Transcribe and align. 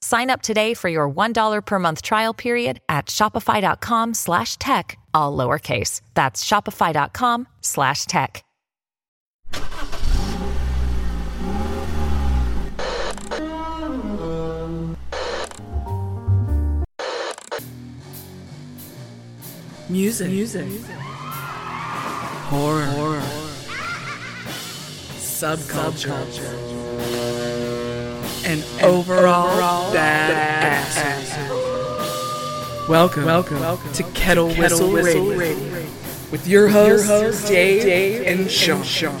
Sign 0.00 0.30
up 0.30 0.42
today 0.42 0.74
for 0.74 0.88
your 0.88 1.10
$1 1.10 1.64
per 1.64 1.78
month 1.78 2.02
trial 2.02 2.34
period 2.34 2.80
at 2.88 3.06
shopify.com 3.06 4.14
slash 4.14 4.56
tech, 4.58 4.98
all 5.14 5.36
lowercase. 5.36 6.00
That's 6.14 6.44
shopify.com 6.44 7.46
slash 7.60 8.06
tech. 8.06 8.44
Music. 19.88 20.28
Music. 20.28 20.66
Horror. 22.50 22.84
Horror. 22.84 23.22
Subculture. 25.16 26.77
And 28.48 28.64
overall, 28.82 29.48
overall 29.48 29.94
badass. 29.94 31.58
Welcome, 32.88 33.26
welcome, 33.26 33.60
welcome 33.60 33.92
to 33.92 34.02
Kettle, 34.14 34.48
Whistle, 34.48 34.90
Whistle 34.90 35.26
Radio. 35.26 35.70
Radio. 35.74 35.90
With 36.32 36.48
your 36.48 36.68
hosts, 36.68 37.08
your 37.08 37.20
host, 37.20 37.46
Dave, 37.46 37.82
Dave 37.82 38.26
and 38.26 38.50
Sean. 38.50 38.82
Sean. 38.82 39.20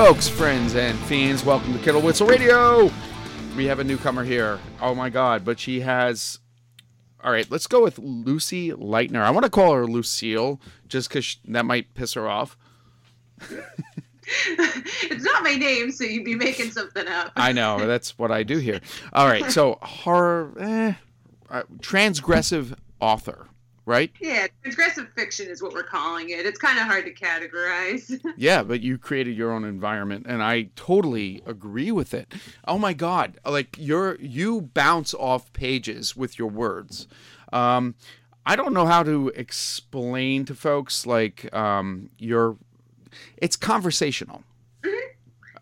Folks, 0.00 0.28
friends, 0.28 0.76
and 0.76 0.98
fiends, 1.00 1.44
welcome 1.44 1.74
to 1.74 1.78
Kettle 1.80 2.00
Whistle 2.00 2.26
Radio. 2.26 2.90
We 3.54 3.66
have 3.66 3.80
a 3.80 3.84
newcomer 3.84 4.24
here. 4.24 4.58
Oh 4.80 4.94
my 4.94 5.10
god, 5.10 5.44
but 5.44 5.60
she 5.60 5.80
has. 5.80 6.38
All 7.22 7.30
right, 7.30 7.48
let's 7.50 7.66
go 7.66 7.82
with 7.82 7.98
Lucy 7.98 8.70
Leitner. 8.70 9.20
I 9.20 9.30
want 9.30 9.44
to 9.44 9.50
call 9.50 9.74
her 9.74 9.86
Lucille 9.86 10.58
just 10.88 11.10
because 11.10 11.36
that 11.44 11.66
might 11.66 11.92
piss 11.92 12.14
her 12.14 12.26
off. 12.26 12.56
it's 13.50 15.22
not 15.22 15.42
my 15.42 15.54
name, 15.54 15.92
so 15.92 16.04
you'd 16.04 16.24
be 16.24 16.34
making 16.34 16.70
something 16.70 17.06
up. 17.06 17.32
I 17.36 17.52
know, 17.52 17.86
that's 17.86 18.18
what 18.18 18.32
I 18.32 18.42
do 18.42 18.56
here. 18.56 18.80
All 19.12 19.26
right, 19.26 19.52
so 19.52 19.78
horror, 19.82 20.54
eh, 20.58 20.94
uh, 21.50 21.64
transgressive 21.80 22.74
author, 23.00 23.48
right? 23.90 24.12
yeah, 24.20 24.46
transgressive 24.64 25.12
fiction 25.14 25.48
is 25.48 25.60
what 25.60 25.72
we're 25.72 25.82
calling 25.82 26.30
it. 26.30 26.46
It's 26.46 26.58
kind 26.58 26.78
of 26.78 26.84
hard 26.84 27.04
to 27.06 27.12
categorize. 27.12 28.18
Yeah, 28.36 28.62
but 28.62 28.80
you 28.80 28.96
created 28.96 29.36
your 29.36 29.52
own 29.52 29.64
environment 29.64 30.26
and 30.28 30.42
I 30.42 30.70
totally 30.76 31.42
agree 31.44 31.90
with 31.90 32.14
it. 32.14 32.32
Oh 32.66 32.78
my 32.78 32.92
god, 32.92 33.38
like 33.44 33.76
you're 33.78 34.16
you 34.20 34.62
bounce 34.62 35.12
off 35.14 35.52
pages 35.52 36.16
with 36.16 36.38
your 36.38 36.48
words. 36.48 37.08
Um 37.52 37.96
I 38.46 38.56
don't 38.56 38.72
know 38.72 38.86
how 38.86 39.02
to 39.02 39.28
explain 39.34 40.44
to 40.46 40.54
folks 40.54 41.06
like 41.06 41.52
um 41.54 42.10
your 42.18 42.56
it's 43.36 43.56
conversational. 43.56 44.42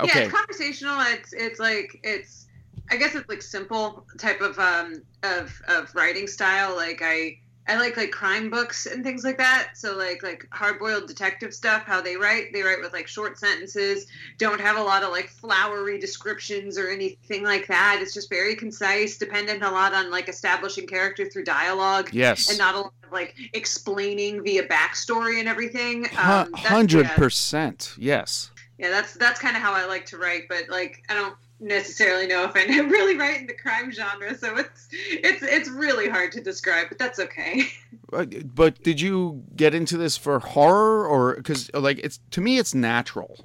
Okay. 0.01 0.11
Yeah, 0.21 0.25
it's 0.27 0.35
conversational. 0.35 1.01
It's 1.01 1.33
it's 1.33 1.59
like 1.59 1.99
it's 2.05 2.47
I 2.91 2.97
guess 2.97 3.15
it's 3.15 3.29
like 3.29 3.43
simple 3.43 4.07
type 4.19 4.41
of 4.41 4.59
um 4.59 5.03
of 5.23 5.61
of 5.69 5.95
writing 5.95 6.27
style. 6.27 6.77
Like 6.77 7.01
I 7.03 7.39
I 7.69 7.77
like 7.77 7.97
like 7.97 8.11
crime 8.11 8.49
books 8.51 8.87
and 8.87 9.05
things 9.05 9.25
like 9.25 9.39
that. 9.39 9.71
So 9.75 9.97
like 9.97 10.23
like 10.23 10.49
hard 10.51 10.79
boiled 10.79 11.07
detective 11.07 11.53
stuff. 11.53 11.85
How 11.85 12.01
they 12.01 12.17
write, 12.17 12.53
they 12.53 12.63
write 12.63 12.81
with 12.81 12.93
like 12.93 13.07
short 13.07 13.39
sentences. 13.39 14.07
Don't 14.39 14.61
have 14.61 14.79
a 14.79 14.83
lot 14.83 15.03
of 15.03 15.11
like 15.11 15.29
flowery 15.29 15.99
descriptions 15.99 16.79
or 16.79 16.89
anything 16.89 17.45
like 17.45 17.67
that. 17.67 17.99
It's 18.01 18.15
just 18.15 18.31
very 18.31 18.57
concise, 18.57 19.19
dependent 19.19 19.63
a 19.63 19.71
lot 19.71 19.93
on 19.93 20.11
like 20.11 20.29
establishing 20.29 20.87
character 20.87 21.29
through 21.29 21.45
dialogue. 21.45 22.11
Yes. 22.13 22.49
And 22.49 22.59
not 22.59 22.75
a 22.75 22.81
lot 22.81 22.95
of 23.05 23.13
like 23.13 23.37
explaining 23.53 24.43
via 24.43 24.67
backstory 24.67 25.39
and 25.39 25.49
everything. 25.49 26.07
Um, 26.17 26.53
Hundred 26.55 27.07
yeah 27.07 27.17
percent. 27.17 27.95
Yes. 27.99 28.51
yeah 28.79 28.91
that's 28.91 29.15
that's 29.15 29.41
kind 29.41 29.57
of 29.57 29.63
how 29.63 29.73
i 29.73 29.85
like 29.87 30.07
to 30.07 30.17
write 30.17 30.43
but 30.49 30.69
like 30.69 31.03
i 31.09 31.15
don't 31.15 31.35
necessarily 31.61 32.27
know 32.27 32.45
if 32.45 32.53
I'm 32.57 32.89
really 32.89 33.17
write 33.17 33.41
in 33.41 33.47
the 33.47 33.55
crime 33.55 33.91
genre 33.91 34.37
so 34.37 34.57
it's 34.57 34.89
it's 34.93 35.43
it's 35.43 35.69
really 35.69 36.09
hard 36.09 36.33
to 36.33 36.41
describe 36.41 36.89
but 36.89 36.99
that's 36.99 37.19
okay 37.19 37.63
But, 38.11 38.83
did 38.83 39.01
you 39.03 39.45
get 39.55 39.75
into 39.75 39.99
this 39.99 40.17
for 40.17 40.39
horror 40.39 41.07
or 41.07 41.37
because 41.37 41.71
like 41.75 41.99
it's 41.99 42.21
to 42.31 42.41
me 42.41 42.57
it's 42.59 42.75
natural. 42.75 43.45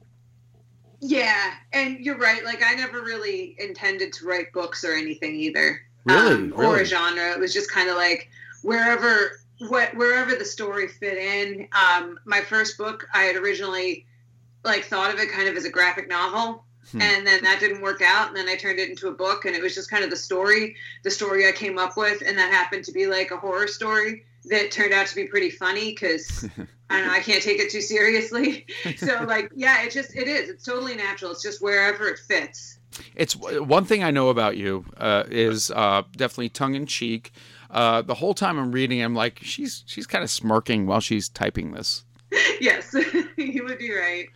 yeah 1.01 1.51
and 1.73 1.99
you're 1.99 2.17
right 2.17 2.45
like 2.45 2.63
i 2.65 2.73
never 2.73 3.01
really 3.01 3.55
intended 3.59 4.13
to 4.13 4.25
write 4.25 4.53
books 4.53 4.83
or 4.85 4.93
anything 4.93 5.35
either 5.35 5.81
Really? 6.05 6.33
um, 6.33 6.53
or 6.55 6.77
a 6.79 6.85
genre 6.85 7.31
it 7.31 7.39
was 7.39 7.53
just 7.53 7.69
kind 7.71 7.89
of 7.89 7.95
like 7.97 8.29
wherever 8.61 9.39
what 9.69 9.95
wherever 9.95 10.35
the 10.35 10.45
story 10.45 10.87
fit 10.87 11.17
in 11.17 11.67
um 11.73 12.17
my 12.25 12.39
first 12.41 12.77
book 12.77 13.07
i 13.13 13.23
had 13.23 13.35
originally 13.35 14.05
like 14.63 14.85
thought 14.85 15.13
of 15.13 15.19
it 15.19 15.29
kind 15.31 15.47
of 15.49 15.55
as 15.57 15.65
a 15.65 15.69
graphic 15.69 16.07
novel 16.09 16.63
Hmm. 16.91 17.01
and 17.01 17.25
then 17.25 17.43
that 17.43 17.59
didn't 17.59 17.81
work 17.81 18.01
out 18.01 18.27
and 18.27 18.35
then 18.35 18.47
i 18.49 18.55
turned 18.55 18.79
it 18.79 18.89
into 18.89 19.07
a 19.07 19.11
book 19.11 19.45
and 19.45 19.55
it 19.55 19.61
was 19.61 19.73
just 19.73 19.89
kind 19.89 20.03
of 20.03 20.09
the 20.09 20.17
story 20.17 20.75
the 21.03 21.11
story 21.11 21.47
i 21.47 21.51
came 21.51 21.77
up 21.77 21.95
with 21.97 22.21
and 22.25 22.37
that 22.37 22.51
happened 22.51 22.83
to 22.85 22.91
be 22.91 23.07
like 23.07 23.31
a 23.31 23.37
horror 23.37 23.67
story 23.67 24.25
that 24.45 24.71
turned 24.71 24.93
out 24.93 25.07
to 25.07 25.15
be 25.15 25.25
pretty 25.25 25.49
funny 25.49 25.91
because 25.91 26.43
i 26.89 26.97
don't 26.97 27.07
know 27.07 27.13
i 27.13 27.21
can't 27.21 27.41
take 27.41 27.59
it 27.59 27.71
too 27.71 27.81
seriously 27.81 28.65
so 28.97 29.23
like 29.23 29.49
yeah 29.55 29.83
it 29.83 29.91
just 29.91 30.15
it 30.15 30.27
is 30.27 30.49
it's 30.49 30.65
totally 30.65 30.95
natural 30.95 31.31
it's 31.31 31.41
just 31.41 31.61
wherever 31.61 32.07
it 32.07 32.19
fits 32.19 32.79
It's 33.15 33.35
one 33.35 33.85
thing 33.85 34.03
I 34.03 34.11
know 34.11 34.29
about 34.29 34.55
you 34.55 34.85
uh, 34.97 35.23
is 35.27 35.71
uh, 35.71 36.03
definitely 36.15 36.49
tongue 36.49 36.75
in 36.75 36.85
cheek. 36.85 37.31
Uh, 37.71 38.03
the 38.03 38.13
whole 38.13 38.35
time 38.35 38.59
I'm 38.59 38.71
reading, 38.71 39.01
I'm 39.01 39.15
like, 39.15 39.39
she's 39.41 39.83
she's 39.87 40.05
kind 40.05 40.23
of 40.23 40.29
smirking 40.29 40.85
while 40.85 40.99
she's 40.99 41.27
typing 41.27 41.71
this, 41.71 42.03
yes 42.61 42.93
you 43.35 43.63
would 43.65 43.79
be 43.79 43.91
right 43.91 44.29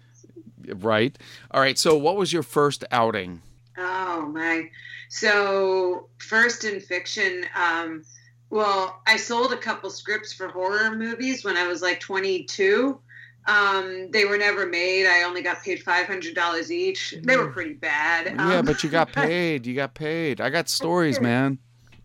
right? 0.76 1.18
All 1.52 1.62
right. 1.62 1.78
So, 1.78 1.96
what 1.98 2.16
was 2.18 2.32
your 2.34 2.44
first 2.44 2.84
outing? 2.92 3.42
Oh 3.78 4.26
my. 4.34 4.70
So 5.10 6.10
first 6.18 6.64
in 6.66 6.80
fiction, 6.80 7.46
um, 7.56 8.04
well, 8.50 9.02
I 9.08 9.18
sold 9.18 9.54
a 9.54 9.58
couple 9.58 9.90
scripts 9.90 10.34
for 10.34 10.48
horror 10.50 10.96
movies 10.96 11.44
when 11.46 11.58
I 11.58 11.68
was 11.68 11.82
like 11.82 12.00
22. 12.00 13.00
Um, 13.48 14.12
they 14.12 14.26
were 14.26 14.38
never 14.38 14.66
made. 14.66 15.08
I 15.08 15.24
only 15.24 15.42
got 15.42 15.64
paid 15.64 15.82
five 15.82 16.06
hundred 16.06 16.36
dollars 16.36 16.70
each. 16.72 17.16
They 17.24 17.38
were 17.38 17.48
pretty 17.48 17.74
bad. 17.76 18.34
yeah, 18.36 18.60
Um, 18.60 18.66
but 18.66 18.84
you 18.84 18.90
got 18.90 19.12
paid. 19.14 19.66
You 19.66 19.74
got 19.76 19.94
paid. 19.94 20.42
I 20.42 20.50
got 20.50 20.68
stories, 20.80 21.22
man. 21.22 21.58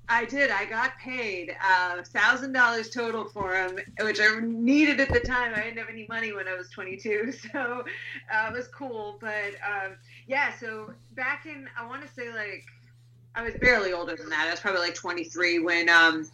I 0.09 0.25
did. 0.25 0.51
I 0.51 0.65
got 0.65 0.99
paid 0.99 1.57
uh, 1.65 2.03
thousand 2.03 2.53
dollars 2.53 2.91
total 2.91 3.25
for 3.25 3.53
them, 3.53 3.79
which 4.01 4.21
I 4.21 4.41
needed 4.41 5.01
at 5.01 5.09
the 5.09 5.21
time. 5.21 5.53
I 5.55 5.63
didn't 5.63 5.79
have 5.79 5.89
any 5.89 6.07
money 6.09 6.33
when 6.33 6.49
I 6.49 6.55
was 6.55 6.69
22, 6.71 7.33
so 7.53 7.85
uh, 8.33 8.49
it 8.49 8.53
was 8.53 8.69
cool. 8.69 9.17
But 9.21 9.55
um, 9.67 9.97
yeah, 10.27 10.53
so 10.59 10.93
back 11.13 11.47
in 11.47 11.69
I 11.79 11.87
want 11.87 12.03
to 12.03 12.09
say 12.13 12.33
like 12.33 12.65
I 13.35 13.43
was 13.43 13.55
barely 13.55 13.93
older 13.93 14.17
than 14.17 14.29
that. 14.31 14.47
I 14.47 14.51
was 14.51 14.61
probably 14.61 14.81
like 14.81 14.95
23 14.95 15.61
when 15.61 15.89
um, 15.89 16.29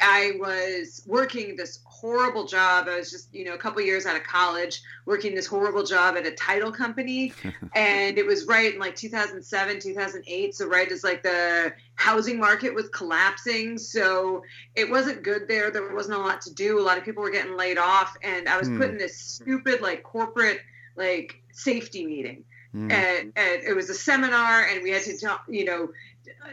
I 0.00 0.32
was 0.38 1.02
working 1.06 1.56
this 1.56 1.78
horrible 2.04 2.44
job. 2.44 2.86
I 2.86 2.98
was 2.98 3.10
just, 3.10 3.34
you 3.34 3.46
know, 3.46 3.54
a 3.54 3.58
couple 3.58 3.80
years 3.80 4.04
out 4.04 4.14
of 4.14 4.24
college, 4.24 4.82
working 5.06 5.34
this 5.34 5.46
horrible 5.46 5.84
job 5.84 6.16
at 6.18 6.26
a 6.26 6.32
title 6.32 6.70
company. 6.70 7.32
and 7.74 8.18
it 8.18 8.26
was 8.26 8.44
right 8.44 8.74
in 8.74 8.78
like 8.78 8.94
2007, 8.94 9.80
2008. 9.80 10.54
So, 10.54 10.66
right 10.68 10.92
as 10.92 11.02
like 11.02 11.22
the 11.22 11.72
housing 11.94 12.38
market 12.38 12.74
was 12.74 12.90
collapsing. 12.90 13.78
So, 13.78 14.42
it 14.74 14.90
wasn't 14.90 15.22
good 15.22 15.48
there. 15.48 15.70
There 15.70 15.94
wasn't 15.94 16.18
a 16.18 16.20
lot 16.20 16.42
to 16.42 16.52
do. 16.52 16.78
A 16.78 16.82
lot 16.82 16.98
of 16.98 17.04
people 17.04 17.22
were 17.22 17.30
getting 17.30 17.56
laid 17.56 17.78
off. 17.78 18.14
And 18.22 18.50
I 18.50 18.58
was 18.58 18.68
Hmm. 18.68 18.78
put 18.78 18.90
in 18.90 18.98
this 18.98 19.16
stupid, 19.18 19.80
like, 19.80 20.02
corporate, 20.02 20.60
like, 20.96 21.40
safety 21.52 22.04
meeting 22.04 22.44
Hmm. 22.72 22.90
and, 22.90 23.32
and 23.36 23.62
it 23.62 23.74
was 23.76 23.88
a 23.88 23.94
seminar 23.94 24.64
and 24.64 24.82
we 24.82 24.90
had 24.90 25.04
to 25.04 25.16
talk 25.16 25.44
you 25.48 25.64
know 25.64 25.90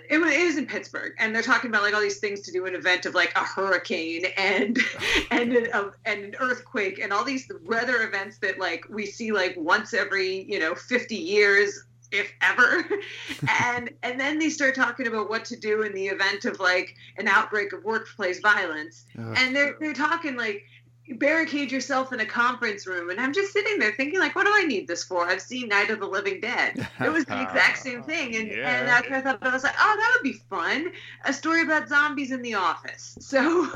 it 0.10 0.18
was, 0.18 0.58
in 0.58 0.66
pittsburgh 0.66 1.14
and 1.20 1.34
they're 1.34 1.42
talking 1.42 1.70
about 1.70 1.82
like 1.82 1.94
all 1.94 2.02
these 2.02 2.20
things 2.20 2.42
to 2.42 2.52
do 2.52 2.66
an 2.66 2.76
event 2.76 3.06
of 3.06 3.16
like 3.16 3.32
a 3.36 3.40
hurricane 3.40 4.26
and 4.38 4.78
and 5.32 5.54
an, 5.54 5.68
um, 5.74 5.92
and 6.06 6.24
an 6.24 6.36
earthquake 6.40 7.00
and 7.00 7.14
all 7.14 7.24
these 7.24 7.50
weather 7.64 8.04
events 8.04 8.38
that 8.40 8.60
like 8.60 8.86
we 8.90 9.06
see 9.06 9.32
like 9.32 9.56
once 9.58 9.94
every 9.94 10.44
you 10.52 10.60
know 10.60 10.76
50 10.76 11.16
years 11.16 11.84
if 12.12 12.32
ever. 12.42 12.86
and 13.64 13.90
and 14.04 14.20
then 14.20 14.38
they 14.38 14.50
start 14.50 14.76
talking 14.76 15.08
about 15.08 15.30
what 15.30 15.46
to 15.46 15.56
do 15.56 15.82
in 15.84 15.94
the 15.94 16.08
event 16.08 16.46
of 16.46 16.60
like 16.60 16.96
an 17.18 17.28
outbreak 17.28 17.74
of 17.74 17.84
workplace 17.84 18.40
violence. 18.40 19.06
Ugh. 19.18 19.34
And 19.38 19.56
they're 19.56 19.76
they're 19.80 19.94
talking 19.94 20.36
like 20.36 20.66
barricade 21.10 21.72
yourself 21.72 22.14
in 22.14 22.20
a 22.20 22.26
conference 22.26 22.88
room 22.88 23.10
and 23.10 23.20
i'm 23.20 23.34
just 23.34 23.52
sitting 23.52 23.80
there 23.80 23.92
thinking 23.92 24.20
like 24.20 24.36
what 24.36 24.46
do 24.46 24.52
i 24.54 24.64
need 24.64 24.88
this 24.88 25.04
for? 25.04 25.28
I've 25.28 25.42
seen 25.42 25.68
night 25.68 25.90
of 25.90 26.00
the 26.00 26.06
living 26.06 26.40
dead. 26.40 26.88
It 27.04 27.12
was 27.12 27.26
the 27.26 27.42
exact 27.42 27.80
same 27.80 28.04
thing 28.12 28.36
and 28.36 28.48
Yeah. 28.48 28.80
and 28.80 28.90
after 28.90 29.16
i 29.16 29.22
thought 29.22 29.40
i 29.42 29.52
was 29.52 29.64
like 29.64 29.76
oh 29.78 29.96
that 29.98 30.12
would 30.16 30.24
be 30.32 30.38
fun. 30.50 30.92
A 31.26 31.34
story 31.34 31.64
about 31.64 31.90
zombies 31.90 32.32
in 32.32 32.42
the 32.42 32.54
office. 32.54 33.18
So 33.32 33.68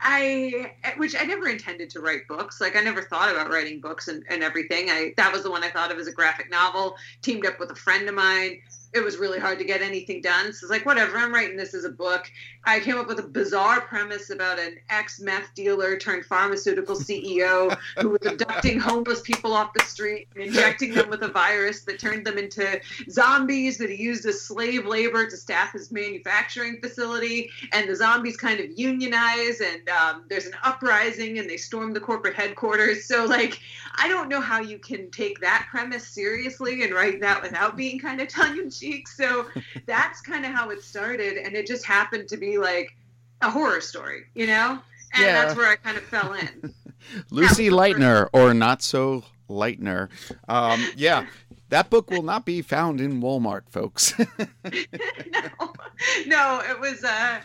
i 0.00 0.72
which 0.96 1.14
i 1.18 1.24
never 1.24 1.48
intended 1.48 1.90
to 1.90 2.00
write 2.00 2.26
books. 2.28 2.60
Like 2.60 2.76
i 2.76 2.80
never 2.80 3.02
thought 3.02 3.30
about 3.30 3.50
writing 3.50 3.80
books 3.80 4.08
and, 4.08 4.22
and 4.30 4.42
everything. 4.42 4.88
I 4.88 5.12
that 5.16 5.32
was 5.32 5.42
the 5.42 5.50
one 5.50 5.64
i 5.64 5.70
thought 5.70 5.90
of 5.92 5.98
as 5.98 6.06
a 6.06 6.12
graphic 6.12 6.50
novel 6.50 6.96
teamed 7.22 7.44
up 7.44 7.58
with 7.60 7.70
a 7.70 7.76
friend 7.76 8.08
of 8.08 8.14
mine 8.14 8.60
it 8.94 9.04
was 9.04 9.18
really 9.18 9.38
hard 9.38 9.58
to 9.58 9.64
get 9.64 9.82
anything 9.82 10.22
done. 10.22 10.52
So 10.52 10.64
it's 10.64 10.70
like, 10.70 10.86
whatever, 10.86 11.18
I'm 11.18 11.32
writing 11.32 11.56
this 11.56 11.74
as 11.74 11.84
a 11.84 11.90
book. 11.90 12.30
I 12.64 12.80
came 12.80 12.96
up 12.96 13.06
with 13.06 13.18
a 13.18 13.22
bizarre 13.22 13.82
premise 13.82 14.30
about 14.30 14.58
an 14.58 14.78
ex 14.88 15.20
meth 15.20 15.54
dealer 15.54 15.98
turned 15.98 16.24
pharmaceutical 16.24 16.96
CEO 16.96 17.76
who 17.98 18.10
was 18.10 18.26
abducting 18.26 18.80
homeless 18.80 19.20
people 19.20 19.52
off 19.52 19.72
the 19.74 19.84
street 19.84 20.28
and 20.34 20.44
injecting 20.44 20.94
them 20.94 21.10
with 21.10 21.22
a 21.22 21.28
virus 21.28 21.82
that 21.82 21.98
turned 21.98 22.26
them 22.26 22.38
into 22.38 22.80
zombies 23.10 23.76
that 23.78 23.90
he 23.90 24.02
used 24.02 24.24
as 24.24 24.40
slave 24.40 24.86
labor 24.86 25.28
to 25.28 25.36
staff 25.36 25.72
his 25.72 25.92
manufacturing 25.92 26.80
facility. 26.80 27.50
And 27.72 27.88
the 27.88 27.96
zombies 27.96 28.36
kind 28.38 28.58
of 28.58 28.66
unionize, 28.78 29.60
and 29.60 29.88
um, 29.90 30.24
there's 30.28 30.46
an 30.46 30.54
uprising, 30.64 31.38
and 31.38 31.48
they 31.48 31.58
storm 31.58 31.92
the 31.92 32.00
corporate 32.00 32.34
headquarters. 32.34 33.04
So, 33.04 33.26
like, 33.26 33.60
I 33.96 34.08
don't 34.08 34.28
know 34.28 34.40
how 34.40 34.60
you 34.60 34.78
can 34.78 35.10
take 35.10 35.40
that 35.40 35.66
premise 35.70 36.06
seriously 36.06 36.84
and 36.84 36.94
write 36.94 37.20
that 37.20 37.42
without 37.42 37.76
being 37.76 37.98
kind 37.98 38.20
of 38.20 38.28
tongue 38.28 38.56
in 38.58 38.70
cheek. 38.78 39.08
So 39.08 39.46
that's 39.86 40.20
kind 40.20 40.44
of 40.44 40.52
how 40.52 40.70
it 40.70 40.82
started, 40.82 41.36
and 41.38 41.54
it 41.54 41.66
just 41.66 41.84
happened 41.84 42.28
to 42.28 42.36
be 42.36 42.58
like 42.58 42.96
a 43.42 43.50
horror 43.50 43.80
story, 43.80 44.24
you 44.34 44.46
know. 44.46 44.78
And 45.14 45.24
Yeah. 45.24 45.44
that's 45.44 45.56
where 45.56 45.68
I 45.68 45.76
kind 45.76 45.96
of 45.96 46.04
fell 46.04 46.34
in. 46.34 46.74
Lucy 47.30 47.70
Leitner, 47.70 48.28
or 48.32 48.52
not 48.54 48.82
so 48.82 49.24
Leitner. 49.48 50.08
Um, 50.48 50.84
yeah, 50.96 51.26
that 51.70 51.88
book 51.90 52.10
will 52.10 52.22
not 52.22 52.44
be 52.44 52.60
found 52.62 53.00
in 53.00 53.20
Walmart, 53.22 53.62
folks. 53.70 54.14
no, 54.18 55.72
no, 56.26 56.62
it 56.68 56.78
was 56.78 57.04
uh, 57.04 57.40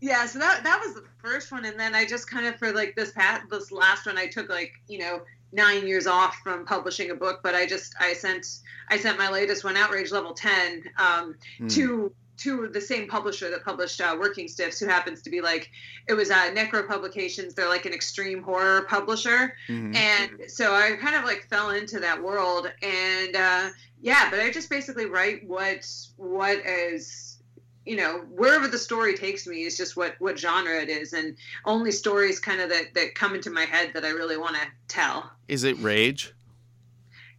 yeah. 0.00 0.26
So 0.26 0.38
that 0.38 0.64
that 0.64 0.80
was 0.84 0.94
the 0.94 1.04
first 1.18 1.50
one, 1.52 1.64
and 1.64 1.78
then 1.78 1.94
I 1.94 2.04
just 2.04 2.30
kind 2.30 2.46
of 2.46 2.56
for 2.56 2.72
like 2.72 2.94
this 2.96 3.12
past 3.12 3.48
this 3.50 3.72
last 3.72 4.06
one, 4.06 4.18
I 4.18 4.26
took 4.26 4.48
like 4.48 4.72
you 4.88 4.98
know 4.98 5.22
nine 5.52 5.86
years 5.86 6.06
off 6.06 6.36
from 6.44 6.64
publishing 6.66 7.10
a 7.10 7.14
book, 7.14 7.40
but 7.42 7.54
I 7.54 7.66
just 7.66 7.94
I 8.00 8.12
sent 8.12 8.46
I 8.88 8.98
sent 8.98 9.18
my 9.18 9.30
latest 9.30 9.64
one, 9.64 9.76
Outrage 9.76 10.10
Level 10.12 10.32
Ten, 10.34 10.84
um, 10.98 11.36
Hmm. 11.58 11.68
to 11.68 12.12
to 12.38 12.68
the 12.68 12.80
same 12.80 13.08
publisher 13.08 13.50
that 13.50 13.64
published 13.64 14.00
uh, 14.00 14.16
Working 14.18 14.46
Stiffs, 14.46 14.78
who 14.78 14.86
happens 14.86 15.22
to 15.22 15.30
be 15.30 15.40
like 15.40 15.70
it 16.06 16.14
was 16.14 16.30
uh, 16.30 16.50
Necro 16.52 16.86
Publications. 16.86 17.52
They're 17.54 17.68
like 17.68 17.84
an 17.84 17.92
extreme 17.92 18.42
horror 18.42 18.82
publisher, 18.82 19.56
Mhm. 19.68 19.96
and 19.96 20.30
so 20.50 20.72
I 20.72 20.92
kind 21.00 21.16
of 21.16 21.24
like 21.24 21.48
fell 21.50 21.70
into 21.70 21.98
that 22.00 22.22
world, 22.22 22.70
and 22.82 23.34
uh, 23.34 23.70
yeah, 24.00 24.30
but 24.30 24.38
I 24.38 24.50
just 24.50 24.70
basically 24.70 25.06
write 25.06 25.44
what 25.48 25.84
what 26.16 26.58
is 26.64 27.27
you 27.88 27.96
know 27.96 28.18
wherever 28.34 28.68
the 28.68 28.78
story 28.78 29.16
takes 29.16 29.46
me 29.46 29.62
is 29.62 29.76
just 29.76 29.96
what 29.96 30.14
what 30.18 30.38
genre 30.38 30.80
it 30.80 30.88
is, 30.88 31.14
and 31.14 31.36
only 31.64 31.90
stories 31.90 32.38
kind 32.38 32.60
of 32.60 32.68
that 32.68 32.94
that 32.94 33.14
come 33.14 33.34
into 33.34 33.50
my 33.50 33.64
head 33.64 33.92
that 33.94 34.04
I 34.04 34.10
really 34.10 34.36
want 34.36 34.56
to 34.56 34.62
tell. 34.88 35.32
Is 35.48 35.64
it 35.64 35.78
Rage? 35.78 36.34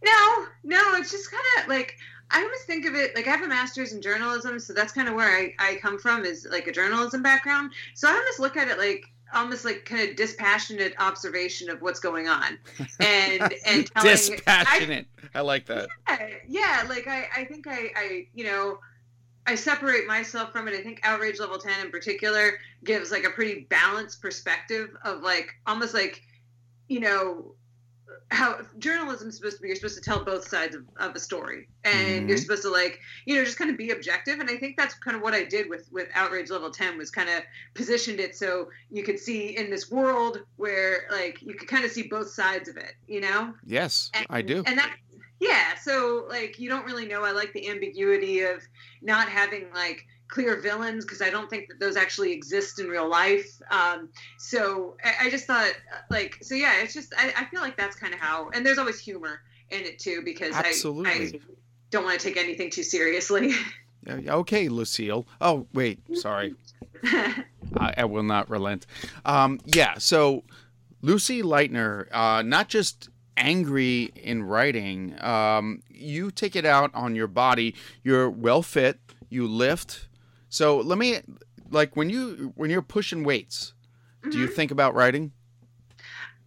No, 0.02 0.46
no, 0.64 0.94
it's 0.94 1.10
just 1.10 1.30
kind 1.30 1.44
of 1.58 1.68
like 1.68 1.96
I 2.30 2.42
always 2.42 2.62
think 2.64 2.84
of 2.86 2.94
it 2.94 3.14
like 3.14 3.28
I 3.28 3.30
have 3.30 3.42
a 3.42 3.48
master's 3.48 3.92
in 3.92 4.02
journalism, 4.02 4.58
so 4.58 4.72
that's 4.72 4.92
kind 4.92 5.08
of 5.08 5.14
where 5.14 5.28
I, 5.28 5.54
I 5.58 5.76
come 5.76 5.98
from 5.98 6.24
is 6.24 6.46
like 6.50 6.66
a 6.66 6.72
journalism 6.72 7.22
background. 7.22 7.70
So 7.94 8.08
I 8.08 8.12
almost 8.12 8.40
look 8.40 8.56
at 8.56 8.68
it 8.68 8.78
like 8.78 9.04
almost 9.32 9.64
like 9.64 9.84
kind 9.84 10.08
of 10.08 10.16
dispassionate 10.16 10.94
observation 10.98 11.70
of 11.70 11.80
what's 11.82 12.00
going 12.00 12.28
on, 12.28 12.58
and 13.00 13.54
and 13.66 13.86
telling 13.92 14.10
Dispassionate. 14.10 15.06
I, 15.34 15.42
like 15.42 15.66
that. 15.66 15.88
yeah, 16.08 16.28
yeah, 16.48 16.86
like 16.88 17.06
I, 17.06 17.28
I 17.36 17.44
think 17.44 17.66
I, 17.68 17.90
I, 17.94 18.26
you 18.34 18.44
know, 18.44 18.80
I 19.46 19.54
separate 19.54 20.06
myself 20.06 20.52
from 20.52 20.68
it. 20.68 20.74
I 20.74 20.82
think 20.82 21.00
Outrage 21.02 21.40
Level 21.40 21.58
10 21.58 21.84
in 21.86 21.90
particular 21.90 22.52
gives 22.84 23.10
like 23.10 23.24
a 23.24 23.30
pretty 23.30 23.66
balanced 23.70 24.20
perspective 24.22 24.90
of 25.04 25.22
like 25.22 25.50
almost 25.66 25.94
like, 25.94 26.22
you 26.88 27.00
know, 27.00 27.54
how 28.30 28.60
journalism 28.78 29.28
is 29.28 29.36
supposed 29.36 29.56
to 29.56 29.62
be. 29.62 29.68
You're 29.68 29.76
supposed 29.76 29.96
to 29.96 30.00
tell 30.02 30.24
both 30.24 30.46
sides 30.46 30.76
of, 30.76 30.84
of 30.98 31.16
a 31.16 31.18
story, 31.20 31.68
and 31.84 32.28
you're 32.28 32.38
Mhm. 32.38 32.42
supposed 32.42 32.62
to 32.62 32.70
like, 32.70 33.00
you 33.24 33.34
know, 33.34 33.44
just 33.44 33.56
kind 33.58 33.70
of 33.70 33.76
be 33.76 33.90
objective. 33.90 34.38
And 34.38 34.48
I 34.48 34.56
think 34.56 34.76
that's 34.76 34.94
kind 34.94 35.16
of 35.16 35.22
what 35.22 35.34
I 35.34 35.42
did 35.42 35.68
with 35.68 35.88
with 35.90 36.08
Outrage 36.14 36.48
Level 36.50 36.70
10 36.70 36.96
was 36.96 37.10
kind 37.10 37.28
of 37.28 37.42
positioned 37.74 38.20
it 38.20 38.36
so 38.36 38.70
you 38.90 39.02
could 39.02 39.18
see 39.18 39.56
in 39.56 39.68
this 39.68 39.90
world 39.90 40.42
where 40.56 41.08
like 41.10 41.42
you 41.42 41.54
could 41.54 41.66
kind 41.68 41.84
of 41.84 41.90
see 41.90 42.04
both 42.04 42.30
sides 42.30 42.68
of 42.68 42.76
it, 42.76 42.94
you 43.08 43.20
know. 43.20 43.52
Yes, 43.64 44.10
And- 44.14 44.26
I 44.30 44.42
do. 44.42 44.62
And 44.66 44.78
that, 44.78 44.94
yeah. 45.40 45.74
So 45.82 46.26
like, 46.28 46.58
you 46.58 46.68
don't 46.68 46.84
really 46.84 47.06
know. 47.06 47.24
I 47.24 47.32
like 47.32 47.52
the 47.52 47.68
ambiguity 47.68 48.40
of 48.42 48.62
not 49.02 49.28
having 49.28 49.66
like 49.74 50.06
clear 50.28 50.60
villains 50.60 51.04
because 51.04 51.20
I 51.20 51.30
don't 51.30 51.50
think 51.50 51.68
that 51.68 51.80
those 51.80 51.96
actually 51.96 52.32
exist 52.32 52.78
in 52.78 52.88
real 52.88 53.08
life. 53.08 53.60
Um, 53.70 54.10
so 54.38 54.96
I, 55.04 55.26
I 55.26 55.30
just 55.30 55.46
thought 55.46 55.72
like, 56.10 56.38
so 56.42 56.54
yeah, 56.54 56.82
it's 56.82 56.94
just 56.94 57.12
I, 57.16 57.32
I 57.36 57.44
feel 57.46 57.60
like 57.60 57.76
that's 57.76 57.96
kind 57.96 58.14
of 58.14 58.20
how. 58.20 58.50
And 58.50 58.64
there's 58.64 58.78
always 58.78 59.00
humor 59.00 59.40
in 59.70 59.82
it 59.82 59.98
too 59.98 60.22
because 60.24 60.54
I, 60.54 60.72
I 61.06 61.32
don't 61.90 62.04
want 62.04 62.20
to 62.20 62.24
take 62.24 62.36
anything 62.36 62.70
too 62.70 62.82
seriously. 62.82 63.52
Okay, 64.08 64.70
Lucille. 64.70 65.26
Oh, 65.42 65.66
wait. 65.74 66.00
Sorry. 66.16 66.54
I, 67.04 67.94
I 67.98 68.04
will 68.06 68.22
not 68.22 68.48
relent. 68.48 68.86
Um, 69.26 69.60
yeah, 69.66 69.98
so 69.98 70.44
Lucy 71.02 71.42
Leitner, 71.42 72.06
uh, 72.10 72.40
not 72.40 72.68
just 72.68 73.09
angry 73.40 74.12
in 74.14 74.44
writing, 74.44 75.20
um, 75.22 75.82
you 75.88 76.30
take 76.30 76.54
it 76.54 76.64
out 76.64 76.90
on 76.94 77.16
your 77.16 77.26
body. 77.26 77.74
You're 78.04 78.30
well 78.30 78.62
fit. 78.62 79.00
You 79.28 79.48
lift. 79.48 80.08
So 80.48 80.78
let 80.78 80.98
me, 80.98 81.20
like, 81.70 81.96
when 81.96 82.10
you 82.10 82.52
when 82.54 82.70
you're 82.70 82.82
pushing 82.82 83.24
weights, 83.24 83.74
do 84.30 84.38
you 84.38 84.46
think 84.46 84.70
about 84.70 84.94
writing? 84.94 85.32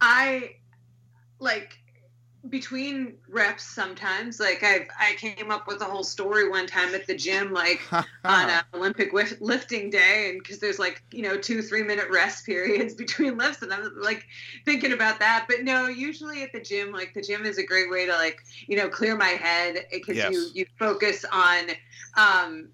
I 0.00 0.56
like 1.38 1.78
between 2.50 3.14
reps 3.28 3.64
sometimes 3.64 4.38
like 4.38 4.62
I've 4.62 4.86
I 4.98 5.14
came 5.14 5.50
up 5.50 5.66
with 5.66 5.80
a 5.80 5.86
whole 5.86 6.04
story 6.04 6.48
one 6.48 6.66
time 6.66 6.94
at 6.94 7.06
the 7.06 7.14
gym 7.14 7.52
like 7.52 7.80
on 7.92 8.04
an 8.50 8.62
Olympic 8.74 9.12
lifting 9.40 9.90
day, 9.90 10.30
and 10.30 10.42
because 10.42 10.58
there's 10.58 10.78
like 10.78 11.02
you 11.10 11.22
know 11.22 11.38
two 11.38 11.62
three 11.62 11.82
minute 11.82 12.06
rest 12.10 12.44
periods 12.44 12.94
between 13.04 13.38
lifts, 13.38 13.62
and 13.62 13.72
I'm 13.72 13.90
like 14.00 14.26
thinking 14.64 14.92
about 14.92 15.20
that. 15.20 15.46
But 15.48 15.62
no, 15.62 15.86
usually 15.86 16.42
at 16.42 16.52
the 16.52 16.60
gym, 16.60 16.92
like 16.92 17.14
the 17.14 17.22
gym 17.22 17.44
is 17.46 17.58
a 17.58 17.64
great 17.64 17.90
way 17.90 18.06
to 18.06 18.12
like 18.12 18.38
you 18.66 18.76
know 18.76 18.88
clear 18.88 19.16
my 19.16 19.28
head 19.28 19.86
because 19.90 20.16
you 20.16 20.48
you 20.54 20.66
focus 20.78 21.24
on. 21.30 21.70
um 22.16 22.68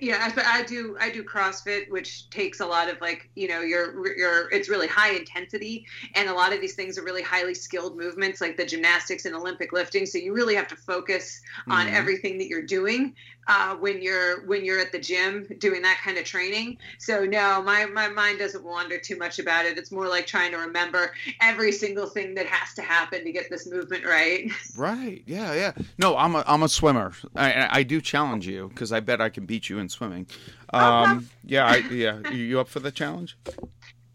yeah, 0.00 0.30
I, 0.36 0.60
I 0.60 0.62
do. 0.62 0.96
I 1.00 1.10
do 1.10 1.24
CrossFit, 1.24 1.90
which 1.90 2.30
takes 2.30 2.60
a 2.60 2.66
lot 2.66 2.88
of 2.88 3.00
like, 3.00 3.28
you 3.34 3.48
know, 3.48 3.60
your 3.60 4.16
your. 4.16 4.50
It's 4.50 4.68
really 4.68 4.86
high 4.86 5.12
intensity, 5.14 5.86
and 6.14 6.28
a 6.28 6.32
lot 6.32 6.52
of 6.52 6.60
these 6.60 6.74
things 6.74 6.98
are 6.98 7.02
really 7.04 7.22
highly 7.22 7.54
skilled 7.54 7.96
movements, 7.96 8.40
like 8.40 8.56
the 8.56 8.64
gymnastics 8.64 9.24
and 9.24 9.34
Olympic 9.34 9.72
lifting. 9.72 10.06
So 10.06 10.18
you 10.18 10.32
really 10.32 10.54
have 10.54 10.68
to 10.68 10.76
focus 10.76 11.40
on 11.68 11.86
Mhm. 11.86 11.92
everything 11.92 12.38
that 12.38 12.46
you're 12.46 12.66
doing 12.66 13.14
uh, 13.46 13.74
when 13.76 14.00
you're 14.00 14.46
when 14.46 14.64
you're 14.64 14.78
at 14.78 14.92
the 14.92 14.98
gym 14.98 15.46
doing 15.58 15.82
that 15.82 15.98
kind 16.02 16.16
of 16.18 16.24
training. 16.24 16.78
So 16.98 17.24
no, 17.24 17.62
my 17.62 17.86
my 17.86 18.08
mind 18.08 18.38
doesn't 18.38 18.64
wander 18.64 18.98
too 18.98 19.16
much 19.16 19.38
about 19.38 19.66
it. 19.66 19.78
It's 19.78 19.90
more 19.90 20.08
like 20.08 20.26
trying 20.26 20.52
to 20.52 20.58
remember 20.58 21.12
every 21.40 21.72
single 21.72 22.06
thing 22.06 22.34
that 22.34 22.46
has 22.46 22.74
to 22.74 22.82
happen 22.82 23.24
to 23.24 23.32
get 23.32 23.50
this 23.50 23.66
movement 23.70 24.04
right. 24.04 24.50
Right. 24.76 25.22
Yeah. 25.26 25.54
Yeah. 25.54 25.72
No, 25.98 26.16
I'm 26.16 26.34
a 26.34 26.44
I'm 26.46 26.62
a 26.62 26.68
swimmer. 26.68 27.12
I 27.36 27.68
I 27.70 27.82
do 27.82 28.00
challenge 28.00 28.46
you 28.46 28.68
because 28.68 28.92
I 28.92 29.00
bet 29.00 29.20
I 29.20 29.28
can 29.28 29.44
beat 29.44 29.68
you 29.68 29.78
in 29.78 29.88
swimming. 29.88 30.26
Um. 30.72 31.28
Yeah. 31.44 31.66
I, 31.66 31.76
yeah. 31.90 32.20
You, 32.30 32.38
you 32.38 32.60
up 32.60 32.68
for 32.68 32.80
the 32.80 32.90
challenge? 32.90 33.36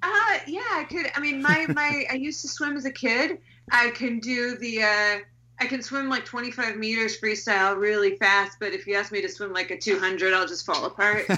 Uh, 0.01 0.39
yeah, 0.47 0.61
I 0.71 0.85
could. 0.89 1.11
I 1.15 1.19
mean, 1.19 1.41
my 1.41 1.67
my 1.69 2.05
I 2.09 2.15
used 2.15 2.41
to 2.41 2.47
swim 2.47 2.75
as 2.75 2.85
a 2.85 2.91
kid. 2.91 3.39
I 3.71 3.91
can 3.91 4.19
do 4.19 4.57
the. 4.57 4.83
Uh, 4.83 5.19
I 5.59 5.65
can 5.65 5.81
swim 5.81 6.09
like 6.09 6.23
25 6.25 6.77
meters 6.77 7.19
freestyle 7.19 7.77
really 7.77 8.15
fast, 8.17 8.57
but 8.59 8.73
if 8.73 8.85
you 8.85 8.95
ask 8.95 9.11
me 9.11 9.21
to 9.21 9.29
swim 9.29 9.53
like 9.53 9.71
a 9.71 9.77
200, 9.77 10.33
I'll 10.33 10.47
just 10.47 10.65
fall 10.65 10.85
apart. 10.85 11.25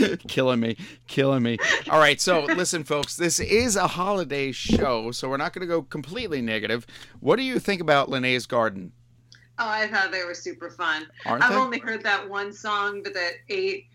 killing 0.28 0.60
me, 0.60 0.76
killing 1.06 1.42
me. 1.42 1.58
All 1.88 1.98
right, 1.98 2.20
so 2.20 2.44
listen, 2.44 2.84
folks, 2.84 3.16
this 3.16 3.38
is 3.38 3.76
a 3.76 3.86
holiday 3.86 4.52
show, 4.52 5.10
so 5.10 5.28
we're 5.28 5.36
not 5.36 5.52
going 5.52 5.60
to 5.60 5.72
go 5.72 5.82
completely 5.82 6.40
negative. 6.40 6.86
What 7.20 7.36
do 7.36 7.42
you 7.42 7.58
think 7.58 7.80
about 7.80 8.08
Linnea's 8.08 8.46
Garden? 8.46 8.92
Oh, 9.58 9.68
I 9.68 9.86
thought 9.88 10.10
they 10.10 10.24
were 10.24 10.34
super 10.34 10.70
fun. 10.70 11.06
Aren't 11.26 11.44
I've 11.44 11.50
they? 11.50 11.56
only 11.56 11.78
heard 11.78 12.02
that 12.04 12.28
one 12.28 12.52
song, 12.52 13.02
but 13.02 13.12
that 13.14 13.32
eight 13.50 13.89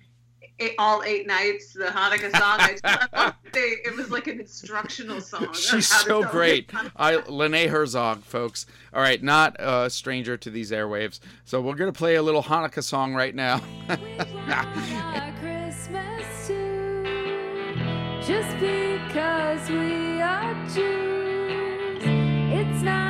eight, 0.60 0.76
all 0.78 1.04
eight 1.04 1.28
nights 1.28 1.74
the 1.74 1.86
Hanukkah 1.86 2.32
song. 2.32 2.60
I 2.60 2.72
just, 2.72 2.82
I 2.86 3.34
they, 3.54 3.60
it 3.60 3.96
was 3.96 4.12
like 4.12 4.28
an 4.28 4.40
instructional 4.40 5.22
song. 5.22 5.48
She's 5.54 5.88
so 5.88 6.24
great. 6.24 6.72
I 6.96 7.16
Lene 7.16 7.70
Herzog, 7.70 8.24
folks. 8.24 8.66
All 8.94 9.02
right, 9.02 9.22
not 9.22 9.56
a 9.60 9.90
stranger 9.90 10.38
to 10.38 10.50
these 10.50 10.72
airwaves. 10.72 11.20
So 11.46 11.62
we're 11.62 11.76
gonna 11.76 11.94
play 11.94 12.16
a 12.16 12.24
little 12.24 12.44
Hanukkah 12.44 12.84
song 12.84 13.14
right 13.14 13.36
now. 13.36 13.62
just 18.26 18.58
because 18.60 19.70
we 19.70 20.20
are 20.20 20.54
Jews. 20.68 22.02
It's 22.04 22.82
not 22.82 23.05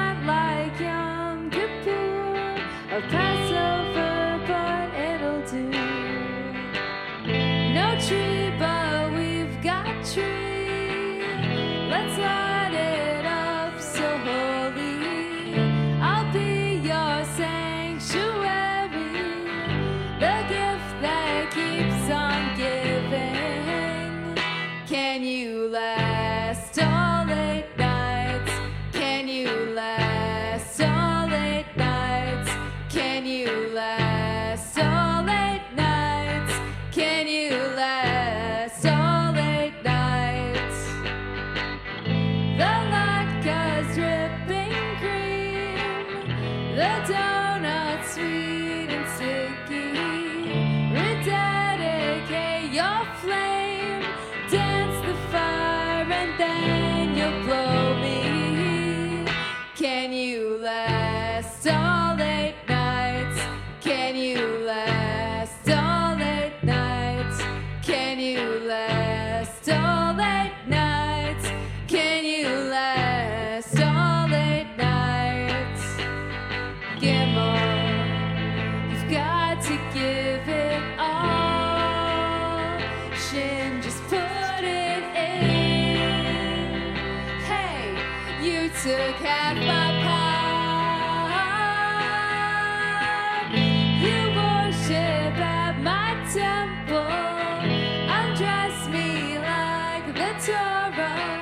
Torah. 100.40 101.35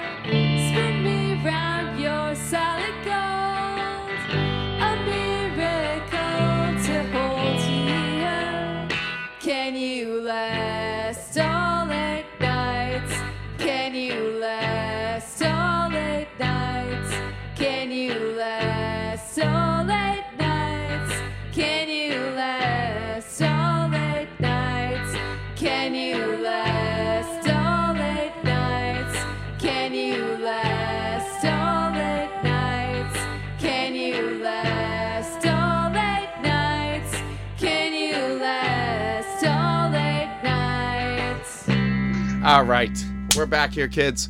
Right, 42.73 43.05
we're 43.35 43.45
back 43.45 43.71
here, 43.71 43.87
kids. 43.87 44.29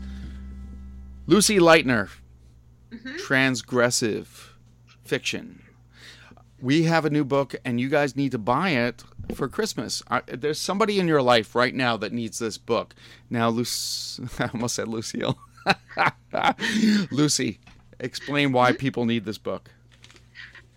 Lucy 1.28 1.60
Leitner, 1.60 2.10
transgressive 2.92 4.28
fiction. 5.06 5.64
We 6.60 6.84
have 6.84 7.06
a 7.06 7.10
new 7.10 7.24
book, 7.24 7.56
and 7.64 7.80
you 7.80 7.88
guys 7.88 8.18
need 8.18 8.34
to 8.34 8.38
buy 8.38 8.72
it 8.72 9.02
for 9.34 9.48
Christmas. 9.48 10.04
There's 10.28 10.60
somebody 10.60 11.00
in 11.00 11.08
your 11.08 11.22
life 11.22 11.56
right 11.56 11.74
now 11.74 11.96
that 11.96 12.12
needs 12.12 12.40
this 12.40 12.58
book. 12.58 12.94
Now, 13.30 13.48
Lucy, 13.48 14.24
I 14.40 14.50
almost 14.54 14.76
said 14.76 14.90
Lucille. 14.90 15.40
Lucy, 17.12 17.62
explain 18.02 18.52
why 18.52 18.74
people 18.74 19.06
need 19.06 19.24
this 19.24 19.38
book. 19.38 19.72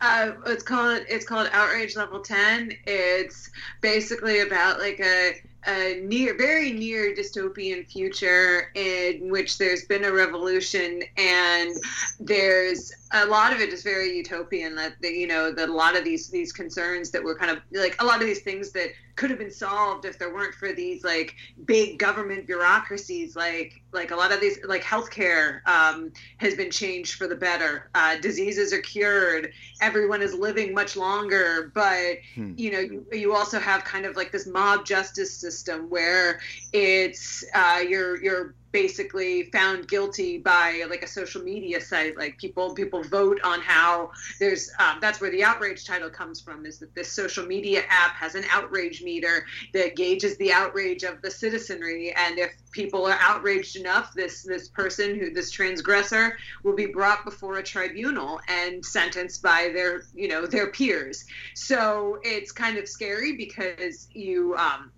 Uh, 0.00 0.35
it's 0.46 0.62
called 0.62 1.00
it's 1.08 1.26
called 1.26 1.49
Outrage 1.52 1.96
Level 1.96 2.20
Ten. 2.20 2.70
It's 2.87 3.50
basically 3.80 4.40
about 4.40 4.78
like 4.78 5.00
a, 5.00 5.42
a 5.66 6.00
near, 6.04 6.37
very 6.37 6.73
near 6.73 7.14
dystopian 7.14 7.87
future 7.87 8.70
in 8.75 9.30
which 9.30 9.58
there's 9.58 9.85
been 9.85 10.04
a 10.04 10.12
revolution 10.12 11.02
and 11.16 11.76
there's 12.20 12.92
a 13.13 13.27
lot 13.27 13.53
of 13.53 13.61
it 13.61 13.73
is 13.73 13.83
very 13.83 14.17
utopian. 14.17 14.75
That 14.77 14.95
the, 15.01 15.09
you 15.09 15.27
know 15.27 15.53
that 15.53 15.69
a 15.69 15.73
lot 15.73 15.97
of 15.97 16.05
these 16.05 16.29
these 16.29 16.53
concerns 16.53 17.11
that 17.11 17.23
were 17.23 17.37
kind 17.37 17.51
of 17.51 17.59
like 17.73 18.01
a 18.01 18.05
lot 18.05 18.21
of 18.21 18.27
these 18.27 18.41
things 18.43 18.73
that 18.73 18.91
could 19.17 19.31
have 19.31 19.39
been 19.39 19.51
solved 19.51 20.05
if 20.05 20.19
there 20.19 20.33
weren't 20.33 20.55
for 20.55 20.73
these 20.73 21.03
like 21.03 21.35
big 21.65 21.99
government 21.99 22.47
bureaucracies 22.47 23.35
like 23.35 23.73
like 23.93 24.11
a 24.11 24.17
lot 24.17 24.31
of 24.31 24.41
these 24.41 24.59
like 24.67 24.83
healthcare 24.83 25.67
um, 25.67 26.13
has 26.39 26.55
been 26.55 26.71
changed 26.71 27.15
for 27.15 27.27
the 27.27 27.35
better 27.35 27.89
uh, 27.95 28.17
diseases 28.21 28.73
are 28.73 28.81
cured 28.81 29.51
everyone 29.81 30.21
is 30.21 30.35
living 30.35 30.75
much 30.75 30.97
longer 30.97 31.71
but 31.75 32.17
Hmm. 32.35 32.53
you 32.57 32.71
know 32.71 32.79
you, 32.81 33.07
you 33.13 33.35
also 33.35 33.59
have 33.59 33.85
kind 33.85 34.05
of 34.05 34.17
like 34.17 34.33
this 34.33 34.47
mob 34.47 34.85
justice 34.85 35.35
system 35.35 35.89
where 35.89 36.41
it's 36.73 37.45
uh, 37.55 37.83
you're 37.87 38.23
you're 38.23 38.55
basically 38.73 39.44
found 39.44 39.88
guilty 39.88 40.38
by 40.38 40.85
like 40.90 41.02
a 41.02 41.06
social 41.06 41.42
media 41.42 41.80
site. 41.80 42.16
Like 42.16 42.38
people 42.38 42.75
people 42.75 43.02
vote 43.02 43.40
on 43.42 43.61
how 43.61 44.11
there's 44.38 44.70
um, 44.78 44.99
that's 45.00 45.20
where 45.20 45.30
the 45.30 45.44
outrage 45.44 45.85
title 45.85 46.11
comes 46.11 46.40
from 46.40 46.66
is 46.66 46.78
that 46.78 46.94
this 46.94 47.11
social 47.11 47.46
media 47.46 47.82
app 47.88 48.14
has 48.14 48.35
an 48.35 48.44
outrage 48.50 49.02
meter 49.02 49.46
that 49.73 49.96
gauges 49.96 50.37
the 50.38 50.52
outrage 50.52 51.04
of 51.04 51.23
the 51.23 51.30
citizenry. 51.30 52.12
And 52.16 52.38
if 52.38 52.52
people 52.73 53.06
are 53.06 53.18
outraged 53.20 53.76
enough 53.76 54.12
this 54.14 54.42
this 54.42 54.68
person 54.68 55.18
who 55.18 55.30
this 55.30 55.50
transgressor 55.50 56.37
will 56.62 56.76
be 56.76 56.87
brought 56.87 57.25
before 57.25 57.58
a 57.58 57.62
tribunal 57.62 58.40
and 58.49 58.85
sentenced 58.85 59.42
by 59.42 59.70
their 59.73 60.02
you 60.14 60.28
know 60.28 60.46
their 60.46 60.70
peers. 60.70 61.25
So 61.54 62.18
it's 62.23 62.52
kind 62.52 62.76
of 62.78 62.88
scary 62.88 63.37
because 63.37 64.08
you 64.12 64.54
um 64.56 64.92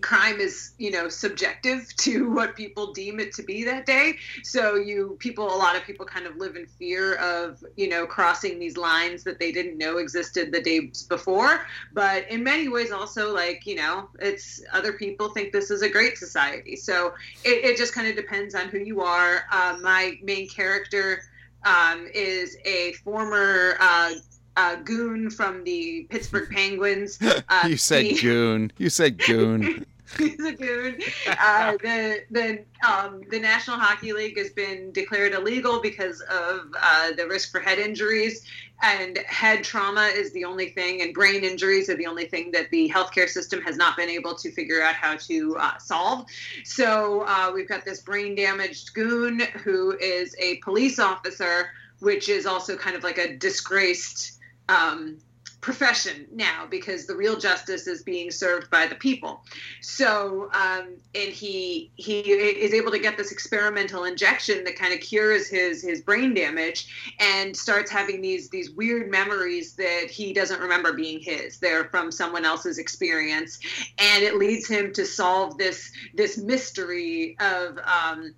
crime 0.00 0.40
is 0.40 0.72
you 0.78 0.90
know 0.90 1.08
subjective 1.08 1.94
to 1.96 2.30
what 2.30 2.56
people 2.56 2.92
deem 2.92 3.20
it 3.20 3.32
to 3.32 3.42
be 3.42 3.64
that 3.64 3.86
day 3.86 4.16
so 4.42 4.76
you 4.76 5.16
people 5.18 5.46
a 5.46 5.56
lot 5.56 5.76
of 5.76 5.84
people 5.84 6.04
kind 6.06 6.26
of 6.26 6.36
live 6.36 6.56
in 6.56 6.66
fear 6.66 7.16
of 7.16 7.62
you 7.76 7.88
know 7.88 8.06
crossing 8.06 8.58
these 8.58 8.76
lines 8.76 9.22
that 9.24 9.38
they 9.38 9.52
didn't 9.52 9.78
know 9.78 9.98
existed 9.98 10.52
the 10.52 10.60
days 10.60 11.04
before 11.04 11.66
but 11.92 12.28
in 12.30 12.42
many 12.42 12.68
ways 12.68 12.90
also 12.90 13.32
like 13.32 13.66
you 13.66 13.76
know 13.76 14.08
it's 14.20 14.62
other 14.72 14.92
people 14.92 15.28
think 15.30 15.52
this 15.52 15.70
is 15.70 15.82
a 15.82 15.88
great 15.88 16.16
society 16.16 16.76
so 16.76 17.12
it, 17.44 17.64
it 17.64 17.76
just 17.76 17.94
kind 17.94 18.08
of 18.08 18.16
depends 18.16 18.54
on 18.54 18.68
who 18.68 18.78
you 18.78 19.00
are 19.00 19.44
uh, 19.52 19.76
my 19.80 20.18
main 20.22 20.48
character 20.48 21.22
um, 21.64 22.06
is 22.14 22.56
a 22.64 22.92
former 23.04 23.76
uh, 23.80 24.12
uh, 24.56 24.76
goon 24.76 25.30
from 25.30 25.64
the 25.64 26.06
Pittsburgh 26.10 26.48
Penguins. 26.52 27.18
Uh, 27.48 27.66
you 27.66 27.76
said 27.76 28.04
he- 28.04 28.20
goon. 28.20 28.70
You 28.78 28.88
said 28.88 29.18
goon. 29.18 29.84
Uh, 31.26 31.72
the 31.82 32.22
the 32.30 32.64
um, 32.86 33.22
the 33.30 33.38
National 33.38 33.76
Hockey 33.76 34.12
League 34.12 34.36
has 34.36 34.50
been 34.50 34.92
declared 34.92 35.32
illegal 35.32 35.80
because 35.80 36.20
of 36.22 36.72
uh, 36.80 37.12
the 37.12 37.26
risk 37.26 37.50
for 37.50 37.60
head 37.60 37.78
injuries, 37.78 38.44
and 38.82 39.18
head 39.18 39.62
trauma 39.62 40.06
is 40.06 40.32
the 40.32 40.44
only 40.44 40.70
thing, 40.70 41.02
and 41.02 41.14
brain 41.14 41.44
injuries 41.44 41.88
are 41.88 41.96
the 41.96 42.06
only 42.06 42.26
thing 42.26 42.50
that 42.52 42.70
the 42.70 42.90
healthcare 42.94 43.28
system 43.28 43.60
has 43.62 43.76
not 43.76 43.96
been 43.96 44.08
able 44.08 44.34
to 44.34 44.50
figure 44.50 44.82
out 44.82 44.94
how 44.94 45.16
to 45.16 45.56
uh, 45.58 45.78
solve. 45.78 46.26
So 46.64 47.24
uh, 47.26 47.52
we've 47.54 47.68
got 47.68 47.84
this 47.84 48.00
brain 48.00 48.34
damaged 48.34 48.94
goon 48.94 49.40
who 49.62 49.96
is 49.98 50.34
a 50.38 50.56
police 50.56 50.98
officer, 50.98 51.70
which 52.00 52.28
is 52.28 52.46
also 52.46 52.76
kind 52.76 52.96
of 52.96 53.04
like 53.04 53.18
a 53.18 53.36
disgraced. 53.36 54.38
Um, 54.68 55.18
profession 55.60 56.26
now 56.32 56.66
because 56.70 57.06
the 57.06 57.14
real 57.14 57.38
justice 57.38 57.86
is 57.86 58.02
being 58.02 58.30
served 58.30 58.70
by 58.70 58.86
the 58.86 58.94
people. 58.94 59.42
So, 59.80 60.50
um, 60.52 60.96
and 61.14 61.32
he 61.32 61.90
he 61.96 62.20
is 62.20 62.72
able 62.72 62.90
to 62.92 62.98
get 62.98 63.16
this 63.16 63.32
experimental 63.32 64.04
injection 64.04 64.64
that 64.64 64.76
kind 64.76 64.94
of 64.94 65.00
cures 65.00 65.48
his 65.48 65.82
his 65.82 66.00
brain 66.00 66.34
damage, 66.34 67.14
and 67.18 67.56
starts 67.56 67.90
having 67.90 68.20
these 68.20 68.48
these 68.48 68.70
weird 68.70 69.10
memories 69.10 69.74
that 69.74 70.10
he 70.10 70.32
doesn't 70.32 70.60
remember 70.60 70.92
being 70.92 71.20
his. 71.20 71.58
They're 71.58 71.84
from 71.84 72.10
someone 72.10 72.44
else's 72.44 72.78
experience, 72.78 73.58
and 73.98 74.22
it 74.22 74.36
leads 74.36 74.66
him 74.66 74.92
to 74.94 75.04
solve 75.04 75.58
this 75.58 75.90
this 76.14 76.38
mystery 76.38 77.36
of 77.40 77.78
um, 77.78 78.34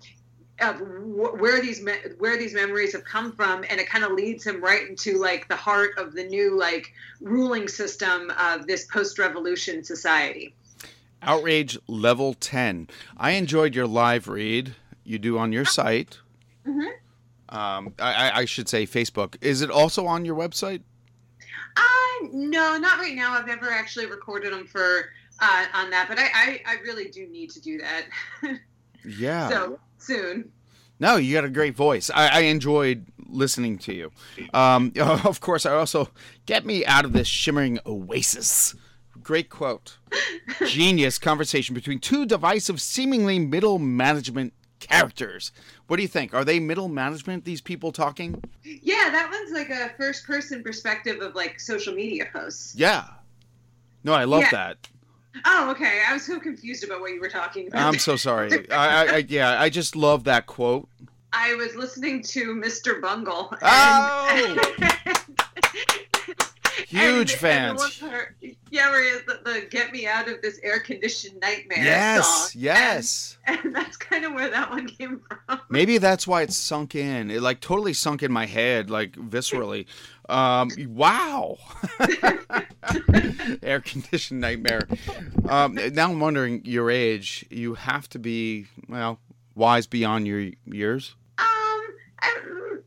of 0.61 0.77
wh- 0.77 1.39
where 1.41 1.61
these 1.61 1.81
me- 1.81 1.93
where 2.19 2.37
these 2.37 2.53
memories 2.53 2.93
have 2.93 3.03
come 3.03 3.31
from 3.31 3.63
and 3.69 3.79
it 3.79 3.87
kind 3.89 4.03
of 4.03 4.11
leads 4.11 4.45
him 4.45 4.61
right 4.63 4.87
into 4.87 5.17
like 5.19 5.47
the 5.47 5.55
heart 5.55 5.91
of 5.97 6.13
the 6.13 6.23
new 6.23 6.57
like 6.57 6.93
ruling 7.21 7.67
system 7.67 8.31
of 8.39 8.67
this 8.67 8.85
post-revolution 8.85 9.83
society 9.83 10.53
Outrage 11.25 11.77
level 11.87 12.33
10. 12.33 12.89
I 13.15 13.31
enjoyed 13.31 13.75
your 13.75 13.87
live 13.87 14.27
read 14.27 14.75
you 15.05 15.17
do 15.17 15.37
on 15.37 15.53
your 15.53 15.63
site. 15.65 16.19
Mhm. 16.67 16.89
Um, 17.49 17.93
I, 17.99 18.13
I- 18.29 18.37
I 18.39 18.45
should 18.45 18.67
say 18.67 18.85
Facebook. 18.85 19.35
Is 19.41 19.61
it 19.61 19.69
also 19.71 20.05
on 20.05 20.25
your 20.25 20.35
website? 20.35 20.81
uh 21.75 22.27
no 22.31 22.77
not 22.77 22.99
right 22.99 23.15
now 23.15 23.33
i've 23.33 23.47
never 23.47 23.71
actually 23.71 24.05
recorded 24.05 24.53
them 24.53 24.67
for 24.67 25.09
uh, 25.41 25.65
on 25.73 25.89
that 25.89 26.07
but 26.07 26.19
I, 26.19 26.25
I 26.33 26.61
i 26.67 26.75
really 26.83 27.09
do 27.09 27.25
need 27.27 27.49
to 27.51 27.59
do 27.61 27.79
that 27.79 28.05
Yeah. 29.05 29.49
so 29.49 29.79
soon 30.03 30.51
No, 30.99 31.15
you 31.17 31.33
got 31.33 31.43
a 31.45 31.49
great 31.49 31.75
voice. 31.75 32.09
I, 32.13 32.27
I 32.27 32.39
enjoyed 32.41 33.05
listening 33.27 33.77
to 33.79 33.93
you. 33.93 34.11
Um, 34.53 34.93
of 34.99 35.39
course, 35.41 35.65
I 35.65 35.73
also 35.73 36.09
get 36.45 36.65
me 36.65 36.85
out 36.85 37.03
of 37.05 37.13
this 37.13 37.27
shimmering 37.27 37.79
oasis. 37.85 38.75
Great 39.21 39.49
quote. 39.49 39.97
Genius 40.67 41.17
conversation 41.17 41.73
between 41.73 41.99
two 41.99 42.25
divisive, 42.25 42.79
seemingly 42.79 43.39
middle 43.39 43.79
management 43.79 44.53
characters. 44.79 45.51
What 45.87 45.95
do 45.97 46.01
you 46.03 46.07
think? 46.09 46.33
Are 46.33 46.43
they 46.45 46.59
middle 46.59 46.89
management? 46.89 47.43
These 47.45 47.61
people 47.61 47.91
talking? 47.91 48.41
yeah 48.63 49.09
that 49.11 49.29
one's 49.31 49.51
like 49.51 49.69
a 49.69 49.91
first 49.97 50.25
person 50.25 50.61
perspective 50.63 51.21
of 51.21 51.35
like 51.35 51.59
social 51.59 51.93
media 51.93 52.25
posts 52.31 52.75
Yeah. 52.75 53.05
No, 54.03 54.13
I 54.13 54.25
love 54.25 54.41
Yeah. 54.41 54.51
that. 54.51 54.89
Oh 55.45 55.71
okay 55.71 56.01
i 56.07 56.13
was 56.13 56.25
so 56.25 56.39
confused 56.39 56.83
about 56.83 57.01
what 57.01 57.11
you 57.11 57.19
were 57.19 57.29
talking 57.29 57.67
about 57.67 57.93
I'm 57.93 57.99
so 57.99 58.15
sorry. 58.15 58.69
I, 58.69 58.75
I, 58.75 59.05
I 59.05 59.17
yeah, 59.27 59.59
I 59.61 59.69
just 59.69 59.95
love 59.95 60.23
that 60.25 60.45
quote. 60.45 60.87
I 61.31 61.55
was 61.55 61.75
listening 61.75 62.21
to 62.23 62.55
Mr. 62.55 63.01
Bungle. 63.01 63.51
Oh! 63.61 64.27
And, 64.31 64.59
Oh! 64.81 65.13
Huge 66.99 67.31
and- 67.31 67.39
fans. 67.39 68.01
And 68.03 68.55
yeah, 68.71 68.89
where 68.89 69.19
the, 69.19 69.39
the 69.43 69.67
"Get 69.69 69.91
Me 69.91 70.07
Out 70.07 70.27
of 70.27 70.41
This 70.41 70.59
Air 70.63 70.79
Conditioned 70.79 71.39
Nightmare" 71.41 71.83
Yes, 71.83 72.27
song. 72.53 72.61
yes. 72.61 73.37
And, 73.45 73.59
and 73.65 73.75
that's 73.75 73.97
kind 73.97 74.25
of 74.25 74.33
where 74.33 74.49
that 74.49 74.69
one 74.69 74.87
came 74.87 75.21
from. 75.47 75.59
Maybe 75.69 75.97
that's 75.97 76.25
why 76.27 76.41
it's 76.43 76.55
sunk 76.57 76.95
in. 76.95 77.29
It 77.31 77.41
like 77.41 77.59
totally 77.59 77.93
sunk 77.93 78.23
in 78.23 78.31
my 78.31 78.45
head, 78.45 78.89
like 78.89 79.11
viscerally. 79.13 79.85
Um, 80.29 80.69
wow. 80.87 81.57
Air 83.61 83.79
conditioned 83.81 84.41
nightmare. 84.41 84.87
Um, 85.47 85.75
now 85.93 86.09
I'm 86.11 86.19
wondering 86.19 86.61
your 86.65 86.89
age. 86.89 87.45
You 87.49 87.73
have 87.75 88.07
to 88.09 88.19
be 88.19 88.67
well 88.87 89.19
wise 89.55 89.87
beyond 89.87 90.27
your 90.27 90.49
years. 90.65 91.15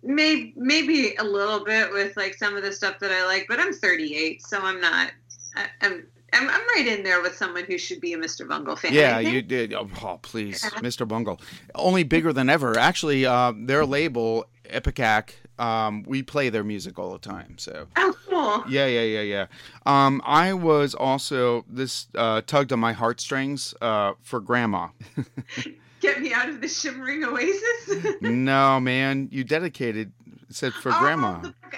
Maybe 0.06 0.54
maybe 0.56 1.14
a 1.16 1.24
little 1.24 1.64
bit 1.64 1.92
with 1.92 2.16
like 2.16 2.34
some 2.34 2.56
of 2.56 2.62
the 2.62 2.72
stuff 2.72 2.98
that 3.00 3.10
I 3.10 3.26
like, 3.26 3.46
but 3.48 3.58
I'm 3.60 3.72
38, 3.72 4.42
so 4.42 4.60
I'm 4.60 4.80
not. 4.80 5.10
I, 5.56 5.66
I'm. 5.82 6.06
I'm, 6.32 6.50
I'm 6.50 6.60
right 6.74 6.86
in 6.88 7.04
there 7.04 7.22
with 7.22 7.36
someone 7.36 7.64
who 7.64 7.78
should 7.78 8.00
be 8.00 8.12
a 8.12 8.18
Mr. 8.18 8.46
Bungle 8.46 8.74
fan. 8.74 8.92
Yeah, 8.92 9.20
you 9.20 9.40
did. 9.42 9.72
Oh, 9.72 9.88
oh, 10.02 10.18
please, 10.20 10.60
Mr. 10.78 11.06
Bungle. 11.06 11.40
Only 11.74 12.02
bigger 12.02 12.32
than 12.32 12.50
ever. 12.50 12.76
Actually, 12.76 13.24
uh, 13.24 13.52
their 13.56 13.86
label, 13.86 14.44
Ipecac, 14.68 15.30
um, 15.58 16.02
we 16.02 16.22
play 16.22 16.48
their 16.48 16.64
music 16.64 16.98
all 16.98 17.12
the 17.12 17.20
time. 17.20 17.56
So 17.58 17.86
Oh, 17.96 18.14
cool. 18.28 18.64
Yeah, 18.70 18.86
yeah, 18.86 19.02
yeah, 19.02 19.20
yeah. 19.20 19.46
Um, 19.86 20.20
I 20.24 20.52
was 20.52 20.94
also 20.94 21.64
this 21.68 22.08
uh, 22.14 22.42
tugged 22.44 22.72
on 22.72 22.80
my 22.80 22.92
heartstrings 22.92 23.72
uh, 23.80 24.14
for 24.22 24.40
Grandma. 24.40 24.88
Get 26.00 26.20
me 26.20 26.32
out 26.32 26.48
of 26.48 26.60
the 26.60 26.68
shimmering 26.68 27.24
oasis. 27.24 28.14
no, 28.20 28.78
man, 28.80 29.28
you 29.30 29.44
dedicated 29.44 30.12
said 30.48 30.72
for 30.72 30.92
Oh, 30.92 30.98
Grandma, 31.00 31.40
the 31.40 31.48
book 31.48 31.74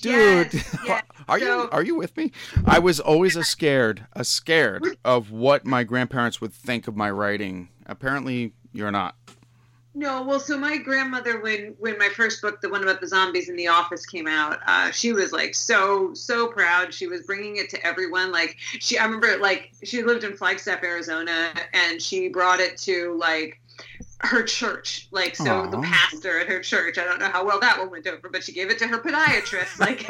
dude. 0.00 0.52
Yes, 0.54 0.78
yes. 0.86 1.02
are 1.28 1.38
you 1.38 1.68
are 1.72 1.82
you 1.82 1.94
with 1.94 2.16
me? 2.16 2.32
I 2.64 2.78
was 2.78 3.00
always 3.00 3.36
a 3.36 3.44
scared, 3.44 4.06
a 4.12 4.24
scared 4.24 4.84
of 5.04 5.30
what 5.30 5.66
my 5.66 5.84
grandparents 5.84 6.40
would 6.40 6.52
think 6.52 6.88
of 6.88 6.96
my 6.96 7.10
writing. 7.10 7.68
Apparently, 7.86 8.52
you're 8.72 8.90
not. 8.90 9.16
No, 9.92 10.22
well, 10.22 10.38
so 10.38 10.56
my 10.56 10.76
grandmother, 10.76 11.40
when 11.40 11.74
when 11.78 11.98
my 11.98 12.08
first 12.10 12.40
book, 12.40 12.60
the 12.60 12.68
one 12.68 12.82
about 12.82 13.00
the 13.00 13.08
zombies 13.08 13.48
in 13.48 13.56
the 13.56 13.66
office, 13.66 14.06
came 14.06 14.28
out, 14.28 14.60
uh, 14.66 14.92
she 14.92 15.12
was 15.12 15.32
like 15.32 15.54
so 15.54 16.14
so 16.14 16.46
proud. 16.46 16.94
She 16.94 17.08
was 17.08 17.22
bringing 17.22 17.56
it 17.56 17.70
to 17.70 17.86
everyone. 17.86 18.30
Like 18.30 18.56
she, 18.78 18.98
I 18.98 19.04
remember, 19.04 19.38
like 19.38 19.72
she 19.82 20.04
lived 20.04 20.22
in 20.22 20.36
Flagstaff, 20.36 20.84
Arizona, 20.84 21.52
and 21.72 22.00
she 22.00 22.28
brought 22.28 22.60
it 22.60 22.76
to 22.78 23.16
like 23.18 23.60
her 24.20 24.44
church. 24.44 25.08
Like 25.10 25.34
so, 25.34 25.68
the 25.68 25.78
pastor 25.78 26.38
at 26.38 26.46
her 26.46 26.60
church. 26.60 26.96
I 26.96 27.04
don't 27.04 27.18
know 27.18 27.30
how 27.30 27.44
well 27.44 27.58
that 27.58 27.78
one 27.78 27.90
went 27.90 28.06
over, 28.06 28.28
but 28.28 28.44
she 28.44 28.52
gave 28.52 28.70
it 28.70 28.78
to 28.78 28.86
her 28.86 28.98
podiatrist. 28.98 29.80
Like, 29.80 30.06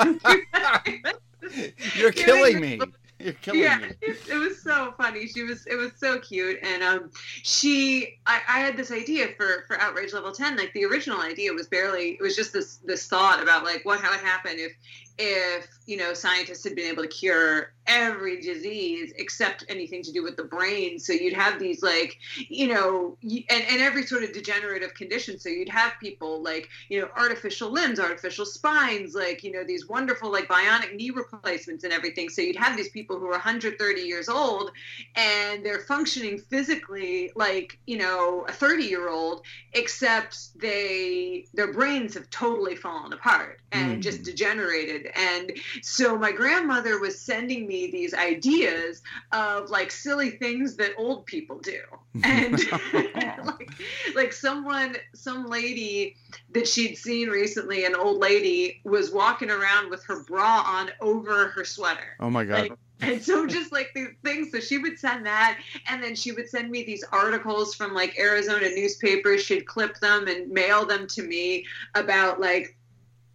You're 1.95 2.13
killing 2.13 2.61
me. 2.61 2.81
You're 3.25 3.35
killing 3.35 3.61
yeah, 3.61 3.79
me. 3.79 3.89
it, 4.03 4.19
it 4.29 4.37
was 4.37 4.63
so 4.63 4.95
funny. 4.97 5.27
She 5.27 5.43
was 5.43 5.67
it 5.67 5.77
was 5.77 5.93
so 5.97 6.19
cute, 6.19 6.59
and 6.63 6.83
um, 6.83 7.11
she 7.43 8.19
I, 8.27 8.41
I 8.49 8.61
had 8.61 8.77
this 8.77 8.91
idea 8.91 9.29
for 9.37 9.65
for 9.67 9.79
Outrage 9.81 10.13
Level 10.13 10.33
Ten. 10.33 10.57
Like 10.57 10.73
the 10.73 10.85
original 10.85 11.21
idea 11.21 11.53
was 11.53 11.67
barely 11.67 12.13
it 12.13 12.23
was 12.23 12.35
just 12.35 12.53
this 12.53 12.77
this 12.79 13.07
thought 13.09 13.43
about 13.43 13.65
like 13.65 13.85
what 13.85 14.01
how 14.01 14.11
would 14.11 14.21
happen 14.21 14.53
if 14.57 14.73
if 15.23 15.69
you 15.87 15.97
know 15.99 16.15
scientists 16.15 16.65
had 16.65 16.75
been 16.75 16.87
able 16.87 17.03
to 17.03 17.09
cure 17.09 17.73
every 17.87 18.41
disease 18.41 19.13
except 19.19 19.65
anything 19.69 20.03
to 20.03 20.13
do 20.13 20.23
with 20.23 20.37
the 20.37 20.45
brain. 20.45 20.99
So 20.99 21.13
you'd 21.13 21.35
have 21.35 21.59
these 21.59 21.83
like 21.83 22.17
you 22.49 22.69
know 22.69 23.19
and 23.23 23.65
and 23.71 23.83
every 23.83 24.05
sort 24.07 24.23
of 24.25 24.33
degenerative 24.33 24.95
condition. 24.95 25.39
So 25.39 25.51
you'd 25.51 25.69
have 25.69 25.93
people 26.01 26.43
like 26.43 26.69
you 26.89 27.01
know 27.01 27.09
artificial 27.17 27.71
limbs, 27.71 28.01
artificial 28.01 28.47
spines, 28.47 29.15
like 29.15 29.43
you 29.45 29.53
know 29.53 29.65
these 29.65 29.89
wonderful 29.89 30.33
like 30.33 30.49
bionic 30.49 30.95
knee 30.95 31.11
replacements 31.11 31.85
and 31.85 31.93
everything. 31.93 32.31
So 32.31 32.41
you'd 32.43 32.57
have 32.57 32.77
these 32.77 32.91
people 32.91 33.19
who 33.19 33.27
are 33.27 33.33
130 33.33 34.01
years 34.01 34.29
old 34.29 34.71
and 35.17 35.65
they're 35.65 35.81
functioning 35.81 36.39
physically 36.39 37.31
like 37.37 37.79
you 37.87 37.99
know 37.99 38.47
a 38.49 38.53
30 38.53 38.85
year 38.85 39.11
old, 39.11 39.43
except 39.75 40.59
they 40.61 41.47
their 41.55 41.73
brains 41.73 42.15
have 42.15 42.31
totally 42.31 42.77
fallen 42.77 43.13
apart 43.13 43.61
and 43.73 43.99
Mm. 43.99 44.03
just 44.03 44.23
degenerated. 44.25 45.10
And 45.17 45.53
so 45.83 46.17
my 46.17 46.33
grandmother 46.33 46.99
was 46.99 47.21
sending 47.21 47.67
me 47.67 47.91
these 47.91 48.15
ideas 48.15 49.03
of 49.33 49.71
like 49.71 49.91
silly 49.91 50.31
things 50.31 50.77
that 50.77 50.93
old 50.97 51.27
people 51.27 51.59
do. 51.59 51.81
And 52.25 52.59
like 53.45 53.71
like 54.17 54.33
someone 54.33 54.97
some 55.15 55.47
lady 55.47 56.17
that 56.51 56.67
she'd 56.67 56.97
seen 56.97 57.29
recently 57.29 57.85
an 57.85 57.95
old 57.95 58.19
lady 58.19 58.81
was 58.85 59.13
walking 59.13 59.51
around 59.51 59.91
with 59.91 60.05
her 60.05 60.25
bra 60.25 60.65
on 60.67 60.91
over 61.01 61.49
her 61.49 61.65
sweater. 61.65 62.17
Oh 62.19 62.31
my 62.31 62.45
god. 62.45 62.61
like, 62.61 62.73
and 63.01 63.23
so 63.23 63.47
just 63.47 63.73
like 63.73 63.91
these 63.95 64.09
things 64.25 64.51
so 64.51 64.61
she 64.61 64.79
would 64.79 64.99
send 64.99 65.25
that 65.25 65.59
and 65.87 66.03
then 66.03 66.15
she 66.15 66.33
would 66.33 66.49
send 66.49 66.71
me 66.71 66.83
these 66.85 67.05
articles 67.13 67.75
from 67.75 67.95
like 67.95 68.19
arizona 68.19 68.69
newspapers. 68.69 69.43
She'd 69.43 69.67
clip 69.67 69.99
them 70.01 70.27
and 70.27 70.51
mail 70.51 70.85
them 70.85 71.07
to 71.09 71.23
me 71.23 71.65
about 71.95 72.41
like 72.41 72.77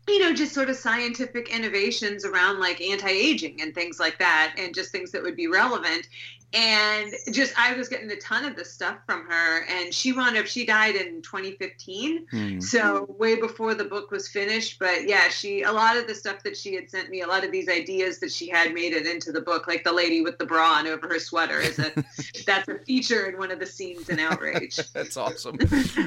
you 0.07 0.19
know 0.19 0.33
just 0.33 0.53
sort 0.53 0.69
of 0.69 0.75
scientific 0.75 1.49
innovations 1.53 2.25
around 2.25 2.59
like 2.59 2.81
anti-aging 2.81 3.61
and 3.61 3.73
things 3.73 3.99
like 3.99 4.19
that 4.19 4.55
and 4.57 4.73
just 4.73 4.91
things 4.91 5.11
that 5.11 5.23
would 5.23 5.35
be 5.35 5.47
relevant 5.47 6.07
and 6.55 7.13
just 7.31 7.53
I 7.59 7.73
was 7.73 7.89
getting 7.89 8.09
a 8.11 8.15
ton 8.15 8.45
of 8.45 8.55
this 8.55 8.71
stuff 8.71 8.97
from 9.05 9.25
her, 9.29 9.65
and 9.65 9.93
she 9.93 10.13
wound 10.13 10.37
up 10.37 10.45
she 10.45 10.65
died 10.65 10.95
in 10.95 11.21
2015, 11.21 12.25
Hmm. 12.31 12.59
so 12.59 13.05
way 13.19 13.35
before 13.39 13.73
the 13.75 13.83
book 13.83 14.11
was 14.11 14.27
finished. 14.27 14.79
But 14.79 15.07
yeah, 15.07 15.27
she 15.29 15.63
a 15.63 15.71
lot 15.71 15.97
of 15.97 16.07
the 16.07 16.15
stuff 16.15 16.43
that 16.43 16.55
she 16.57 16.73
had 16.75 16.89
sent 16.89 17.09
me, 17.09 17.21
a 17.21 17.27
lot 17.27 17.43
of 17.43 17.51
these 17.51 17.67
ideas 17.69 18.19
that 18.19 18.31
she 18.31 18.49
had 18.49 18.73
made 18.73 18.93
it 18.93 19.05
into 19.05 19.31
the 19.31 19.41
book, 19.41 19.67
like 19.67 19.83
the 19.83 19.91
lady 19.91 20.21
with 20.21 20.37
the 20.37 20.45
bra 20.45 20.73
on 20.75 20.87
over 20.87 21.07
her 21.07 21.19
sweater, 21.19 21.59
is 21.59 21.77
a 21.79 21.91
that's 22.45 22.67
a 22.69 22.79
feature 22.85 23.25
in 23.25 23.37
one 23.37 23.51
of 23.51 23.59
the 23.59 23.65
scenes 23.65 24.09
in 24.09 24.19
Outrage. 24.19 24.77
That's 24.93 25.17
awesome. 25.17 25.57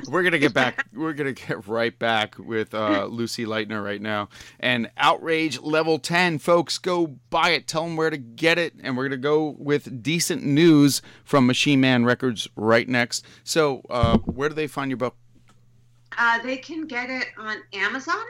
We're 0.09 0.23
gonna 0.23 0.39
get 0.39 0.55
back. 0.55 0.87
We're 0.95 1.13
gonna 1.13 1.33
get 1.33 1.67
right 1.67 1.97
back 1.99 2.37
with 2.39 2.73
uh, 2.75 3.05
Lucy 3.11 3.45
Leitner 3.45 3.85
right 3.85 4.01
now. 4.01 4.29
And 4.61 4.91
Outrage 4.97 5.61
Level 5.61 5.99
Ten, 5.99 6.39
folks, 6.39 6.79
go 6.79 7.07
buy 7.31 7.51
it. 7.51 7.67
Tell 7.69 7.85
them 7.85 7.97
where 7.97 8.11
to 8.11 8.17
get 8.17 8.59
it. 8.59 8.75
And 8.83 8.97
we're 8.97 9.05
gonna 9.09 9.17
go 9.19 9.55
with 9.59 10.03
decent 10.03 10.38
news 10.43 11.03
from 11.25 11.47
Machine 11.47 11.81
Man 11.81 12.05
Records 12.05 12.49
right 12.57 12.89
next. 12.89 13.25
So, 13.45 13.83
uh, 13.91 14.19
where 14.19 14.49
do 14.49 14.55
they 14.55 14.67
find 14.67 14.91
your 14.91 14.99
book? 14.99 15.17
Uh, 16.17 16.43
they 16.43 16.57
can 16.57 16.87
get 16.87 17.11
it 17.11 17.29
on 17.39 17.59
Amazon 17.73 18.25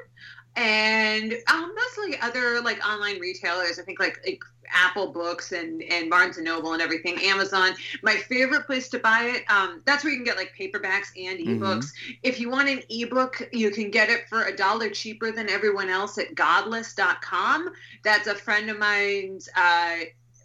and 0.56 1.32
um, 1.50 1.72
mostly 1.74 2.18
other 2.20 2.60
like 2.60 2.84
online 2.86 3.18
retailers. 3.20 3.78
I 3.78 3.82
think 3.82 4.00
like, 4.00 4.18
like 4.26 4.42
Apple 4.70 5.12
Books 5.12 5.52
and 5.52 5.82
and 5.84 6.10
Barnes 6.10 6.36
and 6.36 6.44
Noble 6.44 6.72
and 6.72 6.82
everything. 6.82 7.18
Amazon, 7.22 7.72
my 8.02 8.16
favorite 8.16 8.66
place 8.66 8.88
to 8.90 8.98
buy 8.98 9.22
it. 9.36 9.50
Um, 9.50 9.82
that's 9.86 10.04
where 10.04 10.12
you 10.12 10.18
can 10.18 10.24
get 10.24 10.36
like 10.36 10.52
paperbacks 10.58 11.08
and 11.16 11.38
Mhm. 11.38 11.58
ebooks. 11.60 11.86
If 12.22 12.40
you 12.40 12.50
want 12.50 12.68
an 12.68 12.82
ebook, 12.90 13.48
you 13.52 13.70
can 13.70 13.90
get 13.90 14.10
it 14.10 14.28
for 14.28 14.44
a 14.44 14.54
dollar 14.54 14.90
cheaper 14.90 15.30
than 15.32 15.48
everyone 15.48 15.88
else 15.88 16.18
at 16.18 16.34
Godless.com. 16.34 17.70
That's 18.02 18.26
a 18.26 18.34
friend 18.34 18.68
of 18.68 18.78
mine's 18.78 19.48
uh, 19.56 19.96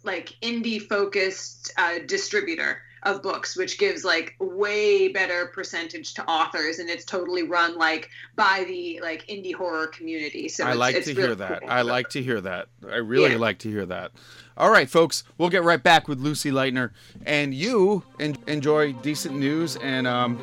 like 0.04 0.36
indie 0.42 0.80
focused 0.80 1.72
uh, 1.76 1.98
distributor 2.06 2.82
of 3.04 3.22
books, 3.22 3.54
which 3.54 3.78
gives 3.78 4.02
like 4.02 4.34
way 4.40 5.08
better 5.08 5.46
percentage 5.46 6.14
to 6.14 6.24
authors, 6.26 6.78
and 6.78 6.88
it's 6.88 7.04
totally 7.04 7.42
run 7.42 7.76
like 7.76 8.08
by 8.34 8.64
the 8.66 8.98
like 9.02 9.26
indie 9.26 9.52
horror 9.54 9.88
community. 9.88 10.48
So 10.48 10.64
I 10.64 10.68
it's- 10.68 10.78
like 10.78 10.94
it's 10.96 11.06
to 11.08 11.14
hear 11.14 11.34
that. 11.34 11.60
cool. 11.60 11.70
I 11.70 11.82
like 11.82 12.08
to 12.10 12.22
hear 12.22 12.40
that. 12.40 12.68
I 12.90 12.96
really 12.96 13.32
Yeah. 13.32 13.38
like 13.38 13.58
to 13.58 13.70
hear 13.70 13.84
that. 13.86 14.12
All 14.56 14.70
right, 14.70 14.88
folks, 14.88 15.24
we'll 15.36 15.50
get 15.50 15.64
right 15.64 15.82
back 15.82 16.06
with 16.08 16.18
Lucy 16.20 16.50
Leitner, 16.50 16.92
and 17.26 17.52
you 17.52 18.04
en- 18.20 18.36
enjoy 18.46 18.92
decent 18.92 19.36
news 19.36 19.76
and 19.76 20.06
um, 20.06 20.38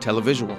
televisual. 0.00 0.58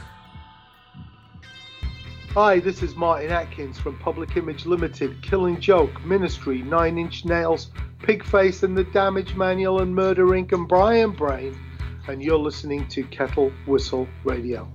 Hi, 2.33 2.59
this 2.59 2.81
is 2.81 2.95
Martin 2.95 3.29
Atkins 3.29 3.77
from 3.77 3.99
Public 3.99 4.37
Image 4.37 4.65
Limited, 4.65 5.21
Killing 5.21 5.59
Joke, 5.59 6.01
Ministry, 6.05 6.61
Nine 6.61 6.97
Inch 6.97 7.25
Nails, 7.25 7.71
Pigface 7.99 8.63
and 8.63 8.77
the 8.77 8.85
Damage 8.85 9.35
Manual 9.35 9.81
and 9.81 9.93
Murder 9.93 10.27
Inc. 10.27 10.53
and 10.53 10.65
Brian 10.65 11.11
Brain, 11.11 11.59
and 12.07 12.23
you're 12.23 12.39
listening 12.39 12.87
to 12.87 13.03
Kettle 13.03 13.51
Whistle 13.67 14.07
Radio. 14.23 14.71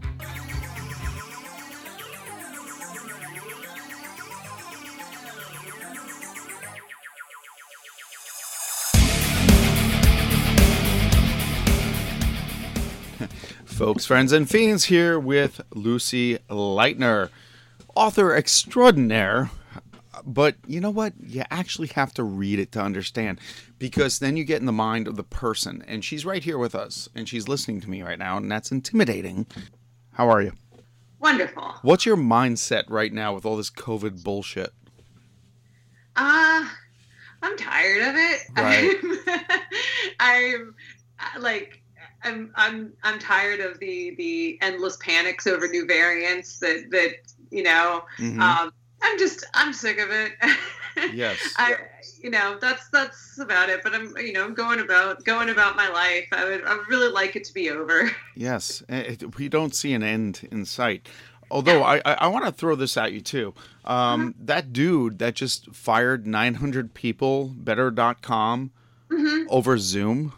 Folks, 13.64 14.04
friends, 14.04 14.32
and 14.32 14.46
fiends 14.46 14.84
here 14.84 15.18
with 15.18 15.62
Lucy 15.74 16.36
Leitner, 16.50 17.30
author 17.96 18.34
extraordinaire. 18.34 19.50
But 20.24 20.56
you 20.66 20.80
know 20.80 20.90
what? 20.90 21.12
You 21.20 21.42
actually 21.50 21.88
have 21.88 22.12
to 22.14 22.24
read 22.24 22.58
it 22.58 22.72
to 22.72 22.80
understand 22.80 23.40
because 23.78 24.18
then 24.18 24.36
you 24.36 24.44
get 24.44 24.60
in 24.60 24.66
the 24.66 24.72
mind 24.72 25.06
of 25.06 25.16
the 25.16 25.22
person. 25.24 25.84
And 25.86 26.04
she's 26.04 26.24
right 26.24 26.42
here 26.42 26.58
with 26.58 26.74
us 26.74 27.08
and 27.14 27.28
she's 27.28 27.48
listening 27.48 27.80
to 27.82 27.90
me 27.90 28.02
right 28.02 28.18
now, 28.18 28.36
and 28.36 28.50
that's 28.50 28.72
intimidating. 28.72 29.46
How 30.12 30.28
are 30.28 30.42
you? 30.42 30.52
Wonderful. 31.20 31.74
What's 31.82 32.06
your 32.06 32.16
mindset 32.16 32.84
right 32.88 33.12
now 33.12 33.34
with 33.34 33.44
all 33.44 33.56
this 33.56 33.70
COVID 33.70 34.22
bullshit? 34.22 34.72
Uh, 36.16 36.66
I'm 37.42 37.56
tired 37.56 38.02
of 38.02 38.14
it. 38.16 38.40
Right. 38.56 38.96
I'm, 39.02 39.40
I'm 40.20 40.74
uh, 41.18 41.40
like 41.40 41.82
I'm 42.22 42.52
I'm 42.56 42.92
I'm 43.02 43.18
tired 43.18 43.60
of 43.60 43.78
the 43.78 44.14
the 44.16 44.58
endless 44.60 44.96
panics 44.96 45.46
over 45.46 45.68
new 45.68 45.86
variants 45.86 46.58
that 46.58 46.90
that 46.90 47.10
you 47.50 47.62
know 47.62 48.04
Mhm. 48.18 48.40
um 48.40 48.72
I'm 49.02 49.18
just 49.18 49.44
I'm 49.54 49.72
sick 49.72 49.98
of 49.98 50.10
it. 50.10 50.32
Yes. 51.12 51.38
I 51.58 51.76
you 52.22 52.30
know 52.30 52.56
that's 52.58 52.88
that's 52.88 53.38
about 53.38 53.68
it 53.68 53.82
but 53.82 53.94
I'm 53.94 54.16
you 54.16 54.32
know 54.32 54.44
i'm 54.46 54.54
going 54.54 54.80
about 54.80 55.22
going 55.26 55.50
about 55.50 55.76
my 55.76 55.88
life. 55.90 56.24
I 56.32 56.44
would 56.46 56.64
I 56.64 56.74
would 56.74 56.88
really 56.88 57.10
like 57.12 57.36
it 57.36 57.44
to 57.44 57.52
be 57.52 57.68
over. 57.70 58.10
Yes, 58.34 58.82
eh, 58.88 59.14
we 59.36 59.50
don't 59.50 59.74
see 59.74 59.92
an 59.92 60.02
end 60.02 60.48
in 60.50 60.64
sight. 60.64 61.06
Although 61.50 61.82
I, 61.82 61.98
I, 62.04 62.12
I 62.14 62.26
want 62.28 62.44
to 62.46 62.50
throw 62.52 62.74
this 62.76 62.96
at 62.96 63.12
you 63.12 63.20
too. 63.20 63.54
Um, 63.84 64.34
That 64.40 64.72
dude 64.72 65.18
that 65.20 65.34
just 65.34 65.72
fired 65.74 66.26
900 66.26 66.92
people, 66.94 67.52
Better.com, 67.56 68.72
over 69.48 69.78
Zoom. 69.78 70.32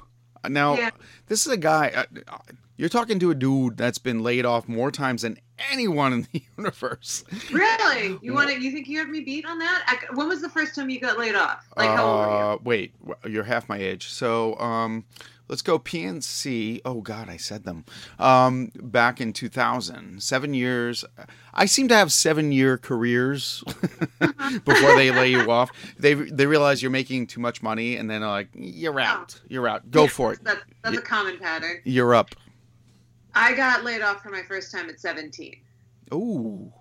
Now, 0.49 0.77
Yeah. 0.77 0.91
this 1.27 1.47
is 1.47 1.53
a 1.53 1.57
guy. 1.57 1.93
Uh, 2.29 2.37
you're 2.77 2.89
talking 2.89 3.19
to 3.19 3.31
a 3.31 3.35
dude 3.35 3.77
that's 3.77 3.99
been 3.99 4.23
laid 4.23 4.45
off 4.47 4.69
more 4.69 4.91
times 4.93 5.23
than 5.23 5.39
anyone 5.73 6.13
in 6.13 6.29
the 6.33 6.43
universe. 6.59 7.25
Really? 7.51 8.19
You 8.23 8.33
want 8.35 8.51
to 8.51 8.61
you 8.61 8.71
think 8.71 8.87
you 8.89 8.99
have 8.99 9.09
me 9.09 9.21
beat 9.21 9.45
on 9.47 9.59
that? 9.59 9.83
I, 9.87 10.15
when 10.15 10.29
was 10.29 10.41
the 10.41 10.49
first 10.49 10.75
time 10.77 10.89
you 10.89 11.01
got 11.01 11.19
laid 11.19 11.35
off? 11.35 11.67
Like 11.77 11.89
how 11.91 12.05
old 12.07 12.19
were 12.21 12.27
you? 12.27 12.33
Uh, 12.39 12.59
wait, 12.63 12.95
you're 13.29 13.43
half 13.45 13.69
my 13.69 13.79
age. 13.79 14.09
So 14.11 14.57
um, 14.61 15.05
let's 15.49 15.63
go 15.63 15.79
PNC. 15.79 16.81
Oh 16.85 17.01
God, 17.01 17.29
I 17.29 17.37
said 17.37 17.65
them. 17.65 17.85
Um, 18.19 18.71
back 18.75 19.21
in 19.21 19.33
2000, 19.33 20.23
seven 20.23 20.55
years. 20.55 21.05
I 21.55 21.67
seem 21.67 21.89
to 21.89 21.97
have 21.97 22.13
seven 22.13 22.53
year 22.53 22.79
careers 22.79 23.63
before 24.65 24.95
they 24.97 25.11
lay 25.11 25.31
you 25.31 25.51
off. 25.51 25.71
They 25.99 26.15
they 26.15 26.47
realize 26.47 26.83
you're 26.83 26.91
making 26.91 27.27
too 27.27 27.41
much 27.41 27.63
money, 27.63 27.97
and 27.97 28.09
then 28.11 28.23
like, 28.23 28.49
"You're 28.55 29.01
out. 29.01 29.41
You're 29.49 29.69
out. 29.69 29.91
Go 29.91 30.03
Yeah, 30.03 30.09
for 30.09 30.33
it. 30.35 30.41
That's, 30.43 30.61
that's 30.83 30.99
a 30.99 31.03
common 31.03 31.39
pattern. 31.39 31.81
You're 31.85 32.15
up." 32.15 32.35
I 33.35 33.55
got 33.55 33.85
laid 33.85 34.03
off 34.03 34.23
for 34.23 34.31
my 34.31 34.43
first 34.43 34.73
time 34.73 34.89
at 34.89 34.99
17. 34.99 35.61
Ooh. 36.13 36.73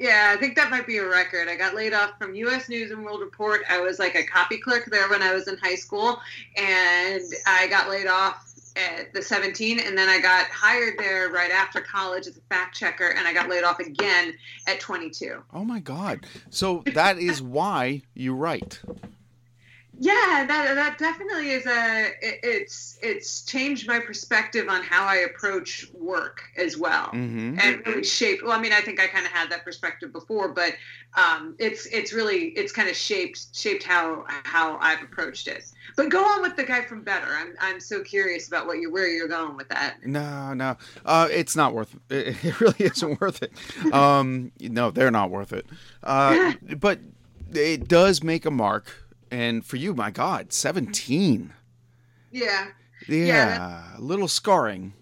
Yeah, 0.00 0.32
I 0.34 0.40
think 0.40 0.56
that 0.56 0.70
might 0.70 0.86
be 0.86 0.96
a 0.96 1.06
record. 1.06 1.46
I 1.46 1.56
got 1.56 1.74
laid 1.74 1.92
off 1.92 2.16
from 2.18 2.34
U.S. 2.34 2.70
News 2.70 2.90
and 2.90 3.04
World 3.04 3.20
Report. 3.20 3.60
I 3.68 3.80
was 3.80 3.98
like 3.98 4.14
a 4.14 4.24
copy 4.24 4.56
clerk 4.56 4.86
there 4.86 5.10
when 5.10 5.22
I 5.22 5.34
was 5.34 5.46
in 5.46 5.58
high 5.58 5.74
school, 5.74 6.18
and 6.56 7.22
I 7.46 7.66
got 7.66 7.90
laid 7.90 8.06
off 8.06 8.50
at 8.76 9.12
the 9.12 9.20
17, 9.20 9.78
and 9.78 9.98
then 9.98 10.08
I 10.08 10.18
got 10.18 10.46
hired 10.46 10.98
there 10.98 11.28
right 11.28 11.50
after 11.50 11.82
college 11.82 12.26
as 12.26 12.38
a 12.38 12.40
fact 12.48 12.74
checker, 12.74 13.10
and 13.10 13.28
I 13.28 13.34
got 13.34 13.50
laid 13.50 13.62
off 13.62 13.78
again 13.78 14.32
at 14.66 14.80
22. 14.80 15.42
Oh 15.52 15.64
my 15.66 15.80
God. 15.80 16.24
So 16.48 16.82
that 16.94 17.18
is 17.18 17.42
why 17.42 18.00
you 18.14 18.34
write. 18.34 18.80
Yeah, 20.02 20.46
that 20.46 20.74
that 20.76 20.96
definitely 20.98 21.50
is 21.50 21.66
a 21.66 22.06
it, 22.22 22.40
it's 22.42 22.98
it's 23.02 23.42
changed 23.44 23.86
my 23.86 24.00
perspective 24.00 24.66
on 24.68 24.82
how 24.82 25.04
I 25.04 25.16
approach 25.16 25.86
work 25.92 26.40
as 26.56 26.78
well. 26.78 27.08
hmm 27.10 27.58
and 27.62 27.86
really 27.86 28.04
shaped 28.04 28.42
well 28.42 28.52
i 28.52 28.60
mean 28.60 28.72
i 28.72 28.80
think 28.80 28.98
i 29.00 29.06
kind 29.06 29.26
of 29.26 29.32
had 29.32 29.50
that 29.50 29.64
perspective 29.64 30.12
before 30.12 30.48
but 30.48 30.72
um, 31.14 31.56
it's 31.58 31.84
it's 31.86 32.12
really 32.12 32.46
it's 32.50 32.72
kind 32.72 32.88
of 32.88 32.96
shaped 32.96 33.54
shaped 33.54 33.82
how 33.82 34.24
how 34.44 34.78
i've 34.78 35.02
approached 35.02 35.48
it 35.48 35.64
but 35.96 36.08
go 36.08 36.22
on 36.24 36.40
with 36.42 36.56
the 36.56 36.62
guy 36.62 36.82
from 36.82 37.02
better 37.02 37.26
i'm 37.26 37.54
i'm 37.60 37.80
so 37.80 38.02
curious 38.02 38.48
about 38.48 38.66
what 38.66 38.78
you 38.78 38.90
where 38.92 39.08
you're 39.08 39.28
going 39.28 39.56
with 39.56 39.68
that 39.68 39.96
No, 40.06 40.54
no, 40.54 40.76
uh, 41.04 41.28
it's 41.30 41.56
not 41.56 41.74
worth. 41.74 41.94
It, 42.10 42.42
it 42.44 42.60
really 42.60 42.84
isn't 42.84 43.20
worth 43.20 43.42
it. 43.42 43.52
Um, 43.92 44.52
no, 44.60 44.90
they're 44.90 45.10
not 45.10 45.30
worth 45.30 45.52
it. 45.52 45.66
Uh, 46.02 46.52
but 46.78 47.00
it 47.52 47.88
does 47.88 48.22
make 48.22 48.46
a 48.46 48.50
mark, 48.50 48.86
and 49.30 49.64
for 49.64 49.76
you, 49.76 49.94
my 49.94 50.10
God, 50.10 50.46
mm-hmm. 50.46 50.50
seventeen. 50.52 51.52
yeah 52.30 52.68
Yeah, 53.08 53.96
a 53.96 54.00
little 54.00 54.28
scarring. 54.28 54.92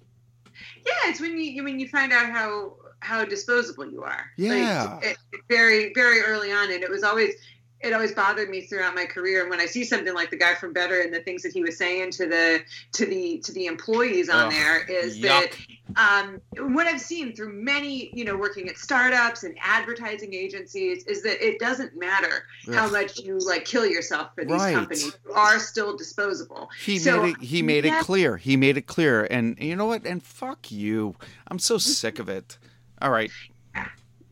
yeah 0.86 1.10
it's 1.10 1.20
when 1.20 1.32
you 1.32 1.44
you- 1.54 1.64
when 1.64 1.78
you 1.80 1.88
find 1.88 2.12
out 2.12 2.30
how 2.30 2.74
how 3.00 3.24
disposable 3.24 3.86
you 3.90 4.02
are 4.02 4.26
Yeah. 4.36 4.94
like, 4.94 5.04
it- 5.04 5.18
very 5.48 5.92
very 5.94 6.20
early 6.22 6.50
on 6.52 6.70
and 6.72 6.82
it 6.82 6.90
was 6.90 7.02
always 7.02 7.34
it 7.80 7.92
always 7.92 8.12
bothered 8.12 8.50
me 8.50 8.62
throughout 8.62 8.94
my 8.94 9.04
career 9.06 9.40
and 9.42 9.50
when 9.50 9.60
i 9.60 9.66
see 9.66 9.84
something 9.84 10.14
like 10.14 10.30
the 10.30 10.36
guy 10.36 10.54
from 10.54 10.72
better 10.72 11.00
and 11.00 11.12
the 11.14 11.20
things 11.20 11.42
that 11.42 11.52
he 11.52 11.62
was 11.62 11.76
saying 11.78 12.10
to 12.10 12.26
the 12.26 12.60
to 12.92 13.06
the 13.06 13.38
to 13.38 13.52
the 13.52 13.66
employees 13.66 14.28
on 14.28 14.46
Ugh, 14.46 14.52
there 14.52 14.84
is 14.86 15.18
yuck. 15.18 15.22
that 15.22 15.56
um, 15.96 16.40
what 16.74 16.86
i've 16.86 17.00
seen 17.00 17.34
through 17.34 17.52
many 17.52 18.10
you 18.12 18.24
know 18.24 18.36
working 18.36 18.68
at 18.68 18.76
startups 18.76 19.44
and 19.44 19.56
advertising 19.62 20.34
agencies 20.34 21.04
is 21.04 21.22
that 21.22 21.44
it 21.44 21.58
doesn't 21.58 21.96
matter 21.96 22.44
how 22.72 22.90
much 22.90 23.18
you 23.20 23.38
like 23.38 23.64
kill 23.64 23.86
yourself 23.86 24.34
for 24.34 24.44
these 24.44 24.52
Right. 24.60 24.74
companies 24.74 25.16
you 25.26 25.32
are 25.32 25.58
still 25.58 25.96
disposable 25.96 26.68
He 26.84 26.98
So, 26.98 27.22
made 27.22 27.36
it. 27.36 27.40
He 27.42 27.62
made 27.62 27.84
yeah. 27.84 28.00
it 28.00 28.04
clear. 28.04 28.36
He 28.36 28.56
made 28.56 28.76
it 28.76 28.86
clear. 28.86 29.24
And 29.30 29.56
you 29.58 29.76
know 29.76 29.86
what? 29.86 30.04
And 30.04 30.22
fuck 30.22 30.70
you. 30.70 31.14
I'm 31.48 31.58
so 31.58 31.78
sick 31.78 32.18
of 32.18 32.28
it. 32.28 32.58
All 33.00 33.10
right. 33.10 33.30
i 33.74 33.84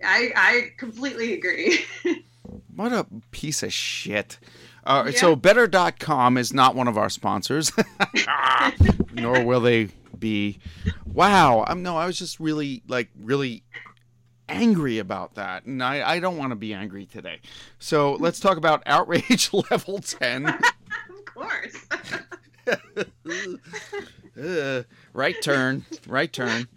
i 0.04 0.70
completely 0.76 1.32
agree 1.32 1.84
What 2.76 2.92
a 2.92 3.06
piece 3.30 3.62
of 3.62 3.72
shit. 3.72 4.38
Uh, 4.84 5.04
Yeah. 5.06 5.18
So, 5.18 5.34
Better.com 5.34 6.36
is 6.36 6.52
not 6.52 6.74
one 6.76 6.86
of 6.88 6.96
our 6.98 7.08
sponsors, 7.08 7.72
nor 9.12 9.42
will 9.42 9.60
they 9.60 9.88
be. 10.18 10.58
Wow. 11.06 11.64
I'm 11.66 11.82
no. 11.82 11.96
I 11.96 12.06
was 12.06 12.18
just 12.18 12.38
really 12.38 12.82
like 12.86 13.08
really 13.18 13.64
angry 14.48 14.98
about 14.98 15.34
that, 15.34 15.64
and 15.64 15.82
I, 15.82 16.08
I 16.08 16.20
don't 16.20 16.36
want 16.36 16.50
to 16.50 16.56
be 16.56 16.72
angry 16.72 17.06
today. 17.06 17.40
So 17.78 18.12
let's 18.14 18.38
talk 18.40 18.58
about 18.58 18.82
outrage 18.86 19.50
level 19.52 19.98
10. 19.98 20.46
of 20.46 20.60
course. 21.24 21.86
Ugh. 24.38 24.84
right 25.14 25.42
turn, 25.42 25.84
right 26.06 26.32
turn. 26.32 26.68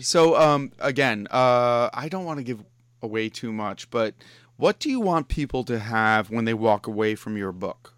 So, 0.00 0.36
um, 0.36 0.70
again, 0.78 1.26
uh, 1.30 1.90
I 1.92 2.08
don't 2.08 2.24
want 2.24 2.38
to 2.38 2.44
give 2.44 2.62
away 3.02 3.28
too 3.28 3.52
much, 3.52 3.90
but 3.90 4.14
what 4.56 4.78
do 4.80 4.90
you 4.90 5.00
want 5.00 5.28
people 5.28 5.64
to 5.64 5.78
have 5.78 6.30
when 6.30 6.44
they 6.44 6.54
walk 6.54 6.86
away 6.86 7.14
from 7.14 7.36
your 7.36 7.52
book? 7.52 7.94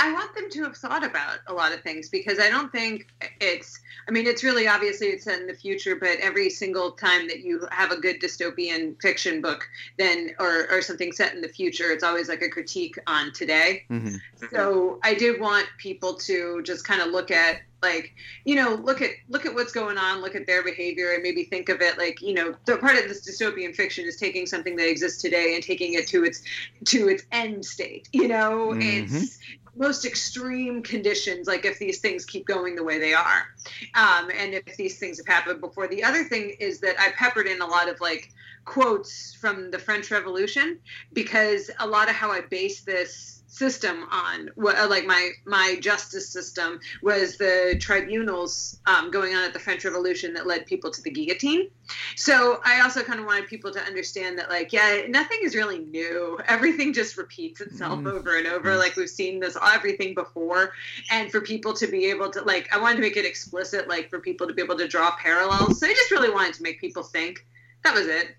I 0.00 0.12
want 0.12 0.34
them 0.34 0.48
to 0.50 0.62
have 0.64 0.76
thought 0.76 1.04
about 1.04 1.40
a 1.46 1.52
lot 1.52 1.72
of 1.72 1.82
things 1.82 2.08
because 2.08 2.38
I 2.38 2.48
don't 2.48 2.72
think 2.72 3.06
it's. 3.40 3.78
I 4.08 4.12
mean, 4.12 4.26
it's 4.26 4.42
really 4.42 4.66
obviously 4.66 5.08
it's 5.08 5.24
set 5.24 5.40
in 5.40 5.46
the 5.46 5.54
future, 5.54 5.94
but 5.94 6.18
every 6.20 6.48
single 6.48 6.92
time 6.92 7.28
that 7.28 7.40
you 7.40 7.68
have 7.70 7.92
a 7.92 8.00
good 8.00 8.20
dystopian 8.20 9.00
fiction 9.02 9.42
book, 9.42 9.68
then 9.98 10.30
or 10.38 10.70
or 10.70 10.80
something 10.80 11.12
set 11.12 11.34
in 11.34 11.42
the 11.42 11.48
future, 11.48 11.90
it's 11.90 12.02
always 12.02 12.28
like 12.28 12.40
a 12.40 12.48
critique 12.48 12.98
on 13.06 13.32
today. 13.32 13.84
Mm-hmm. 13.90 14.16
So 14.50 14.98
I 15.02 15.12
did 15.14 15.38
want 15.38 15.66
people 15.76 16.14
to 16.14 16.62
just 16.62 16.86
kind 16.86 17.02
of 17.02 17.08
look 17.08 17.30
at 17.30 17.60
like 17.82 18.12
you 18.44 18.54
know 18.54 18.74
look 18.74 19.00
at 19.00 19.10
look 19.28 19.46
at 19.46 19.54
what's 19.54 19.72
going 19.72 19.96
on 19.96 20.20
look 20.20 20.34
at 20.34 20.46
their 20.46 20.62
behavior 20.62 21.12
and 21.12 21.22
maybe 21.22 21.44
think 21.44 21.68
of 21.68 21.80
it 21.80 21.96
like 21.96 22.20
you 22.20 22.34
know 22.34 22.54
the 22.66 22.76
part 22.76 22.96
of 22.96 23.08
this 23.08 23.26
dystopian 23.26 23.74
fiction 23.74 24.04
is 24.04 24.16
taking 24.16 24.46
something 24.46 24.76
that 24.76 24.88
exists 24.88 25.20
today 25.22 25.54
and 25.54 25.64
taking 25.64 25.94
it 25.94 26.06
to 26.06 26.24
its 26.24 26.42
to 26.84 27.08
its 27.08 27.24
end 27.32 27.64
state 27.64 28.08
you 28.12 28.28
know 28.28 28.72
Mhm. 28.74 29.12
it's 29.12 29.38
most 29.76 30.04
extreme 30.04 30.82
conditions 30.82 31.46
like 31.46 31.64
if 31.64 31.78
these 31.78 32.00
things 32.00 32.24
keep 32.24 32.46
going 32.46 32.74
the 32.74 32.84
way 32.84 32.98
they 32.98 33.14
are 33.14 33.46
um, 33.94 34.30
and 34.36 34.54
if 34.54 34.76
these 34.76 34.98
things 34.98 35.18
have 35.18 35.26
happened 35.26 35.60
before. 35.60 35.86
The 35.88 36.04
other 36.04 36.24
thing 36.24 36.56
is 36.60 36.80
that 36.80 36.96
i 36.98 37.10
peppered 37.12 37.46
in 37.46 37.60
a 37.60 37.66
lot 37.66 37.88
of 37.88 38.00
like 38.00 38.32
quotes 38.64 39.34
from 39.34 39.70
the 39.70 39.78
french 39.78 40.10
revolution 40.10 40.78
because 41.12 41.70
a 41.78 41.86
lot 41.86 42.08
of 42.08 42.14
how 42.14 42.30
i 42.30 42.40
base 42.40 42.82
this 42.82 43.39
system 43.50 44.06
on 44.10 44.48
what 44.54 44.78
uh, 44.78 44.88
like 44.88 45.04
my 45.06 45.30
my 45.44 45.76
justice 45.80 46.28
system 46.28 46.78
was 47.02 47.36
the 47.36 47.76
tribunals 47.80 48.78
um, 48.86 49.10
going 49.10 49.34
on 49.34 49.42
at 49.42 49.52
the 49.52 49.58
french 49.58 49.84
revolution 49.84 50.32
that 50.34 50.46
led 50.46 50.64
people 50.66 50.90
to 50.90 51.02
the 51.02 51.10
guillotine. 51.10 51.68
So 52.16 52.60
i 52.64 52.80
also 52.80 53.02
kind 53.02 53.18
of 53.18 53.26
wanted 53.26 53.48
people 53.48 53.72
to 53.72 53.80
understand 53.80 54.38
that 54.38 54.48
like 54.48 54.72
yeah 54.72 55.02
nothing 55.08 55.38
is 55.42 55.54
really 55.56 55.80
new. 55.80 56.38
Everything 56.46 56.92
just 56.92 57.16
repeats 57.16 57.60
itself 57.60 57.98
Mm. 57.98 58.12
over 58.12 58.38
and 58.38 58.46
over. 58.46 58.76
Like 58.76 58.94
we've 58.96 59.10
seen 59.10 59.40
this 59.40 59.56
everything 59.60 60.14
before. 60.14 60.72
And 61.10 61.30
for 61.30 61.40
people 61.40 61.74
to 61.74 61.86
be 61.88 62.06
able 62.06 62.30
to 62.30 62.42
like 62.42 62.72
i 62.72 62.78
wanted 62.80 62.96
to 62.96 63.02
make 63.02 63.16
it 63.16 63.24
explicit 63.24 63.88
like 63.88 64.08
for 64.10 64.20
people 64.20 64.46
to 64.46 64.54
be 64.54 64.62
able 64.62 64.78
to 64.78 64.86
draw 64.86 65.10
parallels. 65.16 65.80
So 65.80 65.86
i 65.88 65.92
just 65.92 66.12
really 66.12 66.30
wanted 66.30 66.54
to 66.54 66.62
make 66.62 66.80
people 66.80 67.02
think. 67.02 67.44
That 67.82 67.94
was 67.94 68.06
it. 68.06 68.36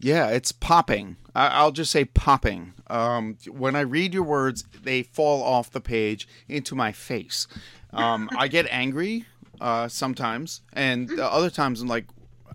Yeah, 0.00 0.28
it's 0.28 0.50
popping. 0.52 1.16
I- 1.34 1.48
I'll 1.48 1.72
just 1.72 1.90
say 1.90 2.04
popping. 2.04 2.74
Um, 2.88 3.36
when 3.48 3.74
I 3.76 3.80
read 3.80 4.14
your 4.14 4.22
words, 4.22 4.64
they 4.82 5.02
fall 5.02 5.42
off 5.42 5.70
the 5.70 5.80
page 5.80 6.28
into 6.48 6.74
my 6.74 6.92
face. 6.92 7.46
Um, 7.92 8.28
I 8.36 8.48
get 8.48 8.66
angry 8.70 9.24
uh, 9.60 9.88
sometimes, 9.88 10.62
and 10.72 11.10
uh, 11.18 11.26
other 11.28 11.50
times 11.50 11.80
I'm 11.80 11.88
like, 11.88 12.06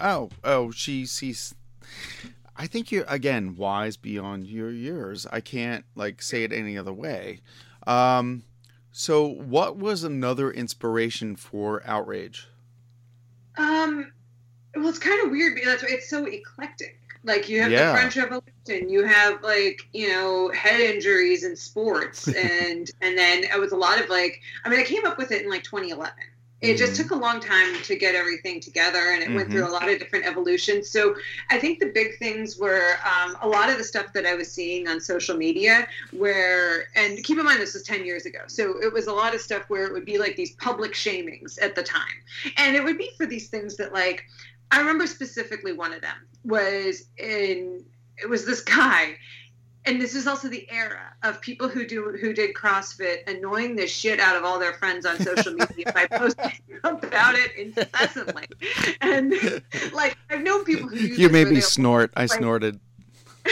oh, 0.02 0.30
oh, 0.44 0.72
she 0.72 1.06
sees. 1.06 1.56
I 2.58 2.68
think 2.68 2.92
you're 2.92 3.06
again 3.08 3.56
wise 3.56 3.96
beyond 3.96 4.48
your 4.48 4.70
years. 4.70 5.26
I 5.32 5.40
can't 5.40 5.86
like 5.96 6.22
say 6.22 6.44
it 6.44 6.52
any 6.52 6.78
other 6.78 6.92
way. 6.94 7.40
Um, 7.88 8.44
so, 8.92 9.26
what 9.26 9.78
was 9.78 10.04
another 10.04 10.52
inspiration 10.52 11.36
for 11.38 11.82
outrage? 11.86 12.48
Um, 13.58 14.12
well, 14.76 14.90
it's 14.90 15.00
kind 15.00 15.24
of 15.24 15.32
weird 15.32 15.56
because 15.56 15.84
it's 15.84 16.10
so 16.10 16.26
eclectic. 16.26 16.99
Like 17.24 17.50
you 17.50 17.62
have 17.62 17.72
Yeah. 17.72 17.86
the 17.92 17.92
French 17.92 18.16
Revolution, 18.16 18.90
you 18.90 19.04
have 19.06 19.44
like 19.44 19.82
you 19.94 20.10
know 20.10 20.50
head 20.52 20.80
injuries 20.80 21.44
in 21.44 21.56
sports, 21.56 22.32
and 22.34 22.90
and 23.02 23.18
then 23.18 23.44
it 23.44 23.60
was 23.60 23.72
a 23.74 23.78
lot 23.78 24.00
of 24.02 24.10
like 24.10 24.40
I 24.64 24.70
mean 24.70 24.80
I 24.80 24.84
came 24.84 25.06
up 25.06 25.18
with 25.18 25.32
it 25.32 25.44
in 25.44 25.50
like 25.50 25.64
2011. 25.64 26.14
It 26.62 26.78
just 26.78 26.94
Mhm. 26.94 26.98
took 26.98 27.12
a 27.12 27.16
long 27.16 27.40
time 27.40 27.82
to 27.84 27.96
get 27.96 28.16
everything 28.16 28.60
together, 28.62 29.12
and 29.14 29.24
it 29.24 29.34
went 29.34 29.50
Mhm. 29.50 29.52
through 29.52 29.68
a 29.68 29.72
lot 29.72 29.90
of 29.90 29.98
different 30.00 30.26
evolutions. 30.26 30.90
So 30.90 31.16
I 31.50 31.58
think 31.58 31.80
the 31.80 31.88
big 31.94 32.18
things 32.20 32.58
were 32.58 32.98
um, 33.06 33.38
a 33.42 33.48
lot 33.48 33.70
of 33.70 33.78
the 33.78 33.84
stuff 33.84 34.12
that 34.14 34.26
I 34.26 34.36
was 34.36 34.52
seeing 34.52 34.88
on 34.88 35.00
social 35.02 35.38
media, 35.38 35.88
where 36.12 36.88
and 36.96 37.24
keep 37.24 37.38
in 37.38 37.46
mind 37.46 37.62
this 37.62 37.74
was 37.74 37.84
10 37.84 38.06
years 38.06 38.26
ago, 38.26 38.40
so 38.48 38.82
it 38.82 38.92
was 38.92 39.08
a 39.08 39.14
lot 39.14 39.34
of 39.36 39.42
stuff 39.42 39.64
where 39.70 39.86
it 39.86 39.94
would 39.94 40.06
be 40.06 40.18
like 40.18 40.36
these 40.36 40.52
public 40.56 40.94
shamings 40.94 41.58
at 41.62 41.76
the 41.76 41.84
time 41.84 42.24
and 42.58 42.76
it 42.76 42.84
would 42.84 42.98
be 42.98 43.12
for 43.18 43.26
these 43.26 43.50
things 43.50 43.76
that 43.78 43.94
like 43.94 44.24
i 44.72 44.80
remember 44.80 45.08
specifically 45.08 45.74
one 45.74 45.94
of 45.94 46.02
them 46.02 46.16
was 46.44 47.06
in 47.18 47.84
it 48.18 48.30
was 48.30 48.46
this 48.46 48.62
guy 48.62 49.16
and 49.86 50.02
this 50.02 50.14
is 50.14 50.28
also 50.28 50.50
the 50.50 50.68
era 50.70 51.14
of 51.24 51.42
people 51.42 51.68
who 51.68 51.86
do 51.86 52.16
who 52.20 52.34
did 52.34 52.54
CrossFit 52.54 53.28
annoying 53.28 53.76
the 53.76 53.88
shit 53.88 54.20
out 54.20 54.36
of 54.36 54.44
all 54.44 54.60
their 54.60 54.74
friends 54.74 55.06
on 55.06 55.18
social 55.20 55.54
media 55.54 55.92
by 55.94 56.06
posting 56.12 56.52
about 56.84 57.36
it 57.36 57.56
incessantly. 57.56 58.46
And 59.02 59.34
like 59.94 60.18
I've 60.30 60.42
known 60.42 60.64
people 60.66 60.90
who 60.90 60.98
You 60.98 61.30
made 61.30 61.48
me 61.48 61.62
snort. 61.62 62.12
I 62.16 62.22
like- 62.22 62.32
snorted. 62.32 62.80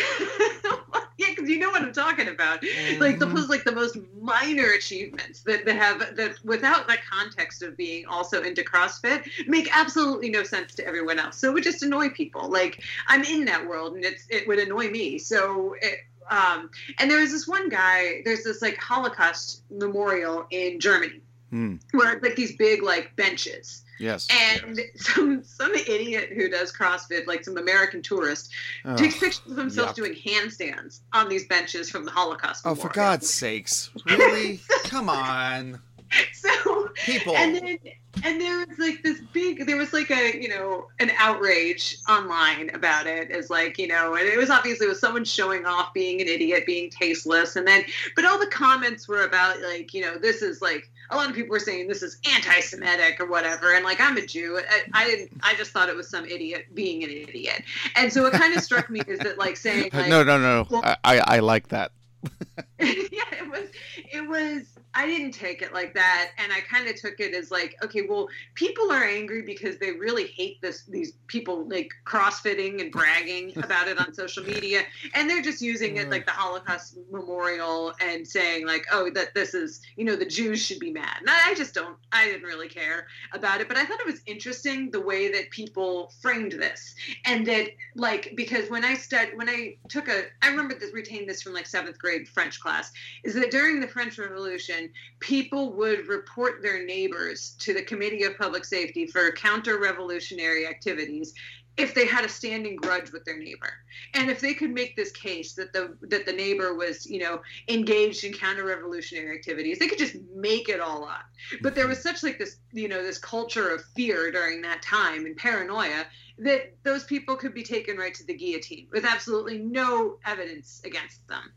you 1.47 1.59
know 1.59 1.69
what 1.69 1.81
I'm 1.81 1.93
talking 1.93 2.27
about. 2.27 2.63
Like 2.99 3.19
the 3.19 3.25
like 3.49 3.63
the 3.63 3.71
most 3.71 3.97
minor 4.19 4.71
achievements 4.71 5.41
that, 5.41 5.65
that 5.65 5.75
have 5.75 6.15
that 6.15 6.43
without 6.43 6.87
the 6.87 6.97
context 7.09 7.63
of 7.63 7.77
being 7.77 8.05
also 8.05 8.43
into 8.43 8.63
CrossFit 8.63 9.27
make 9.47 9.69
absolutely 9.75 10.29
no 10.29 10.43
sense 10.43 10.73
to 10.75 10.85
everyone 10.85 11.19
else. 11.19 11.37
So 11.37 11.49
it 11.49 11.53
would 11.53 11.63
just 11.63 11.83
annoy 11.83 12.09
people. 12.09 12.49
Like 12.49 12.83
I'm 13.07 13.23
in 13.23 13.45
that 13.45 13.67
world, 13.67 13.95
and 13.95 14.05
it's 14.05 14.25
it 14.29 14.47
would 14.47 14.59
annoy 14.59 14.89
me. 14.89 15.17
So 15.17 15.75
it, 15.81 15.99
um, 16.29 16.69
and 16.99 17.09
there 17.09 17.19
was 17.19 17.31
this 17.31 17.47
one 17.47 17.69
guy. 17.69 18.21
There's 18.25 18.43
this 18.43 18.61
like 18.61 18.77
Holocaust 18.77 19.63
memorial 19.69 20.45
in 20.49 20.79
Germany 20.79 21.21
Hmm. 21.49 21.75
where 21.91 22.11
it's 22.11 22.21
like 22.21 22.35
these 22.35 22.57
big 22.57 22.83
like 22.83 23.15
benches 23.15 23.85
Yes. 23.99 24.27
and 24.31 24.79
some 24.95 25.43
some 25.43 25.73
idiot 25.73 26.29
who 26.33 26.49
does 26.49 26.71
CrossFit, 26.71 27.27
like 27.27 27.43
some 27.43 27.57
American 27.57 28.01
tourist, 28.01 28.51
Ugh. 28.85 28.97
takes 28.97 29.19
pictures 29.19 29.51
of 29.51 29.57
himself 29.57 29.95
doing 29.95 30.13
handstands 30.13 30.99
on 31.13 31.29
these 31.29 31.45
benches 31.47 31.89
from 31.89 32.05
the 32.05 32.11
Holocaust. 32.11 32.63
Oh, 32.65 32.75
for 32.75 32.89
God's 32.89 33.29
sakes! 33.29 33.89
Really? 34.05 34.59
Come 34.85 35.09
on, 35.09 35.79
So 36.33 36.89
people. 36.95 37.35
and 37.35 37.55
then 37.55 37.77
and 38.23 38.41
there 38.41 38.57
was 38.65 38.79
like 38.79 39.03
this 39.03 39.19
big 39.33 39.65
there 39.67 39.77
was 39.77 39.93
like 39.93 40.09
a 40.09 40.41
you 40.41 40.49
know 40.49 40.87
an 40.99 41.11
outrage 41.19 41.97
online 42.09 42.69
about 42.73 43.05
it 43.07 43.29
as 43.31 43.49
like 43.49 43.77
you 43.77 43.87
know 43.87 44.15
and 44.15 44.27
it 44.27 44.37
was 44.37 44.49
obviously 44.49 44.85
it 44.87 44.89
was 44.89 44.99
someone 44.99 45.23
showing 45.25 45.65
off 45.65 45.93
being 45.93 46.21
an 46.21 46.27
idiot 46.27 46.65
being 46.65 46.89
tasteless 46.89 47.55
and 47.55 47.67
then 47.67 47.83
but 48.15 48.25
all 48.25 48.39
the 48.39 48.47
comments 48.47 49.07
were 49.07 49.23
about 49.23 49.61
like 49.61 49.93
you 49.93 50.01
know 50.01 50.17
this 50.17 50.41
is 50.41 50.61
like 50.61 50.89
a 51.09 51.15
lot 51.15 51.29
of 51.29 51.35
people 51.35 51.51
were 51.51 51.59
saying 51.59 51.87
this 51.87 52.03
is 52.03 52.19
anti-semitic 52.35 53.19
or 53.19 53.25
whatever 53.25 53.73
and 53.73 53.83
like 53.85 53.99
i'm 54.01 54.17
a 54.17 54.25
jew 54.25 54.59
i, 54.69 54.81
I 54.93 55.05
didn't 55.05 55.31
i 55.43 55.55
just 55.55 55.71
thought 55.71 55.89
it 55.89 55.95
was 55.95 56.09
some 56.09 56.25
idiot 56.25 56.65
being 56.73 57.03
an 57.03 57.09
idiot 57.09 57.63
and 57.95 58.11
so 58.11 58.25
it 58.25 58.33
kind 58.33 58.53
of 58.55 58.63
struck 58.63 58.89
me 58.89 59.01
is 59.07 59.19
that 59.19 59.37
like 59.37 59.57
saying 59.57 59.89
like, 59.93 60.09
no, 60.09 60.23
no, 60.23 60.37
no. 60.39 60.67
well- 60.69 60.81
I, 60.83 60.97
I, 61.03 61.19
I 61.35 61.39
like 61.39 61.69
that. 61.69 61.91
yeah, 62.79 63.23
it 63.31 63.49
was 63.49 63.69
it 63.95 64.27
was 64.27 64.63
I 64.97 65.05
didn't 65.05 65.33
take 65.33 65.61
it 65.61 65.73
like 65.73 65.93
that 65.93 66.31
and 66.39 66.51
I 66.51 66.59
kind 66.61 66.87
of 66.87 66.95
took 66.95 67.19
it 67.19 67.35
as 67.35 67.51
like 67.51 67.75
okay, 67.83 68.01
well, 68.01 68.29
people 68.55 68.91
are 68.91 69.03
angry 69.03 69.43
because 69.43 69.77
they 69.77 69.91
really 69.91 70.25
hate 70.25 70.59
this 70.59 70.85
these 70.85 71.13
people 71.27 71.69
like 71.69 71.91
crossfitting 72.03 72.81
and 72.81 72.91
bragging 72.91 73.53
about 73.63 73.87
it 73.87 73.99
on 73.99 74.11
social 74.15 74.43
media 74.43 74.81
and 75.13 75.29
they're 75.29 75.43
just 75.43 75.61
using 75.61 75.97
it 75.97 76.09
like 76.09 76.23
mm. 76.23 76.25
the 76.25 76.31
Holocaust 76.31 76.97
memorial 77.11 77.93
and 78.01 78.27
saying 78.27 78.65
like, 78.65 78.87
"Oh, 78.91 79.11
that 79.11 79.35
this 79.35 79.53
is, 79.53 79.81
you 79.97 80.03
know, 80.03 80.15
the 80.15 80.25
Jews 80.25 80.65
should 80.65 80.79
be 80.79 80.91
mad." 80.91 81.17
And 81.19 81.29
I 81.29 81.53
just 81.53 81.75
don't 81.75 81.95
I 82.11 82.25
didn't 82.25 82.47
really 82.47 82.67
care 82.67 83.05
about 83.33 83.61
it, 83.61 83.67
but 83.67 83.77
I 83.77 83.85
thought 83.85 83.99
it 83.99 84.07
was 84.07 84.21
interesting 84.25 84.89
the 84.89 85.01
way 85.01 85.31
that 85.31 85.51
people 85.51 86.11
framed 86.23 86.53
this 86.53 86.95
and 87.25 87.45
that 87.45 87.67
like 87.95 88.33
because 88.35 88.67
when 88.71 88.83
I 88.83 88.95
stud 88.95 89.29
when 89.35 89.47
I 89.47 89.77
took 89.89 90.07
a 90.07 90.23
I 90.41 90.47
remember 90.47 90.73
this 90.73 90.91
retained 90.91 91.29
this 91.29 91.43
from 91.43 91.53
like 91.53 91.67
seventh 91.67 91.99
grade 91.99 92.27
French 92.27 92.59
class 92.59 92.91
is 93.23 93.35
that 93.35 93.51
during 93.51 93.79
the 93.79 93.87
French 93.87 94.17
Revolution 94.17 94.86
people 95.19 95.73
would 95.73 96.07
report 96.07 96.61
their 96.61 96.85
neighbors 96.85 97.55
to 97.59 97.73
the 97.73 97.81
Committee 97.81 98.23
of 98.23 98.37
Public 98.37 98.65
Safety 98.65 99.05
for 99.05 99.31
counter-revolutionary 99.31 100.67
activities 100.67 101.33
if 101.77 101.93
they 101.93 102.07
had 102.07 102.25
a 102.25 102.29
standing 102.29 102.75
grudge 102.75 103.11
with 103.11 103.23
their 103.23 103.37
neighbor. 103.37 103.71
And 104.15 104.31
if 104.31 104.39
they 104.39 104.55
could 104.55 104.71
make 104.71 104.95
this 104.95 105.11
case 105.11 105.53
that 105.53 105.73
the 105.73 105.95
that 106.01 106.25
the 106.25 106.33
neighbor 106.33 106.73
was 106.73 107.05
you 107.05 107.19
know 107.19 107.41
engaged 107.69 108.23
in 108.23 108.33
counter-revolutionary 108.33 109.37
activities 109.37 109.77
they 109.79 109.87
could 109.87 109.99
just 109.99 110.15
make 110.35 110.69
it 110.69 110.79
all 110.79 111.05
up. 111.05 111.25
But 111.61 111.75
there 111.75 111.87
was 111.87 112.01
such 112.01 112.23
like 112.23 112.39
this 112.39 112.57
you 112.71 112.87
know 112.87 113.03
this 113.03 113.19
culture 113.19 113.69
of 113.69 113.85
fear 113.95 114.31
during 114.31 114.61
that 114.63 114.81
time 114.81 115.25
and 115.25 115.37
paranoia 115.37 116.05
that 116.39 116.75
those 116.83 117.03
people 117.03 117.35
could 117.35 117.53
be 117.53 117.63
taken 117.63 117.97
right 117.97 118.13
to 118.15 118.25
the 118.25 118.33
guillotine 118.33 118.87
with 118.91 119.05
absolutely 119.05 119.59
no 119.59 120.17
evidence 120.25 120.81
against 120.83 121.27
them. 121.27 121.51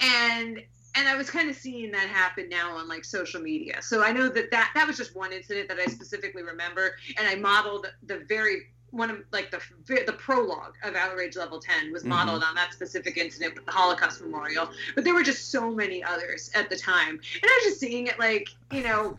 And 0.00 0.62
and 0.94 1.08
I 1.08 1.16
was 1.16 1.30
kind 1.30 1.48
of 1.48 1.56
seeing 1.56 1.90
that 1.92 2.08
happen 2.08 2.48
now 2.48 2.76
on 2.76 2.88
like 2.88 3.04
social 3.04 3.40
media. 3.40 3.80
So 3.82 4.02
I 4.02 4.12
know 4.12 4.28
that 4.28 4.50
that 4.50 4.72
that 4.74 4.86
was 4.86 4.96
just 4.96 5.14
one 5.14 5.32
incident 5.32 5.68
that 5.68 5.78
I 5.78 5.86
specifically 5.86 6.42
remember, 6.42 6.96
and 7.16 7.26
I 7.26 7.36
modeled 7.36 7.86
the 8.06 8.18
very 8.28 8.68
one 8.90 9.10
of 9.10 9.18
like 9.32 9.50
the 9.50 9.60
the 9.86 10.12
prologue 10.12 10.74
of 10.82 10.94
Outrage 10.94 11.36
Level 11.36 11.60
10 11.60 11.92
was 11.92 12.02
mm-hmm. 12.02 12.10
modeled 12.10 12.42
on 12.42 12.54
that 12.56 12.72
specific 12.72 13.16
incident 13.16 13.54
with 13.54 13.66
the 13.66 13.72
Holocaust 13.72 14.20
Memorial. 14.20 14.68
But 14.94 15.04
there 15.04 15.14
were 15.14 15.22
just 15.22 15.50
so 15.50 15.70
many 15.70 16.02
others 16.02 16.50
at 16.54 16.68
the 16.68 16.76
time, 16.76 17.10
and 17.10 17.44
I 17.44 17.60
was 17.62 17.72
just 17.72 17.80
seeing 17.80 18.06
it 18.08 18.18
like 18.18 18.48
you 18.72 18.82
know 18.82 19.16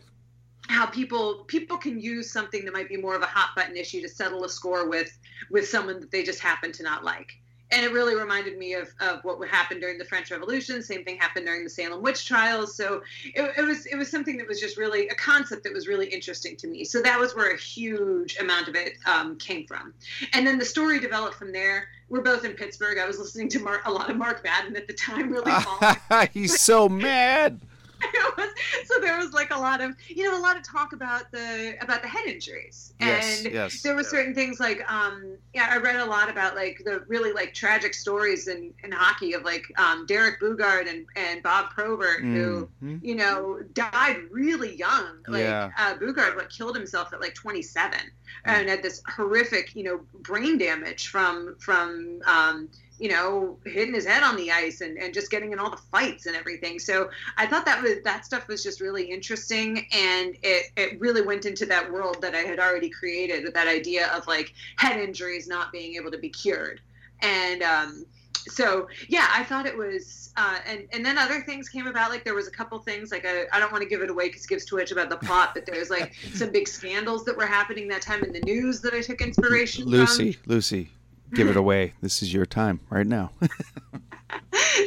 how 0.68 0.86
people 0.86 1.44
people 1.46 1.76
can 1.76 1.98
use 1.98 2.30
something 2.30 2.64
that 2.64 2.72
might 2.72 2.88
be 2.88 2.96
more 2.96 3.16
of 3.16 3.22
a 3.22 3.26
hot 3.26 3.50
button 3.56 3.76
issue 3.76 4.00
to 4.02 4.08
settle 4.08 4.44
a 4.44 4.48
score 4.48 4.88
with 4.88 5.18
with 5.50 5.68
someone 5.68 6.00
that 6.00 6.10
they 6.10 6.22
just 6.22 6.40
happen 6.40 6.70
to 6.72 6.82
not 6.82 7.04
like 7.04 7.38
and 7.72 7.84
it 7.84 7.92
really 7.92 8.14
reminded 8.14 8.58
me 8.58 8.74
of, 8.74 8.88
of 9.00 9.24
what 9.24 9.42
happened 9.48 9.80
during 9.80 9.96
the 9.96 10.04
French 10.04 10.30
Revolution. 10.30 10.82
Same 10.82 11.04
thing 11.04 11.16
happened 11.16 11.46
during 11.46 11.64
the 11.64 11.70
Salem 11.70 12.02
witch 12.02 12.26
trials. 12.26 12.76
So 12.76 13.02
it, 13.24 13.54
it, 13.56 13.62
was 13.62 13.86
it 13.86 13.96
was 13.96 14.10
something 14.10 14.36
that 14.36 14.46
was 14.46 14.60
just 14.60 14.76
really 14.76 15.08
a 15.08 15.14
concept 15.14 15.64
that 15.64 15.72
was 15.72 15.88
really 15.88 16.06
interesting 16.06 16.54
to 16.56 16.68
me. 16.68 16.84
So 16.84 17.00
that 17.00 17.18
was 17.18 17.34
where 17.34 17.52
a 17.52 17.58
huge 17.58 18.36
amount 18.38 18.68
of 18.68 18.74
it 18.74 18.98
um, 19.06 19.38
came 19.38 19.66
from. 19.66 19.94
And 20.34 20.46
then 20.46 20.58
the 20.58 20.64
story 20.64 21.00
developed 21.00 21.34
from 21.34 21.50
there. 21.50 21.88
We're 22.10 22.20
both 22.20 22.44
in 22.44 22.52
Pittsburgh. 22.52 22.98
I 22.98 23.06
was 23.06 23.18
listening 23.18 23.48
to 23.50 23.58
Mark, 23.60 23.86
a 23.86 23.90
lot 23.90 24.10
of 24.10 24.18
Mark 24.18 24.44
Madden 24.44 24.76
at 24.76 24.86
the 24.86 24.92
time. 24.92 25.30
Really, 25.30 25.52
he's 26.34 26.60
so 26.60 26.90
mad. 26.90 27.58
was, 28.38 28.48
so 28.84 29.00
there 29.00 29.16
was 29.18 29.32
like 29.32 29.50
a 29.50 29.58
lot 29.58 29.80
of 29.80 29.94
you 30.08 30.24
know 30.30 30.38
a 30.38 30.40
lot 30.42 30.56
of 30.56 30.62
talk 30.62 30.92
about 30.92 31.30
the 31.32 31.76
about 31.80 32.02
the 32.02 32.08
head 32.08 32.26
injuries 32.26 32.92
Yes, 33.00 33.42
and 33.44 33.52
yes. 33.52 33.82
there 33.82 33.94
were 33.94 34.04
certain 34.04 34.34
things 34.34 34.60
like 34.60 34.82
um 34.90 35.36
yeah 35.54 35.68
i 35.70 35.76
read 35.78 35.96
a 35.96 36.04
lot 36.04 36.28
about 36.30 36.54
like 36.56 36.80
the 36.84 37.04
really 37.08 37.32
like 37.32 37.54
tragic 37.54 37.94
stories 37.94 38.48
in 38.48 38.72
in 38.84 38.92
hockey 38.92 39.32
of 39.34 39.42
like 39.44 39.64
um 39.78 40.06
Derek 40.06 40.40
Boogaard 40.40 40.88
and 40.88 41.06
and 41.16 41.42
bob 41.42 41.70
probert 41.70 42.20
who 42.22 42.68
Mhm. 42.82 43.00
you 43.02 43.14
know 43.14 43.60
died 43.74 44.18
really 44.30 44.74
young 44.76 45.18
like 45.28 45.42
Yeah. 45.42 45.70
uh 45.78 45.94
Boogaard 45.94 46.36
what 46.36 46.50
killed 46.50 46.76
himself 46.76 47.12
at 47.12 47.20
like 47.20 47.34
27 47.34 47.98
and 48.44 48.68
had 48.68 48.82
this 48.82 49.02
horrific 49.08 49.74
you 49.74 49.84
know 49.84 50.00
brain 50.20 50.58
damage 50.58 51.08
from 51.08 51.56
from 51.58 52.20
um 52.26 52.68
you 53.02 53.08
know, 53.08 53.58
hitting 53.64 53.92
his 53.92 54.06
head 54.06 54.22
on 54.22 54.36
the 54.36 54.52
ice 54.52 54.80
and, 54.80 54.96
and 54.96 55.12
just 55.12 55.28
getting 55.28 55.52
in 55.52 55.58
all 55.58 55.70
the 55.70 55.76
fights 55.90 56.26
and 56.26 56.36
everything. 56.36 56.78
So 56.78 57.10
I 57.36 57.48
thought 57.48 57.66
that 57.66 57.82
was 57.82 57.96
that 58.04 58.24
stuff 58.24 58.46
was 58.46 58.62
just 58.62 58.80
really 58.80 59.02
interesting 59.02 59.88
and 59.92 60.36
it, 60.44 60.66
it 60.76 61.00
really 61.00 61.22
went 61.22 61.44
into 61.44 61.66
that 61.66 61.90
world 61.90 62.18
that 62.22 62.36
I 62.36 62.42
had 62.42 62.60
already 62.60 62.88
created 62.88 63.42
with 63.42 63.54
that 63.54 63.66
idea 63.66 64.06
of 64.12 64.28
like 64.28 64.52
head 64.76 65.00
injuries 65.00 65.48
not 65.48 65.72
being 65.72 65.96
able 65.96 66.12
to 66.12 66.18
be 66.18 66.28
cured. 66.28 66.80
And 67.22 67.64
um 67.64 68.06
so 68.46 68.86
yeah, 69.08 69.26
I 69.32 69.42
thought 69.42 69.66
it 69.66 69.76
was, 69.76 70.32
uh, 70.36 70.58
and 70.66 70.86
and 70.92 71.04
then 71.04 71.18
other 71.18 71.42
things 71.42 71.68
came 71.68 71.86
about. 71.86 72.10
Like 72.10 72.24
there 72.24 72.34
was 72.34 72.48
a 72.48 72.50
couple 72.50 72.78
things. 72.80 73.12
Like 73.12 73.24
I, 73.24 73.44
I 73.52 73.60
don't 73.60 73.70
want 73.70 73.82
to 73.82 73.88
give 73.88 74.02
it 74.02 74.10
away 74.10 74.28
because 74.28 74.44
it 74.44 74.48
gives 74.48 74.64
too 74.64 74.76
much 74.76 74.90
about 74.90 75.10
the 75.10 75.16
plot. 75.16 75.50
But 75.54 75.66
there's 75.66 75.90
like 75.90 76.12
some 76.34 76.50
big 76.50 76.66
scandals 76.66 77.24
that 77.26 77.36
were 77.36 77.46
happening 77.46 77.86
that 77.88 78.02
time 78.02 78.24
in 78.24 78.32
the 78.32 78.40
news 78.40 78.80
that 78.80 78.94
I 78.94 79.00
took 79.00 79.20
inspiration 79.20 79.84
from. 79.84 79.92
Lucy, 79.92 80.38
Lucy, 80.46 80.90
give 81.34 81.48
it 81.48 81.56
away. 81.56 81.94
This 82.00 82.22
is 82.22 82.32
your 82.32 82.46
time 82.46 82.80
right 82.90 83.06
now. 83.06 83.30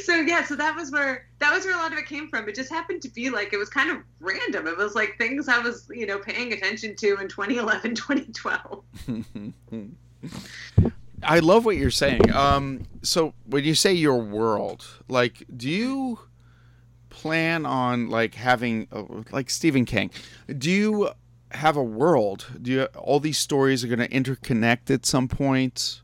so 0.02 0.16
yeah 0.16 0.43
so 0.43 0.56
that 0.56 0.76
was 0.76 0.91
where 0.91 1.28
that 1.39 1.54
was 1.54 1.66
where 1.66 1.76
a 1.76 1.78
lot 1.78 1.91
of 1.91 1.98
it 1.98 2.06
came 2.08 2.28
from 2.28 2.50
it 2.50 2.56
just 2.56 2.72
happened 2.72 3.02
to 3.02 3.10
be 3.10 3.30
like 3.30 3.54
it 3.54 3.58
was 3.58 3.70
kind 3.70 3.91
of 3.91 3.98
random 4.20 4.66
it 4.66 4.76
was 4.76 4.96
like 4.96 5.16
things 5.20 5.48
i 5.48 5.60
was 5.60 5.88
you 5.93 6.06
know 6.08 6.18
paying 6.18 6.52
attention 6.52 6.96
to 6.96 7.16
in 7.18 7.28
2011 7.28 7.93
2012 7.96 8.84
I 11.24 11.39
love 11.39 11.66
what 11.66 11.78
you're 11.78 11.91
saying. 11.91 12.32
Um, 12.34 12.84
so 13.02 13.34
when 13.46 13.64
you 13.64 13.74
say 13.74 13.93
your 13.93 14.18
world, 14.18 14.86
like, 15.08 15.43
do 15.56 15.70
you 15.70 16.20
plan 17.10 17.66
on 17.66 18.10
like 18.10 18.36
having 18.36 18.88
uh, 18.91 19.04
like 19.32 19.50
Stephen 19.50 19.86
King? 19.86 20.12
Do 20.58 20.70
you 20.70 21.10
have 21.52 21.78
a 21.78 21.84
world? 21.84 22.46
Do 22.62 22.72
you 22.72 22.84
all 22.96 23.20
these 23.20 23.38
stories 23.38 23.84
are 23.84 23.88
going 23.88 24.00
to 24.00 24.10
interconnect 24.10 24.93
at 24.93 25.06
some 25.06 25.28
point? 25.28 26.02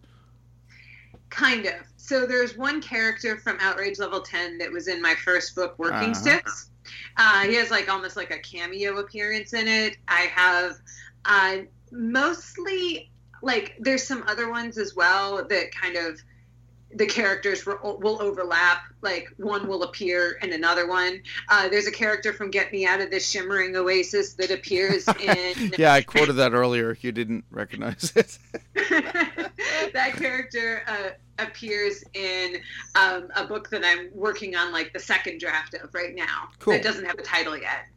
Kind 1.31 1.65
of. 1.65 1.73
So 1.97 2.27
there's 2.27 2.57
one 2.57 2.81
character 2.81 3.37
from 3.37 3.57
outrage 3.59 3.97
level 3.99 4.21
10 4.21 4.59
that 4.59 4.71
was 4.71 4.87
in 4.87 5.01
my 5.01 5.15
first 5.15 5.55
book 5.55 5.75
working 5.79 6.11
Uh-huh. 6.11 6.13
stiffs 6.13 6.69
uh, 7.17 7.41
he 7.41 7.55
has 7.55 7.71
like 7.71 7.89
almost 7.89 8.17
like 8.17 8.31
a 8.31 8.39
cameo 8.39 8.97
appearance 8.97 9.53
in 9.53 9.67
it. 9.67 9.97
I 10.07 10.21
have 10.35 10.73
uh, 11.25 11.57
mostly 11.91 13.11
like 13.43 13.75
there's 13.79 14.03
some 14.03 14.23
other 14.27 14.49
ones 14.51 14.77
as 14.77 14.95
well 14.95 15.45
that 15.47 15.71
kind 15.73 15.95
of 15.95 16.19
the 16.95 17.05
characters 17.05 17.65
will, 17.65 17.97
will 18.01 18.21
overlap 18.21 18.83
like 19.01 19.33
one 19.37 19.67
will 19.67 19.83
appear 19.83 20.37
in 20.41 20.53
another 20.53 20.87
one 20.87 21.21
uh, 21.49 21.69
there's 21.69 21.87
a 21.87 21.91
character 21.91 22.33
from 22.33 22.51
get 22.51 22.71
me 22.71 22.85
out 22.85 23.01
of 23.01 23.09
this 23.09 23.27
shimmering 23.29 23.75
oasis 23.75 24.33
that 24.33 24.51
appears 24.51 25.07
in 25.19 25.73
Yeah, 25.77 25.93
I 25.93 26.01
quoted 26.01 26.33
that 26.33 26.53
earlier. 26.53 26.97
You 27.01 27.11
didn't 27.11 27.45
recognize 27.51 28.13
it. 28.15 28.37
that 29.93 30.13
character 30.15 30.83
uh, 30.87 31.09
appears 31.39 32.03
in 32.13 32.57
um, 32.95 33.29
a 33.35 33.45
book 33.45 33.69
that 33.69 33.83
I'm 33.83 34.09
working 34.13 34.55
on, 34.55 34.71
like 34.71 34.93
the 34.93 34.99
second 34.99 35.39
draft 35.39 35.73
of 35.75 35.93
right 35.93 36.15
now. 36.15 36.49
Cool. 36.59 36.73
It 36.73 36.83
doesn't 36.83 37.05
have 37.05 37.17
a 37.19 37.23
title 37.23 37.57
yet. 37.57 37.87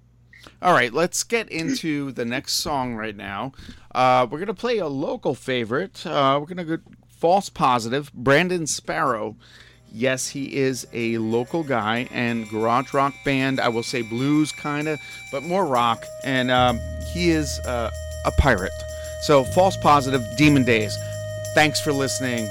All 0.61 0.75
right, 0.75 0.93
let's 0.93 1.23
get 1.25 1.49
into 1.51 2.13
the 2.13 2.25
next 2.25 2.55
song 2.55 2.95
right 2.95 3.17
now. 3.17 3.53
Uh, 3.95 4.27
we're 4.31 4.39
gonna 4.39 4.55
play 4.55 4.79
a 4.79 4.89
local 4.89 5.35
favorite. 5.35 6.07
Uh, 6.07 6.39
we're 6.41 6.47
gonna 6.47 6.65
go 6.65 6.79
false 7.25 7.49
positive. 7.49 8.13
Brandon 8.13 8.67
Sparrow. 8.67 9.35
Yes, 9.91 10.29
he 10.29 10.55
is 10.57 10.87
a 10.93 11.17
local 11.17 11.63
guy 11.63 12.07
and 12.13 12.47
garage 12.51 12.93
rock 12.93 13.15
band. 13.25 13.61
I 13.61 13.71
will 13.71 13.83
say 13.83 14.03
blues, 14.03 14.53
kind 14.53 14.89
of, 14.89 14.99
but 15.33 15.43
more 15.43 15.65
rock. 15.65 16.05
And 16.23 16.51
um, 16.51 16.79
he 17.15 17.31
is 17.31 17.61
uh, 17.61 17.91
a 18.27 18.31
pirate. 18.33 18.79
So 19.23 19.43
false 19.43 19.75
positive, 19.79 20.21
Demon 20.37 20.65
Days. 20.65 20.95
Thanks 21.55 21.81
for 21.81 21.95
listening. 21.95 22.47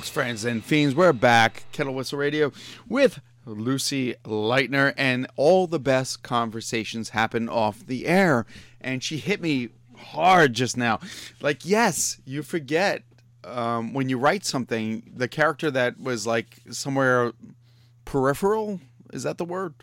Folks, 0.00 0.08
friends, 0.08 0.46
and 0.46 0.64
fiends, 0.64 0.94
we're 0.94 1.12
back. 1.12 1.64
Kettle 1.72 1.92
Whistle 1.92 2.18
Radio 2.18 2.52
with 2.88 3.20
Lucy 3.44 4.14
Leitner, 4.24 4.94
and 4.96 5.26
all 5.36 5.66
the 5.66 5.78
best 5.78 6.22
conversations 6.22 7.10
happen 7.10 7.50
off 7.50 7.86
the 7.86 8.06
air. 8.06 8.46
And 8.80 9.04
she 9.04 9.18
hit 9.18 9.42
me 9.42 9.68
hard 9.98 10.54
just 10.54 10.74
now. 10.74 11.00
Like, 11.42 11.66
yes, 11.66 12.18
you 12.24 12.42
forget 12.42 13.02
um, 13.44 13.92
when 13.92 14.08
you 14.08 14.16
write 14.16 14.46
something, 14.46 15.02
the 15.14 15.28
character 15.28 15.70
that 15.70 16.00
was 16.00 16.26
like 16.26 16.60
somewhere 16.70 17.32
peripheral 18.06 18.80
is 19.12 19.24
that 19.24 19.36
the 19.36 19.44
word? 19.44 19.74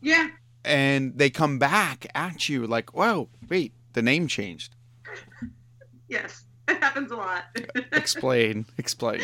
Yeah. 0.00 0.30
And 0.64 1.16
they 1.16 1.30
come 1.30 1.60
back 1.60 2.08
at 2.12 2.48
you 2.48 2.66
like, 2.66 2.92
whoa, 2.92 3.28
wait, 3.48 3.72
the 3.92 4.02
name 4.02 4.26
changed. 4.26 4.74
Yes. 6.08 6.44
It 6.68 6.82
happens 6.82 7.10
a 7.10 7.16
lot. 7.16 7.44
Explain, 7.92 8.64
explain. 8.78 9.20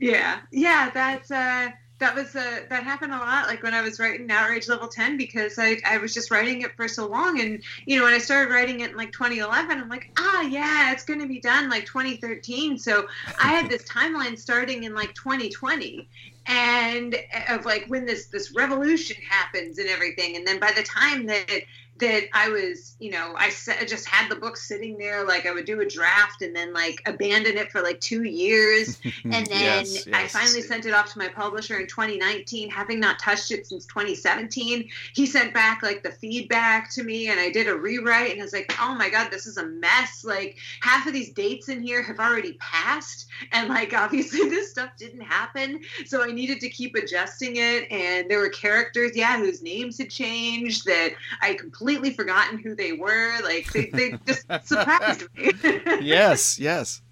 yeah. 0.00 0.40
Yeah, 0.50 0.90
that's 0.90 1.30
uh 1.30 1.70
that 2.00 2.14
was 2.14 2.34
uh 2.34 2.60
that 2.68 2.82
happened 2.82 3.12
a 3.12 3.18
lot 3.18 3.46
like 3.46 3.62
when 3.62 3.72
I 3.72 3.80
was 3.80 4.00
writing 4.00 4.28
Outrage 4.30 4.68
Level 4.68 4.88
10 4.88 5.16
because 5.16 5.58
I 5.58 5.76
I 5.86 5.98
was 5.98 6.12
just 6.12 6.30
writing 6.30 6.62
it 6.62 6.74
for 6.76 6.88
so 6.88 7.06
long 7.06 7.40
and 7.40 7.62
you 7.86 7.96
know 7.96 8.04
when 8.04 8.14
I 8.14 8.18
started 8.18 8.52
writing 8.52 8.80
it 8.80 8.90
in 8.90 8.96
like 8.96 9.12
2011 9.12 9.80
I'm 9.80 9.88
like, 9.88 10.10
"Ah, 10.18 10.42
yeah, 10.42 10.92
it's 10.92 11.04
going 11.04 11.20
to 11.20 11.28
be 11.28 11.40
done 11.40 11.70
like 11.70 11.86
2013." 11.86 12.78
So 12.78 13.06
I 13.40 13.52
had 13.52 13.70
this 13.70 13.84
timeline 13.84 14.36
starting 14.36 14.84
in 14.84 14.94
like 14.94 15.14
2020 15.14 16.08
and 16.46 17.14
uh, 17.14 17.54
of 17.54 17.64
like 17.64 17.84
when 17.86 18.04
this 18.06 18.26
this 18.26 18.54
revolution 18.54 19.16
happens 19.28 19.78
and 19.78 19.88
everything 19.88 20.36
and 20.36 20.46
then 20.46 20.58
by 20.58 20.72
the 20.72 20.82
time 20.82 21.26
that 21.26 21.62
that 21.98 22.24
I 22.32 22.48
was, 22.48 22.96
you 22.98 23.12
know, 23.12 23.34
I 23.36 23.50
just 23.86 24.08
had 24.08 24.28
the 24.28 24.34
book 24.34 24.56
sitting 24.56 24.98
there. 24.98 25.24
Like 25.24 25.46
I 25.46 25.52
would 25.52 25.64
do 25.64 25.80
a 25.80 25.86
draft 25.86 26.42
and 26.42 26.54
then 26.54 26.72
like 26.72 27.00
abandon 27.06 27.56
it 27.56 27.70
for 27.70 27.82
like 27.82 28.00
two 28.00 28.24
years. 28.24 29.00
And 29.24 29.46
then 29.46 29.86
Yes, 29.86 30.06
I 30.12 30.26
finally 30.28 30.60
sent 30.60 30.86
it 30.86 30.92
off 30.92 31.12
to 31.12 31.18
my 31.18 31.28
publisher 31.28 31.78
in 31.78 31.86
2019, 31.86 32.68
having 32.68 33.00
not 33.00 33.18
touched 33.18 33.50
it 33.52 33.66
since 33.66 33.86
2017. 33.86 34.88
He 35.14 35.26
sent 35.26 35.54
back 35.54 35.82
like 35.82 36.02
the 36.02 36.10
feedback 36.10 36.90
to 36.92 37.02
me 37.02 37.28
and 37.28 37.40
I 37.40 37.50
did 37.50 37.68
a 37.68 37.74
rewrite 37.74 38.32
and 38.32 38.40
I 38.40 38.44
was 38.44 38.52
like, 38.52 38.74
oh 38.80 38.94
my 38.94 39.08
God, 39.08 39.30
this 39.30 39.46
is 39.46 39.56
a 39.56 39.66
mess. 39.66 40.24
Like 40.24 40.58
half 40.80 41.06
of 41.06 41.12
these 41.12 41.32
dates 41.32 41.68
in 41.68 41.80
here 41.80 42.02
have 42.02 42.18
already 42.18 42.54
passed. 42.54 43.28
And 43.52 43.68
like 43.68 43.94
obviously 43.94 44.48
this 44.48 44.70
stuff 44.70 44.90
didn't 44.98 45.22
happen. 45.22 45.80
So 46.04 46.22
I 46.22 46.32
needed 46.32 46.60
to 46.60 46.68
keep 46.68 46.94
adjusting 46.96 47.56
it. 47.56 47.90
And 47.90 48.30
there 48.30 48.40
were 48.40 48.50
characters, 48.50 49.12
yeah, 49.14 49.38
whose 49.38 49.62
names 49.62 49.96
had 49.98 50.10
changed 50.10 50.84
that 50.86 51.14
I 51.40 51.54
completely 51.54 51.83
forgotten 52.14 52.58
who 52.58 52.74
they 52.74 52.92
were. 52.92 53.32
Like 53.42 53.72
they, 53.72 53.86
they 53.86 54.18
just 54.26 54.46
surprised 54.64 55.26
me. 55.36 55.52
Yes, 56.00 56.58
yes. 56.58 57.02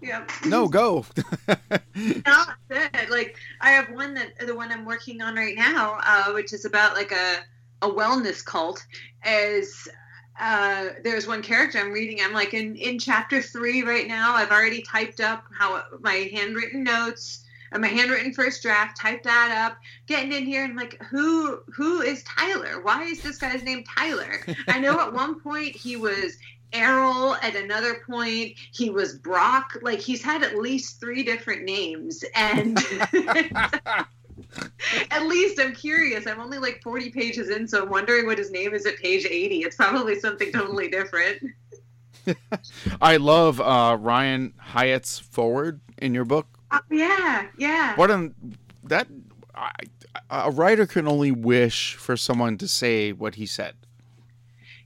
yeah. 0.00 0.26
No, 0.46 0.68
go. 0.68 1.04
not 2.26 2.56
good. 2.68 3.10
Like 3.10 3.36
I 3.60 3.70
have 3.70 3.90
one 3.90 4.14
that 4.14 4.38
the 4.46 4.54
one 4.54 4.70
I'm 4.72 4.84
working 4.84 5.22
on 5.22 5.34
right 5.36 5.56
now, 5.56 5.98
uh, 6.02 6.32
which 6.32 6.52
is 6.52 6.64
about 6.64 6.94
like 6.94 7.12
a 7.12 7.38
a 7.82 7.90
wellness 7.90 8.44
cult. 8.44 8.84
Is 9.26 9.88
uh, 10.40 10.90
there's 11.02 11.26
one 11.26 11.42
character 11.42 11.78
I'm 11.78 11.92
reading. 11.92 12.18
I'm 12.20 12.32
like 12.32 12.54
in 12.54 12.76
in 12.76 12.98
chapter 12.98 13.40
three 13.40 13.82
right 13.82 14.08
now. 14.08 14.34
I've 14.34 14.50
already 14.50 14.82
typed 14.82 15.20
up 15.20 15.44
how 15.56 15.82
my 16.00 16.30
handwritten 16.32 16.82
notes. 16.82 17.43
And 17.74 17.82
my 17.82 17.88
handwritten 17.88 18.32
first 18.32 18.62
draft, 18.62 18.96
typed 18.96 19.24
that 19.24 19.66
up, 19.66 19.78
getting 20.06 20.32
in 20.32 20.46
here, 20.46 20.64
and 20.64 20.76
like, 20.76 21.02
who 21.02 21.58
who 21.74 22.02
is 22.02 22.22
Tyler? 22.22 22.80
Why 22.80 23.02
is 23.02 23.20
this 23.20 23.36
guy's 23.36 23.64
name 23.64 23.82
Tyler? 23.98 24.46
I 24.68 24.78
know 24.78 25.00
at 25.00 25.12
one 25.12 25.40
point 25.40 25.74
he 25.74 25.96
was 25.96 26.38
Errol. 26.72 27.34
At 27.36 27.56
another 27.56 28.02
point, 28.06 28.54
he 28.72 28.90
was 28.90 29.18
Brock. 29.18 29.76
Like 29.82 29.98
he's 29.98 30.22
had 30.22 30.44
at 30.44 30.56
least 30.56 31.00
three 31.00 31.24
different 31.24 31.64
names, 31.64 32.24
and 32.36 32.78
at 35.10 35.22
least 35.26 35.58
I'm 35.60 35.74
curious. 35.74 36.28
I'm 36.28 36.38
only 36.38 36.58
like 36.58 36.80
40 36.80 37.10
pages 37.10 37.50
in, 37.50 37.66
so 37.66 37.82
I'm 37.82 37.90
wondering 37.90 38.26
what 38.26 38.38
his 38.38 38.52
name 38.52 38.72
is 38.72 38.86
at 38.86 38.98
page 38.98 39.26
80. 39.26 39.62
It's 39.62 39.74
probably 39.74 40.20
something 40.20 40.52
totally 40.52 40.88
different. 40.88 41.42
I 43.02 43.16
love 43.16 43.60
uh, 43.60 43.96
Ryan 44.00 44.54
Hyatt's 44.58 45.18
forward 45.18 45.80
in 45.98 46.14
your 46.14 46.24
book. 46.24 46.46
Oh, 46.74 46.80
yeah, 46.90 47.46
yeah. 47.56 47.94
What 47.96 48.10
an 48.10 48.34
that 48.84 49.06
I, 49.54 49.70
a 50.30 50.50
writer 50.50 50.86
can 50.86 51.06
only 51.06 51.30
wish 51.30 51.94
for 51.94 52.16
someone 52.16 52.58
to 52.58 52.68
say 52.68 53.12
what 53.12 53.36
he 53.36 53.46
said. 53.46 53.74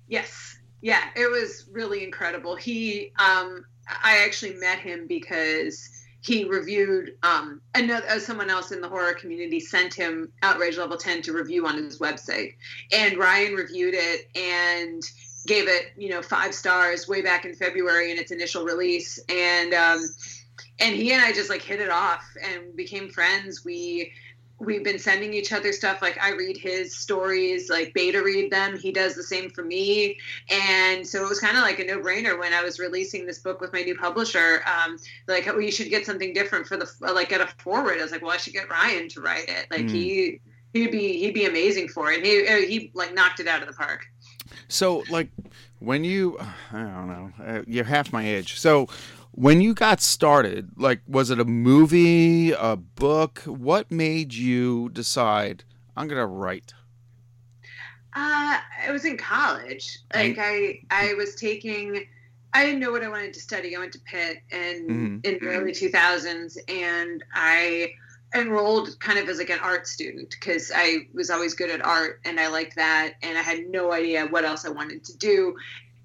Yes. 0.07 0.59
Yeah, 0.80 1.03
it 1.16 1.30
was 1.30 1.66
really 1.72 2.05
incredible. 2.05 2.57
He 2.57 3.12
um 3.18 3.64
I 3.86 4.18
actually 4.24 4.55
met 4.55 4.78
him 4.78 5.07
because 5.07 5.89
he 6.20 6.45
reviewed 6.45 7.14
um 7.22 7.61
another 7.74 8.07
uh, 8.09 8.18
someone 8.18 8.51
else 8.51 8.70
in 8.72 8.80
the 8.80 8.89
horror 8.89 9.14
community 9.14 9.61
sent 9.61 9.95
him 9.95 10.30
outrage 10.43 10.76
level 10.76 10.97
10 10.97 11.22
to 11.22 11.32
review 11.32 11.66
on 11.66 11.76
his 11.76 11.99
website 12.01 12.55
and 12.93 13.16
ryan 13.16 13.55
reviewed 13.55 13.95
it 13.95 14.28
and 14.34 15.03
gave 15.47 15.68
it 15.68 15.93
you 15.97 16.11
know 16.11 16.20
five 16.20 16.53
stars 16.53 17.07
way 17.07 17.22
back 17.22 17.45
in 17.45 17.55
february 17.55 18.11
in 18.11 18.18
its 18.18 18.32
initial 18.32 18.64
release 18.64 19.20
and 19.28 19.72
um 19.72 20.05
and 20.80 20.94
he 20.94 21.12
and 21.12 21.22
i 21.22 21.32
just 21.32 21.50
like 21.50 21.62
hit 21.62 21.80
it 21.80 21.90
off 21.90 22.24
and 22.42 22.74
became 22.76 23.09
friends. 23.11 23.64
We 23.64 24.12
we've 24.61 24.82
been 24.82 24.98
sending 24.98 25.32
each 25.34 25.52
other 25.52 25.72
stuff. 25.72 26.02
Like 26.02 26.18
i 26.20 26.30
read 26.32 26.56
his 26.56 26.96
stories 26.96 27.70
like 27.70 27.94
beta 27.94 28.22
read 28.22 28.50
them. 28.50 28.76
He 28.76 28.90
does 28.90 29.14
the 29.14 29.22
same 29.22 29.50
for 29.50 29.62
me. 29.64 30.18
And 30.50 31.06
so 31.06 31.24
it 31.24 31.28
was 31.28 31.38
kind 31.40 31.56
of 31.56 31.62
like 31.62 31.78
a 31.78 31.84
no-brainer 31.84 32.38
when 32.38 32.52
i 32.52 32.62
was 32.62 32.78
releasing 32.78 33.24
this 33.24 33.38
book 33.38 33.61
with 33.61 33.72
my 33.72 33.82
new 33.82 33.96
publisher 33.96 34.62
um, 34.66 34.98
like 35.28 35.46
oh, 35.48 35.59
you 35.59 35.70
should 35.70 35.90
get 35.90 36.04
something 36.04 36.32
different 36.32 36.66
for 36.66 36.76
the 36.76 36.90
like 37.00 37.28
get 37.28 37.40
a 37.40 37.46
forward. 37.62 37.98
I 37.98 38.02
was 38.02 38.12
like 38.12 38.22
well 38.22 38.32
i 38.32 38.36
should 38.36 38.52
get 38.52 38.68
ryan 38.68 39.09
to 39.11 39.20
write 39.20 39.48
it. 39.48 39.66
Like 39.70 39.82
Mm. 39.86 39.90
he 39.90 40.40
he'd 40.72 40.90
be 40.90 41.18
he'd 41.18 41.34
be 41.34 41.46
amazing 41.46 41.88
for 41.88 42.11
it. 42.11 42.24
He 42.24 42.46
uh, 42.46 42.56
he 42.56 42.90
like 42.94 43.14
knocked 43.14 43.40
it 43.40 43.46
out 43.46 43.62
of 43.62 43.68
the 43.68 43.74
park. 43.74 44.06
So, 44.68 45.04
like, 45.11 45.28
when 45.78 46.04
you, 46.04 46.38
I 46.72 46.78
don't 46.82 47.06
know, 47.09 47.32
uh, 47.44 47.62
you're 47.66 47.84
half 47.84 48.12
my 48.12 48.26
age. 48.26 48.59
So, 48.59 48.88
when 49.39 49.61
you 49.61 49.72
got 49.72 50.01
started, 50.01 50.70
like, 50.76 51.01
was 51.07 51.30
it 51.30 51.39
a 51.39 51.45
movie, 51.45 52.51
a 52.51 52.74
book? 52.74 53.39
What 53.47 53.89
made 53.91 54.34
you 54.34 54.89
decide 54.89 55.62
I'm 55.97 56.09
gonna 56.09 56.26
write? 56.26 56.74
Uh, 58.14 58.59
I 58.86 58.91
was 58.91 59.05
in 59.05 59.16
college. 59.16 59.99
Like 60.14 60.39
I, 60.41 60.80
I 60.91 61.14
was 61.14 61.34
taking. 61.36 62.05
I 62.53 62.64
didn't 62.64 62.80
know 62.80 62.91
what 62.91 63.05
I 63.05 63.09
wanted 63.09 63.34
to 63.34 63.41
study. 63.41 63.76
I 63.76 63.78
went 63.78 63.93
to 63.93 64.01
Pitt 64.01 64.39
and 64.51 64.91
Mhm. 65.22 65.26
in 65.26 65.34
the 65.41 65.47
early 65.47 65.72
2000s, 65.72 66.57
and 66.66 67.22
I 67.34 67.93
enrolled 68.34 68.99
kind 69.01 69.18
of 69.18 69.28
as 69.28 69.39
like 69.39 69.51
an 69.51 69.59
art 69.61 69.86
student 69.86 70.30
because 70.30 70.72
I 70.74 71.07
was 71.14 71.30
always 71.30 71.55
good 71.55 71.70
at 71.70 71.84
art 71.84 72.20
and 72.24 72.41
I 72.41 72.49
liked 72.49 72.76
that, 72.76 73.14
and 73.22 73.39
I 73.39 73.43
had 73.43 73.68
no 73.68 73.93
idea 73.93 74.26
what 74.26 74.45
else 74.45 74.64
I 74.64 74.70
wanted 74.70 75.05
to 75.05 75.16
do. 75.16 75.57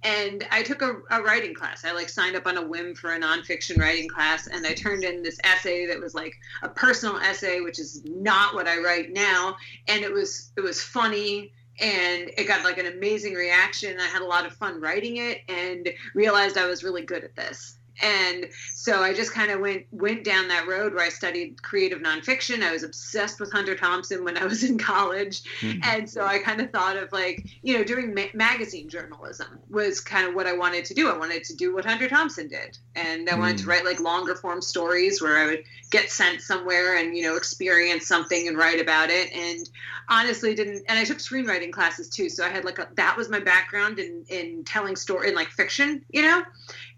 And 0.04 0.46
I 0.52 0.64
took 0.64 0.82
a, 0.82 0.98
a 1.12 1.22
writing 1.22 1.54
class. 1.54 1.86
I 1.86 1.94
like 1.94 2.10
signed 2.10 2.36
up 2.36 2.46
on 2.46 2.58
a 2.58 2.66
whim 2.66 2.94
for 2.94 3.14
a 3.14 3.20
nonfiction 3.20 3.80
writing 3.80 4.10
class, 4.10 4.48
and 4.48 4.66
I 4.66 4.74
turned 4.74 5.04
in 5.04 5.24
this 5.24 5.40
essay 5.44 5.86
that 5.88 6.00
was 6.00 6.14
like 6.14 6.36
a 6.62 6.70
personal 6.70 7.18
essay, 7.18 7.62
which 7.62 7.80
is 7.80 8.04
not 8.06 8.54
what 8.54 8.68
I 8.68 8.80
write 8.80 9.12
now. 9.14 9.56
And 9.88 10.04
it 10.04 10.12
was 10.12 10.52
it 10.58 10.62
was 10.62 10.82
funny 10.82 11.54
and 11.80 12.30
it 12.38 12.48
got 12.48 12.64
like 12.64 12.78
an 12.78 12.86
amazing 12.86 13.34
reaction. 13.34 14.00
I 14.00 14.06
had 14.06 14.22
a 14.22 14.26
lot 14.26 14.46
of 14.46 14.54
fun 14.54 14.80
writing 14.80 15.18
it 15.18 15.40
and 15.50 15.90
realized 16.14 16.58
I 16.58 16.68
was 16.68 16.84
really 16.84 17.02
good 17.02 17.24
at 17.24 17.36
this. 17.36 17.78
And 18.02 18.50
so 18.74 19.04
I 19.04 19.14
just 19.14 19.34
kind 19.34 19.52
of 19.52 19.60
went 19.60 19.86
went 19.92 20.24
down 20.24 20.48
that 20.48 20.68
road 20.68 20.94
where 20.94 21.06
I 21.06 21.10
studied 21.10 21.62
creative 21.62 22.00
nonfiction. 22.00 22.64
I 22.64 22.72
was 22.72 22.84
obsessed 22.84 23.40
with 23.40 23.52
Hunter 23.52 23.76
Thompson 23.76 24.24
when 24.24 24.38
I 24.38 24.46
was 24.46 24.64
in 24.64 24.78
college, 24.78 25.44
mm-hmm. 25.62 25.80
and 25.84 26.10
so 26.10 26.26
I 26.26 26.40
kind 26.40 26.60
of 26.60 26.72
thought 26.72 26.98
of 26.98 27.12
like 27.12 27.46
you 27.62 27.78
know 27.78 27.84
doing 27.84 28.14
ma- 28.14 28.34
magazine 28.34 28.90
journalism 28.90 29.60
was 29.70 30.00
kind 30.00 30.28
of 30.28 30.34
what 30.34 30.48
I 30.48 30.54
wanted 30.54 30.86
to 30.86 30.94
do. 30.94 31.10
I 31.10 31.18
wanted 31.18 31.44
to 31.46 31.56
do 31.56 31.74
what 31.74 31.86
Hunter 31.86 32.10
Thompson 32.10 32.48
did, 32.48 32.78
and 32.96 33.30
I 33.30 33.38
wanted 33.38 33.60
to 33.60 33.66
mm. 33.66 33.68
write 33.68 33.86
like 33.86 34.00
longer 34.00 34.36
form 34.36 34.62
stories 34.62 35.22
where 35.22 35.38
I 35.38 35.46
would 35.46 35.64
get 35.92 36.10
sent 36.10 36.42
somewhere 36.42 36.98
and 36.98 37.16
you 37.16 37.24
know 37.24 37.36
experience 37.36 38.08
something 38.08 38.48
and 38.48 38.58
write 38.58 38.82
about 38.82 39.12
it. 39.12 39.32
And 39.32 39.70
honestly, 40.10 40.56
didn't 40.56 40.84
and 40.90 40.98
I 40.98 41.04
took 41.04 41.20
screenwriting 41.20 41.72
classes 41.72 42.10
too, 42.10 42.28
so 42.28 42.44
I 42.44 42.50
had 42.50 42.66
like 42.66 42.80
a, 42.80 42.90
that 42.96 43.16
was 43.16 43.30
my 43.30 43.40
background 43.40 44.00
in 44.00 44.26
in 44.30 44.64
telling 44.64 44.96
story 44.96 45.30
in 45.30 45.36
like 45.36 45.50
fiction, 45.50 46.04
you 46.10 46.24
know 46.24 46.44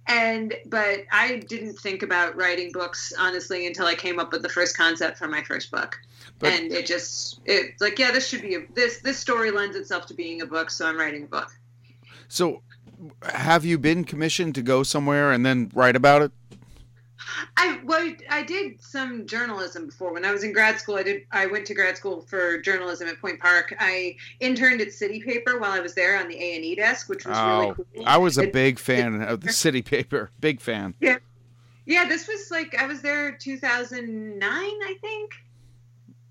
and 0.07 0.53
but 0.67 0.99
i 1.11 1.37
didn't 1.47 1.73
think 1.79 2.03
about 2.03 2.35
writing 2.35 2.71
books 2.71 3.11
honestly 3.17 3.65
until 3.65 3.85
i 3.85 3.95
came 3.95 4.19
up 4.19 4.31
with 4.31 4.41
the 4.41 4.49
first 4.49 4.77
concept 4.77 5.17
for 5.17 5.27
my 5.27 5.41
first 5.43 5.71
book 5.71 5.99
But- 6.39 6.53
and 6.53 6.71
it 6.71 6.85
just 6.85 7.39
it's 7.45 7.81
like 7.81 7.97
yeah 7.97 8.11
this 8.11 8.27
should 8.27 8.41
be 8.41 8.55
a 8.55 8.59
this 8.73 8.99
this 8.99 9.17
story 9.17 9.51
lends 9.51 9.75
itself 9.75 10.05
to 10.07 10.13
being 10.13 10.41
a 10.41 10.45
book 10.45 10.69
so 10.69 10.85
i'm 10.87 10.97
writing 10.97 11.23
a 11.23 11.27
book 11.27 11.51
So, 12.27 12.61
have 13.23 13.65
you 13.65 13.77
been 13.77 14.03
commissioned 14.03 14.55
to 14.55 14.61
go 14.61 14.83
somewhere 14.83 15.31
and 15.31 15.45
then 15.45 15.69
write 15.75 15.95
about 15.95 16.21
it? 16.23 16.31
I 17.57 17.79
well 17.85 18.11
i 18.29 18.43
did 18.43 18.81
some 18.81 19.25
journalism 19.25 19.85
before 19.85 20.13
when 20.13 20.25
i 20.25 20.31
was 20.31 20.43
in 20.43 20.51
grad 20.53 20.79
school 20.79 20.95
i 20.95 21.03
did 21.03 21.21
i 21.31 21.45
went 21.45 21.65
to 21.65 21.73
grad 21.73 21.95
school 21.97 22.21
for 22.21 22.59
journalism 22.59 23.07
at 23.07 23.19
point 23.19 23.39
park 23.39 23.73
i 23.79 24.15
interned 24.39 24.81
at 24.81 24.91
city 24.91 25.21
paper 25.21 25.59
while 25.59 25.71
i 25.71 25.79
was 25.79 25.93
there 25.95 26.19
on 26.19 26.27
the 26.27 26.35
a&e 26.35 26.75
desk 26.75 27.07
which 27.09 27.25
was 27.25 27.37
Oh, 27.39 27.59
really 27.59 27.73
cool 27.75 27.85
I 28.05 28.17
was 28.17 28.37
a 28.37 28.43
It- 28.43 28.53
big 28.53 28.79
fan 28.79 29.21
of 29.21 29.41
the 29.41 29.51
city 29.53 29.81
paper. 29.81 30.29
Big 30.41 30.59
fan. 30.61 30.93
Yeah, 30.99 31.17
Yeah, 31.85 32.07
this 32.07 32.27
was 32.27 32.51
like 32.51 32.75
I 32.77 32.85
was 32.87 33.01
there 33.01 33.31
2009, 33.31 34.41
I 34.51 34.95
think. 35.01 35.31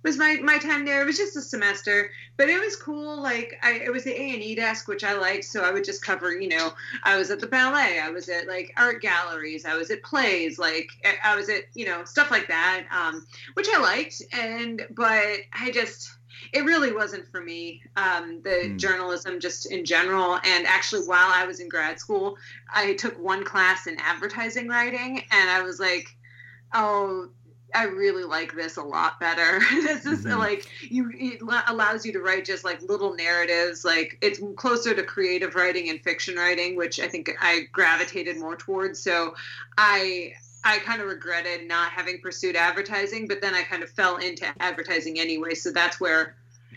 Was 0.04 0.16
my 0.18 0.38
my 0.42 0.58
time 0.58 0.84
there? 0.84 1.02
It 1.02 1.06
was 1.06 1.16
just 1.16 1.36
a 1.36 1.40
semester, 1.40 2.10
but 2.36 2.48
it 2.48 2.60
was 2.60 2.76
cool. 2.76 3.20
Like 3.20 3.58
I, 3.62 3.72
it 3.72 3.92
was 3.92 4.04
the 4.04 4.12
A 4.12 4.34
and 4.34 4.42
E 4.42 4.54
desk, 4.54 4.86
which 4.86 5.02
I 5.02 5.14
liked. 5.14 5.44
So 5.44 5.64
I 5.64 5.72
would 5.72 5.84
just 5.84 6.04
cover. 6.04 6.32
You 6.32 6.48
know, 6.50 6.72
I 7.02 7.16
was 7.16 7.30
at 7.30 7.40
the 7.40 7.46
ballet. 7.46 7.98
I 7.98 8.10
was 8.10 8.28
at 8.28 8.46
like 8.46 8.72
art 8.76 9.00
galleries. 9.02 9.64
I 9.64 9.74
was 9.76 9.90
at 9.90 10.02
plays. 10.02 10.58
Like 10.58 10.88
I- 11.24 11.34
was 11.36 11.48
at 11.48 11.62
you 11.74 11.86
know 11.86 12.04
stuff 12.04 12.30
like 12.30 12.48
that, 12.48 12.84
um, 12.92 13.26
which 13.54 13.66
I 13.74 13.80
liked. 13.80 14.22
And 14.32 14.86
but 14.90 15.38
I 15.52 15.70
just 15.72 16.10
it 16.52 16.64
really 16.64 16.92
wasn't 16.92 17.26
for 17.30 17.40
me 17.40 17.82
um, 17.96 18.40
the 18.42 18.68
Hmm. 18.72 18.76
journalism 18.76 19.40
just 19.40 19.70
in 19.72 19.84
general 19.84 20.34
and 20.44 20.66
actually 20.66 21.06
while 21.06 21.30
i 21.30 21.46
was 21.46 21.60
in 21.60 21.68
grad 21.68 21.98
school 21.98 22.36
i 22.74 22.92
took 22.94 23.18
one 23.18 23.44
class 23.44 23.86
in 23.86 23.96
advertising 24.00 24.68
writing 24.68 25.22
and 25.30 25.50
i 25.50 25.62
was 25.62 25.78
like 25.80 26.08
oh 26.74 27.28
i 27.74 27.84
really 27.84 28.24
like 28.24 28.54
this 28.54 28.76
a 28.76 28.82
lot 28.82 29.18
better 29.20 29.58
this 29.82 30.06
is 30.06 30.24
Mhm. 30.24 30.38
like 30.38 30.66
you 30.80 31.10
it 31.14 31.42
lo- 31.42 31.60
allows 31.68 32.06
you 32.06 32.12
to 32.12 32.20
write 32.20 32.44
just 32.44 32.64
like 32.64 32.80
little 32.82 33.14
narratives 33.14 33.84
like 33.84 34.18
it's 34.22 34.40
closer 34.56 34.94
to 34.94 35.02
creative 35.02 35.54
writing 35.54 35.88
and 35.90 36.00
fiction 36.02 36.36
writing 36.36 36.76
which 36.76 37.00
i 37.00 37.08
think 37.08 37.30
i 37.40 37.62
gravitated 37.72 38.38
more 38.38 38.56
towards 38.56 38.98
so 39.00 39.34
i 39.78 40.32
I 40.66 40.78
kind 40.78 41.02
of 41.02 41.08
regretted 41.08 41.68
not 41.68 41.90
having 41.92 42.22
pursued 42.22 42.56
advertising, 42.56 43.28
but 43.28 43.42
then 43.42 43.52
I 43.54 43.64
kind 43.64 43.82
of 43.82 43.90
fell 43.90 44.16
into 44.16 44.46
advertising 44.60 45.20
anyway. 45.20 45.52
So 45.54 45.70
that's 45.70 46.00
where 46.00 46.36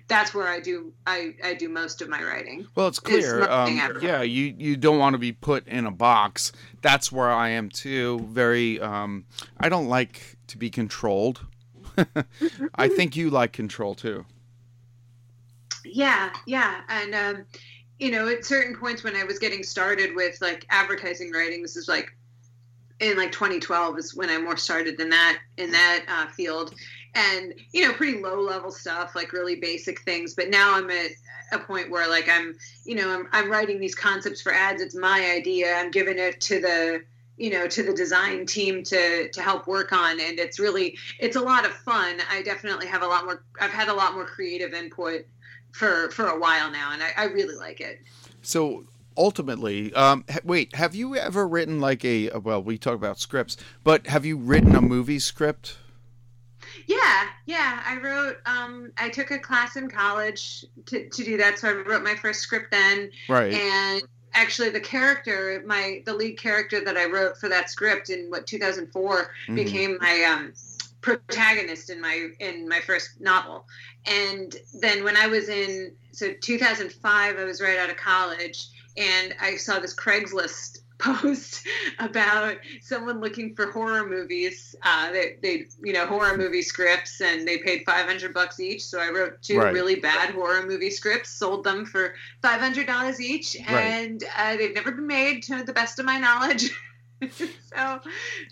that's 0.10 0.34
where 0.34 0.46
I 0.50 0.60
do 0.60 0.92
I, 1.06 1.36
I 1.42 1.54
do 1.54 1.70
most 1.70 2.02
of 2.02 2.10
my 2.10 2.22
writing. 2.22 2.68
Well, 2.76 2.90
it's 2.90 3.00
clear. 3.00 3.50
Um, 3.50 3.80
yeah, 4.02 4.24
you 4.24 4.54
you 4.58 4.76
don't 4.76 5.00
want 5.00 5.14
to 5.14 5.18
be 5.18 5.32
put 5.32 5.66
in 5.70 5.86
a 5.86 5.92
box. 5.92 6.52
That's 6.82 7.14
where 7.14 7.30
I 7.30 7.48
am 7.52 7.70
too. 7.70 8.20
Very. 8.30 8.78
Um, 8.82 9.24
I 9.58 9.70
don't 9.70 9.88
like 9.88 10.36
to 10.48 10.58
be 10.58 10.70
controlled. 10.70 11.46
I 12.76 12.88
think 12.88 13.16
you 13.16 13.30
like 13.30 13.54
control 13.54 13.96
too. 13.96 14.26
Yeah, 15.84 16.32
yeah, 16.46 16.82
and 16.90 17.16
um, 17.16 17.46
you 18.00 18.12
know, 18.12 18.28
at 18.28 18.46
certain 18.46 18.76
points 18.76 19.04
when 19.04 19.16
I 19.16 19.24
was 19.24 19.40
getting 19.40 19.64
started 19.64 20.16
with 20.16 20.40
like 20.42 20.66
advertising 20.70 21.32
writing, 21.32 21.62
this 21.62 21.76
is 21.76 21.88
like 21.88 22.16
in 23.00 23.18
like 23.18 23.32
2012 23.32 23.98
is 24.00 24.16
when 24.16 24.30
I 24.30 24.38
more 24.38 24.58
started 24.58 25.00
in 25.00 25.10
that 25.10 25.40
in 25.58 25.72
that 25.72 26.06
uh, 26.08 26.28
field, 26.32 26.74
and 27.16 27.54
you 27.72 27.88
know, 27.88 27.94
pretty 27.94 28.22
low 28.22 28.40
level 28.42 28.72
stuff, 28.72 29.16
like 29.16 29.34
really 29.34 29.56
basic 29.56 30.02
things. 30.02 30.34
But 30.34 30.50
now 30.50 30.76
I'm 30.76 30.90
at 30.90 31.12
a 31.52 31.60
point 31.60 31.90
where 31.90 32.08
like 32.10 32.30
I'm, 32.30 32.58
you 32.86 32.96
know, 32.96 33.10
I'm 33.10 33.28
I'm 33.32 33.52
writing 33.52 33.80
these 33.80 33.96
concepts 33.96 34.42
for 34.42 34.54
ads. 34.54 34.82
It's 34.82 34.96
my 34.96 35.32
idea. 35.36 35.74
I'm 35.76 35.92
giving 35.92 36.20
it 36.20 36.42
to 36.42 36.60
the 36.60 37.04
you 37.38 37.50
know 37.52 37.68
to 37.68 37.84
the 37.84 37.94
design 37.94 38.46
team 38.46 38.84
to 38.84 39.30
to 39.30 39.42
help 39.42 39.68
work 39.68 39.92
on 39.94 40.20
and 40.20 40.40
it's 40.40 40.60
really 40.60 40.98
it's 41.20 41.36
a 41.36 41.42
lot 41.42 41.66
of 41.66 41.72
fun 41.72 42.18
i 42.32 42.42
definitely 42.42 42.88
have 42.88 43.04
a 43.04 43.08
lot 43.08 43.26
more 43.26 43.44
i've 43.62 43.72
had 43.72 43.88
a 43.90 43.94
lot 43.94 44.14
more 44.14 44.26
creative 44.26 44.74
input 44.74 45.26
for 45.72 46.10
for 46.12 46.28
a 46.28 46.40
while 46.40 46.72
now 46.72 46.92
and 46.94 47.04
i, 47.04 47.12
I 47.16 47.24
really 47.26 47.56
like 47.56 47.80
it 47.80 48.02
So 48.42 48.86
ultimately, 49.16 49.94
um, 49.94 50.24
wait, 50.44 50.76
have 50.76 50.94
you 50.96 51.16
ever 51.16 51.48
written 51.48 51.80
like 51.80 52.06
a? 52.06 52.30
Well, 52.38 52.62
we 52.62 52.78
talk 52.78 52.94
about 52.94 53.20
scripts, 53.20 53.58
but 53.84 54.06
have 54.08 54.26
you 54.26 54.38
written 54.38 54.76
a 54.76 54.82
movie 54.82 55.20
script? 55.20 55.78
yeah 56.86 57.28
yeah 57.46 57.82
i 57.86 57.98
wrote 57.98 58.38
um 58.46 58.92
i 58.98 59.10
took 59.10 59.32
a 59.32 59.40
class 59.40 59.76
in 59.76 59.90
college 59.90 60.66
to, 60.86 61.08
to 61.10 61.24
do 61.24 61.38
that 61.38 61.58
so 61.60 61.70
i 61.70 61.72
wrote 61.72 62.04
my 62.04 62.16
first 62.16 62.42
script 62.42 62.72
then 62.72 63.10
Right. 63.30 63.54
and 63.54 64.02
actually 64.34 64.70
the 64.70 64.80
character 64.80 65.62
my 65.66 66.02
the 66.06 66.14
lead 66.14 66.38
character 66.38 66.84
that 66.84 66.98
i 66.98 67.06
wrote 67.06 67.38
for 67.38 67.50
that 67.50 67.70
script 67.70 68.10
in 68.10 68.30
what 68.30 68.46
2004 68.48 69.32
Mhm. 69.48 69.56
became 69.56 69.98
my 70.00 70.24
um 70.24 70.54
protagonist 71.02 71.90
in 71.90 72.02
my 72.02 72.30
in 72.40 72.68
my 72.68 72.80
first 72.82 73.22
novel 73.22 73.66
and 74.06 74.56
then 74.82 75.04
when 75.04 75.16
i 75.16 75.28
was 75.28 75.48
in 75.50 75.94
so 76.12 76.34
2005 76.42 77.38
i 77.38 77.44
was 77.44 77.62
right 77.62 77.78
out 77.78 77.90
of 77.90 77.98
college 77.98 78.68
and 78.98 79.34
i 79.40 79.56
saw 79.56 79.80
this 79.80 79.96
craigslist 79.96 80.80
post 81.22 81.66
about 82.00 82.58
someone 82.82 83.20
looking 83.22 83.54
for 83.56 83.72
horror 83.72 84.08
movies 84.08 84.76
uh 84.84 85.12
they, 85.12 85.36
they 85.44 85.66
you 85.84 85.94
know 85.94 86.06
horror 86.08 86.36
movie 86.38 86.64
scripts 86.64 87.22
and 87.22 87.48
they 87.48 87.60
paid 87.60 87.84
500 87.86 88.34
bucks 88.34 88.60
each 88.60 88.84
so 88.84 89.00
i 89.00 89.10
wrote 89.10 89.42
two 89.44 89.60
Right. 89.60 89.74
really 89.74 89.96
bad 89.96 90.32
horror 90.32 90.66
movie 90.66 90.90
scripts 90.90 91.30
sold 91.30 91.64
them 91.64 91.86
for 91.86 92.16
$500 92.44 93.20
each 93.20 93.56
Right. 93.70 93.84
and 93.84 94.24
uh, 94.38 94.58
they've 94.58 94.74
never 94.74 94.92
been 94.92 95.06
made 95.08 95.44
to 95.44 95.64
the 95.64 95.74
best 95.74 96.00
of 96.00 96.06
my 96.06 96.18
knowledge 96.18 96.72
so 97.32 98.00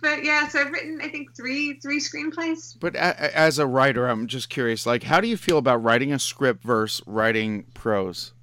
but 0.02 0.24
yeah 0.24 0.48
so 0.48 0.60
i've 0.62 0.72
written 0.72 1.00
i 1.02 1.08
think 1.08 1.36
three 1.36 1.80
three 1.82 2.00
screenplays 2.00 2.76
But 2.80 2.96
a- 2.96 3.36
as 3.38 3.58
a 3.60 3.66
writer, 3.68 4.08
I'm 4.08 4.28
just 4.28 4.50
curious. 4.50 4.86
Like, 4.86 5.04
how 5.04 5.20
do 5.22 5.28
you 5.28 5.38
feel 5.38 5.58
about 5.58 5.84
writing 5.84 6.12
a 6.14 6.20
script 6.20 6.64
versus 6.64 7.02
writing 7.08 7.66
prose? 7.74 8.34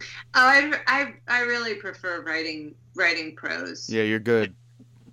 oh 0.00 0.04
I, 0.34 0.72
I 0.86 1.14
i 1.28 1.40
really 1.42 1.74
prefer 1.74 2.22
writing 2.22 2.74
writing 2.98 3.34
prose 3.36 3.88
Yeah, 3.88 4.02
you're 4.02 4.18
good. 4.18 4.54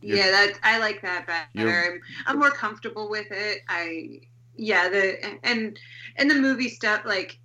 You're- 0.02 0.20
yeah 0.20 0.30
that 0.32 0.60
i 0.64 0.78
like 0.78 1.02
that 1.02 1.26
better 1.26 1.48
You're- 1.54 1.72
I'm, 1.96 2.02
I'm 2.28 2.40
more 2.40 2.52
comfortable 2.52 3.10
with 3.10 3.28
it 3.32 3.62
i 3.70 4.20
yeah 4.56 4.88
the 4.90 5.18
and 5.46 5.80
and 6.18 6.30
the 6.30 6.36
movie 6.36 6.70
stuff 6.70 7.02
like 7.06 7.40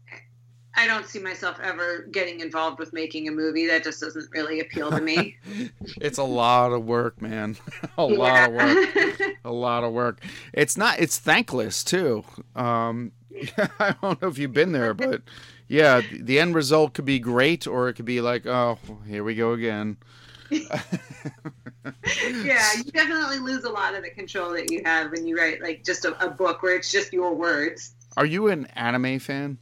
i 0.77 0.87
don't 0.87 1.07
see 1.07 1.19
myself 1.21 1.59
ever 1.63 2.07
getting 2.13 2.41
involved 2.41 2.79
with 2.79 2.93
making 2.93 3.29
a 3.29 3.33
movie 3.33 3.67
that 3.67 3.83
just 3.83 4.01
doesn't 4.01 4.29
really 4.33 4.61
appeal 4.61 4.91
to 4.91 5.01
me 5.01 5.37
It's 6.01 6.19
a 6.19 6.23
lot 6.25 6.73
of 6.73 6.85
work, 6.85 7.21
man. 7.23 7.57
a 7.99 8.05
lot 8.05 8.49
of 8.49 8.55
work. 8.55 8.89
A 9.45 9.51
lot 9.53 9.85
of 9.85 9.93
work. 9.93 10.23
It's 10.53 10.77
not. 10.77 10.99
It's 11.01 11.19
thankless 11.19 11.83
too. 11.85 12.25
Um, 12.55 13.13
I 13.79 13.95
don't 14.01 14.21
know 14.23 14.29
if 14.29 14.39
you've 14.39 14.53
been 14.55 14.73
there, 14.73 14.95
but 14.95 15.23
yeah, 15.69 16.01
the 16.13 16.39
end 16.39 16.55
result 16.55 16.95
could 16.95 17.05
be 17.05 17.19
great, 17.19 17.67
or 17.67 17.89
it 17.89 17.95
could 17.95 18.05
be 18.07 18.21
like, 18.21 18.47
oh, 18.47 18.79
here 19.07 19.25
we 19.25 19.35
go 19.35 19.53
again. 19.53 19.97
yeah, 22.45 22.73
you 22.77 22.85
definitely 22.93 23.39
lose 23.39 23.65
a 23.65 23.71
lot 23.71 23.95
of 23.95 24.03
the 24.03 24.11
control 24.11 24.53
that 24.53 24.71
you 24.71 24.83
have 24.85 25.11
when 25.13 25.27
you 25.27 25.37
write 25.37 25.63
like 25.63 25.85
just 25.85 26.05
a, 26.05 26.25
a 26.25 26.31
book 26.31 26.63
where 26.63 26.77
it's 26.77 26.91
just 26.91 27.13
your 27.13 27.35
words. 27.35 27.95
Are 28.17 28.27
you 28.27 28.49
an 28.49 28.67
anime 28.75 29.19
fan? 29.19 29.59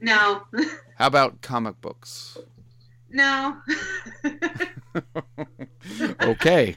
No, 0.00 0.42
How 0.96 1.06
about 1.06 1.40
comic 1.40 1.80
books? 1.80 2.38
no. 3.10 3.56
okay, 6.22 6.76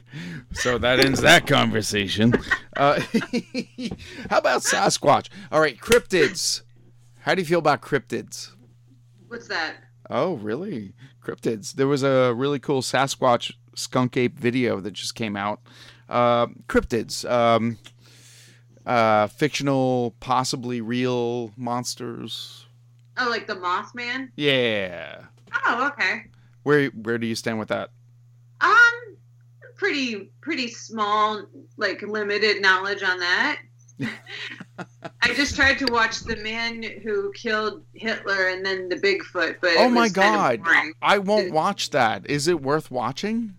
so 0.52 0.78
that 0.78 1.00
ends 1.00 1.20
that 1.20 1.46
conversation. 1.46 2.34
Uh, 2.76 3.00
how 4.30 4.38
about 4.38 4.62
Sasquatch? 4.62 5.28
All 5.50 5.60
right, 5.60 5.76
cryptids. 5.78 6.62
How 7.20 7.34
do 7.34 7.42
you 7.42 7.46
feel 7.46 7.58
about 7.58 7.82
cryptids? 7.82 8.52
What's 9.26 9.48
that? 9.48 9.76
Oh, 10.10 10.34
really? 10.34 10.94
Cryptids. 11.22 11.74
There 11.74 11.86
was 11.86 12.02
a 12.02 12.32
really 12.34 12.58
cool 12.58 12.82
Sasquatch 12.82 13.52
skunk 13.74 14.16
ape 14.16 14.38
video 14.38 14.80
that 14.80 14.92
just 14.92 15.14
came 15.14 15.36
out. 15.36 15.60
Uh, 16.08 16.46
cryptids. 16.68 17.28
Um, 17.30 17.78
uh, 18.86 19.26
fictional, 19.26 20.14
possibly 20.20 20.80
real 20.80 21.52
monsters. 21.56 22.66
Oh, 23.18 23.28
like 23.28 23.46
the 23.46 23.54
Mothman? 23.54 24.30
Yeah. 24.36 25.24
Oh, 25.66 25.88
okay. 25.88 26.24
Where 26.62 26.86
where 26.88 27.18
do 27.18 27.26
you 27.26 27.34
stand 27.34 27.58
with 27.58 27.68
that? 27.68 27.90
Um, 28.60 29.16
pretty 29.76 30.30
pretty 30.40 30.68
small, 30.68 31.44
like 31.76 32.02
limited 32.02 32.62
knowledge 32.62 33.02
on 33.02 33.18
that. 33.18 33.58
I 35.22 35.34
just 35.34 35.56
tried 35.56 35.78
to 35.80 35.86
watch 35.92 36.20
the 36.20 36.36
man 36.36 36.82
who 37.02 37.32
killed 37.32 37.82
Hitler 37.94 38.48
and 38.48 38.64
then 38.64 38.88
the 38.88 38.96
Bigfoot, 38.96 39.56
but 39.60 39.72
oh 39.76 39.88
my 39.88 40.02
was 40.04 40.12
kind 40.12 40.60
of 40.60 40.64
god. 40.66 40.92
I 41.02 41.18
won't 41.18 41.52
watch 41.52 41.90
that. 41.90 42.28
Is 42.30 42.48
it 42.48 42.60
worth 42.62 42.90
watching? 42.90 43.54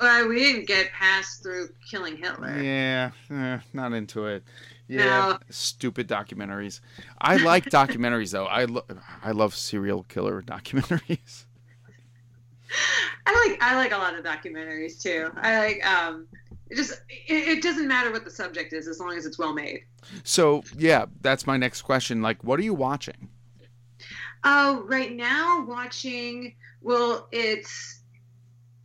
Well, 0.00 0.28
we 0.28 0.38
didn't 0.40 0.66
get 0.66 0.90
past 0.92 1.42
through 1.42 1.68
killing 1.88 2.16
Hitler. 2.16 2.60
Yeah, 2.60 3.10
eh, 3.30 3.58
not 3.72 3.92
into 3.92 4.26
it. 4.26 4.42
Yeah, 4.88 5.04
No. 5.04 5.38
stupid 5.48 6.08
documentaries. 6.08 6.80
I 7.20 7.36
like 7.36 7.66
documentaries 7.66 8.32
though. 8.32 8.46
I 8.46 8.64
lo- 8.64 8.84
I 9.22 9.30
love 9.30 9.54
serial 9.54 10.02
killer 10.04 10.42
documentaries. 10.42 11.44
I 13.26 13.46
like 13.48 13.62
I 13.62 13.76
like 13.76 13.92
a 13.92 13.96
lot 13.96 14.18
of 14.18 14.24
documentaries 14.24 15.00
too. 15.00 15.30
I 15.36 15.58
like 15.58 15.86
um, 15.86 16.26
it 16.70 16.76
just 16.76 16.92
it, 17.28 17.48
it 17.58 17.62
doesn't 17.62 17.86
matter 17.88 18.10
what 18.10 18.24
the 18.24 18.30
subject 18.30 18.72
is 18.72 18.88
as 18.88 19.00
long 19.00 19.16
as 19.16 19.26
it's 19.26 19.38
well 19.38 19.52
made. 19.52 19.80
So 20.22 20.62
yeah, 20.76 21.06
that's 21.20 21.46
my 21.46 21.56
next 21.56 21.82
question. 21.82 22.22
Like, 22.22 22.42
what 22.44 22.58
are 22.58 22.62
you 22.62 22.74
watching? 22.74 23.28
Oh, 24.44 24.82
right 24.86 25.12
now 25.12 25.64
watching. 25.66 26.54
Well, 26.82 27.28
it's 27.32 28.02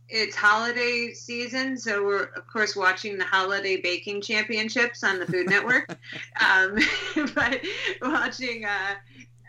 it's 0.08 0.34
holiday 0.34 1.12
season, 1.12 1.76
so 1.76 2.04
we're 2.04 2.24
of 2.24 2.46
course 2.48 2.74
watching 2.74 3.18
the 3.18 3.24
holiday 3.24 3.80
baking 3.80 4.22
championships 4.22 5.04
on 5.04 5.18
the 5.18 5.26
Food 5.26 5.46
Network. 5.50 5.88
um, 6.40 6.78
but 7.34 7.60
watching 8.02 8.64
uh, 8.64 8.94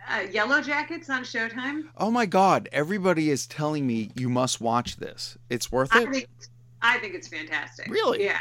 uh, 0.09 0.19
Yellow 0.31 0.61
Jackets 0.61 1.09
on 1.09 1.23
Showtime. 1.23 1.83
Oh 1.97 2.11
my 2.11 2.25
God! 2.25 2.69
Everybody 2.71 3.29
is 3.29 3.47
telling 3.47 3.87
me 3.87 4.11
you 4.15 4.29
must 4.29 4.59
watch 4.61 4.97
this. 4.97 5.37
It's 5.49 5.71
worth 5.71 5.89
I 5.93 6.03
it. 6.03 6.09
think 6.11 6.27
I 6.81 6.97
think 6.99 7.15
it's 7.15 7.27
fantastic. 7.27 7.87
Really? 7.87 8.23
Yeah. 8.23 8.39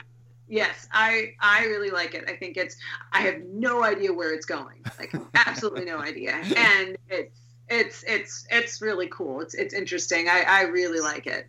Yes, 0.49 0.89
I 0.91 1.35
I 1.39 1.67
really 1.67 1.91
like 1.91 2.15
it. 2.15 2.25
I 2.29 2.35
think 2.35 2.57
it's 2.57 2.77
I 3.13 3.21
have 3.21 3.41
no 3.45 3.85
idea 3.85 4.13
where 4.13 4.33
it's 4.35 4.47
going. 4.47 4.85
Like 4.99 5.15
absolutely 5.35 5.85
no 5.85 5.99
idea. 5.99 6.33
And 6.57 6.97
it's 7.09 7.39
it's 7.69 8.05
it's 8.07 8.47
it's 8.51 8.83
really 8.83 9.07
cool. 9.07 9.41
It's 9.41 9.55
it's 9.55 9.73
interesting. 9.73 10.29
I 10.29 10.43
I 10.43 10.63
really 10.63 11.01
like 11.01 11.29
it. 11.29 11.47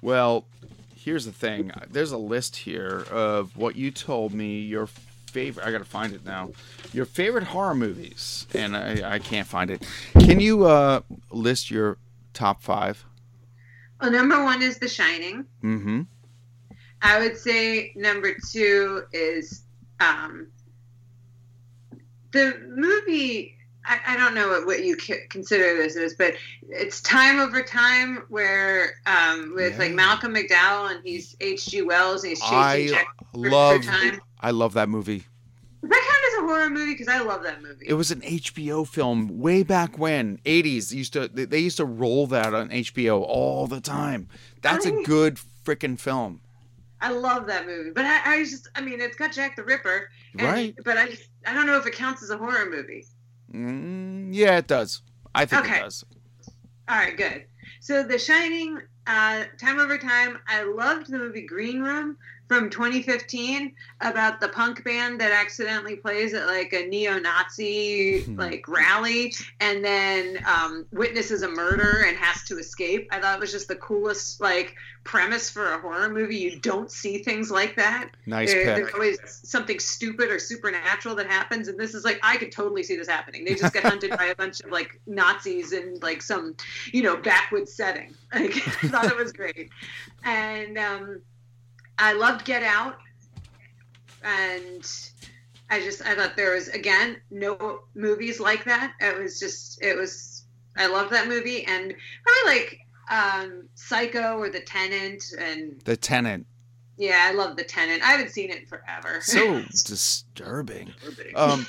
Well, 0.00 0.46
here's 0.94 1.24
the 1.24 1.32
thing. 1.32 1.72
There's 1.90 2.12
a 2.12 2.18
list 2.18 2.56
here 2.56 3.04
of 3.10 3.56
what 3.56 3.74
you 3.74 3.90
told 3.90 4.32
me 4.32 4.60
your 4.60 4.86
favorite. 4.86 5.66
I 5.66 5.72
gotta 5.72 5.84
find 5.84 6.14
it 6.14 6.24
now. 6.24 6.50
Your 6.92 7.06
favorite 7.06 7.44
horror 7.44 7.74
movies, 7.74 8.46
and 8.54 8.76
I, 8.76 9.14
I 9.14 9.18
can't 9.18 9.46
find 9.46 9.70
it. 9.70 9.86
Can 10.18 10.40
you 10.40 10.66
uh, 10.66 11.00
list 11.30 11.70
your 11.70 11.98
top 12.32 12.62
five? 12.62 13.04
Well, 14.00 14.10
number 14.10 14.42
one 14.42 14.62
is 14.62 14.78
The 14.78 14.88
Shining. 14.88 15.44
Mm-hmm. 15.62 16.02
I 17.02 17.18
would 17.18 17.36
say 17.36 17.92
number 17.96 18.34
two 18.50 19.02
is 19.12 19.62
um, 20.00 20.48
the 22.32 22.60
movie. 22.68 23.56
I, 23.84 24.00
I 24.08 24.16
don't 24.16 24.34
know 24.34 24.60
what, 24.64 24.84
you 24.84 24.96
consider 24.96 25.76
this 25.76 25.96
is, 25.96 26.14
but 26.14 26.34
it's 26.68 27.00
Time 27.00 27.40
Over 27.40 27.62
Time, 27.62 28.24
where 28.28 28.94
um, 29.06 29.54
with 29.54 29.78
like 29.78 29.92
Malcolm 29.92 30.34
McDowell 30.34 30.94
and 30.94 31.00
he's 31.02 31.34
H.G. 31.40 31.82
Wells 31.82 32.22
and 32.22 32.30
he's 32.30 32.40
chasing 32.40 32.54
I 32.56 32.86
Jack 32.88 33.06
love. 33.32 33.82
for 33.84 33.90
time. 33.90 34.20
I 34.40 34.50
love 34.50 34.74
that 34.74 34.88
movie. 34.88 35.24
Does 35.82 35.90
that 35.90 35.98
count 35.98 36.24
as 36.32 36.38
a 36.38 36.46
horror 36.46 36.70
movie? 36.70 36.92
Because 36.92 37.08
I 37.08 37.20
love 37.20 37.42
that 37.44 37.62
movie. 37.62 37.86
It 37.88 37.94
was 37.94 38.10
an 38.10 38.20
HBO 38.20 38.86
film 38.86 39.40
way 39.40 39.62
back 39.62 39.98
when, 39.98 40.38
80s. 40.44 40.90
They 40.90 40.96
used 40.96 41.12
to 41.14 41.28
they 41.28 41.58
used 41.58 41.78
to 41.78 41.84
roll 41.86 42.26
that 42.28 42.52
on 42.54 42.68
HBO 42.68 43.22
all 43.22 43.66
the 43.66 43.80
time. 43.80 44.28
That's 44.60 44.84
a 44.84 44.90
good 45.04 45.38
freaking 45.64 45.98
film. 45.98 46.40
I 47.02 47.10
love 47.12 47.46
that 47.46 47.66
movie, 47.66 47.92
but 47.94 48.04
I, 48.04 48.34
I 48.34 48.44
just, 48.44 48.68
I 48.74 48.82
mean, 48.82 49.00
it's 49.00 49.16
got 49.16 49.32
Jack 49.32 49.56
the 49.56 49.64
Ripper, 49.64 50.10
and, 50.34 50.42
Right. 50.42 50.74
But 50.84 50.98
I, 50.98 51.06
just, 51.08 51.30
I 51.46 51.54
don't 51.54 51.64
know 51.66 51.78
if 51.78 51.86
it 51.86 51.94
counts 51.94 52.22
as 52.22 52.28
a 52.28 52.36
horror 52.36 52.68
movie. 52.68 53.06
Mm, 53.54 54.28
yeah, 54.34 54.58
it 54.58 54.66
does. 54.66 55.00
I 55.34 55.46
think 55.46 55.64
Okay. 55.64 55.78
it 55.78 55.82
does. 55.84 56.04
All 56.88 56.96
right, 56.96 57.16
good. 57.16 57.44
So, 57.80 58.02
The 58.02 58.18
Shining, 58.18 58.80
uh, 59.06 59.44
Time 59.58 59.78
Over 59.78 59.96
Time. 59.96 60.38
I 60.46 60.62
loved 60.64 61.10
the 61.10 61.16
movie 61.18 61.46
Green 61.46 61.80
Room 61.80 62.18
from 62.50 62.68
2015 62.68 63.72
about 64.00 64.40
the 64.40 64.48
punk 64.48 64.82
band 64.82 65.20
that 65.20 65.30
accidentally 65.30 65.94
plays 65.94 66.34
at 66.34 66.48
like 66.48 66.72
a 66.72 66.84
neo-Nazi 66.84 68.22
Hmm. 68.22 68.34
like 68.36 68.66
rally, 68.66 69.32
and 69.60 69.84
then 69.84 70.42
um, 70.44 70.84
witnesses 70.90 71.42
a 71.42 71.48
murder 71.48 72.04
and 72.08 72.16
has 72.16 72.42
to 72.48 72.58
escape. 72.58 73.06
I 73.12 73.20
thought 73.20 73.36
it 73.36 73.40
was 73.40 73.52
just 73.52 73.68
the 73.68 73.76
coolest 73.76 74.40
like 74.40 74.74
premise 75.04 75.48
for 75.48 75.74
a 75.74 75.80
horror 75.80 76.08
movie. 76.08 76.38
You 76.38 76.58
don't 76.58 76.90
see 76.90 77.18
things 77.18 77.52
like 77.52 77.76
that. 77.76 78.10
Nice 78.26 78.52
There-. 78.52 78.64
There's 78.64 78.94
always 78.94 79.18
something 79.26 79.78
stupid 79.78 80.28
or 80.28 80.40
supernatural 80.40 81.14
that 81.14 81.28
happens, 81.28 81.68
and 81.68 81.78
this 81.78 81.94
is 81.94 82.04
like 82.04 82.18
I 82.24 82.36
could 82.36 82.50
totally 82.50 82.82
see 82.82 82.96
this 82.96 83.08
happening. 83.08 83.44
They 83.44 83.54
just 83.54 83.72
get 83.72 83.84
hunted 83.84 84.10
by 84.10 84.24
a 84.24 84.34
bunch 84.34 84.60
of 84.60 84.72
like 84.72 85.00
Nazis 85.06 85.72
in 85.72 86.00
like 86.02 86.20
some, 86.20 86.56
you 86.92 87.04
know, 87.04 87.16
backwoods 87.16 87.72
setting. 87.72 88.12
Like, 88.32 88.56
I 88.56 88.88
thought 88.88 89.06
it 89.06 89.16
was 89.16 89.32
great, 89.32 89.70
and 90.24 90.78
um, 90.78 91.20
I 92.00 92.14
loved 92.14 92.46
Get 92.46 92.62
Out, 92.62 92.96
and 94.24 94.90
I 95.68 95.80
just 95.80 96.04
I 96.04 96.14
thought 96.14 96.34
there 96.34 96.54
was 96.54 96.68
again 96.68 97.18
no 97.30 97.80
movies 97.94 98.40
like 98.40 98.64
that. 98.64 98.94
It 99.00 99.18
was 99.22 99.38
just 99.38 99.82
it 99.82 99.96
was 99.96 100.44
I 100.76 100.86
loved 100.86 101.12
that 101.12 101.28
movie, 101.28 101.64
and 101.66 101.94
probably 102.24 102.58
like 102.58 102.78
um, 103.10 103.68
Psycho 103.74 104.38
or 104.38 104.48
The 104.48 104.60
Tenant, 104.60 105.22
and 105.38 105.78
The 105.84 105.96
Tenant. 105.96 106.46
yeah, 106.96 107.28
I 107.28 107.32
love 107.32 107.56
The 107.56 107.64
Tenant. 107.64 108.02
I 108.02 108.12
haven't 108.12 108.30
seen 108.30 108.50
it 108.50 108.62
in 108.62 108.66
forever. 108.66 109.20
So 109.20 109.60
disturbing. 109.84 110.94
Um, 111.34 111.66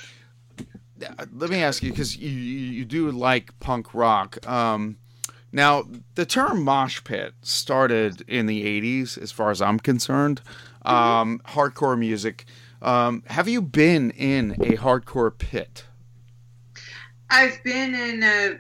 let 1.34 1.50
me 1.50 1.62
ask 1.62 1.84
you 1.84 1.90
because 1.90 2.16
you, 2.16 2.30
you 2.30 2.60
you 2.72 2.86
do 2.86 3.12
like 3.12 3.60
punk 3.60 3.94
rock. 3.94 4.48
Um, 4.48 4.98
now 5.52 5.84
the 6.16 6.26
term 6.26 6.64
mosh 6.64 7.04
pit 7.04 7.34
started 7.42 8.22
in 8.28 8.46
the 8.46 8.64
'80s, 8.64 9.18
as 9.18 9.32
far 9.32 9.52
as 9.52 9.62
I'm 9.62 9.80
concerned. 9.80 10.42
Um, 10.84 11.42
hardcore 11.46 11.98
music. 11.98 12.46
Um, 12.82 13.24
have 13.28 13.48
you 13.48 13.62
been 13.62 14.12
in 14.12 14.54
a 14.54 14.78
hardcore 14.78 15.38
pit? 15.38 15.86
I've 17.30 17.64
been 17.64 17.94
in 17.94 18.24
a 18.24 18.60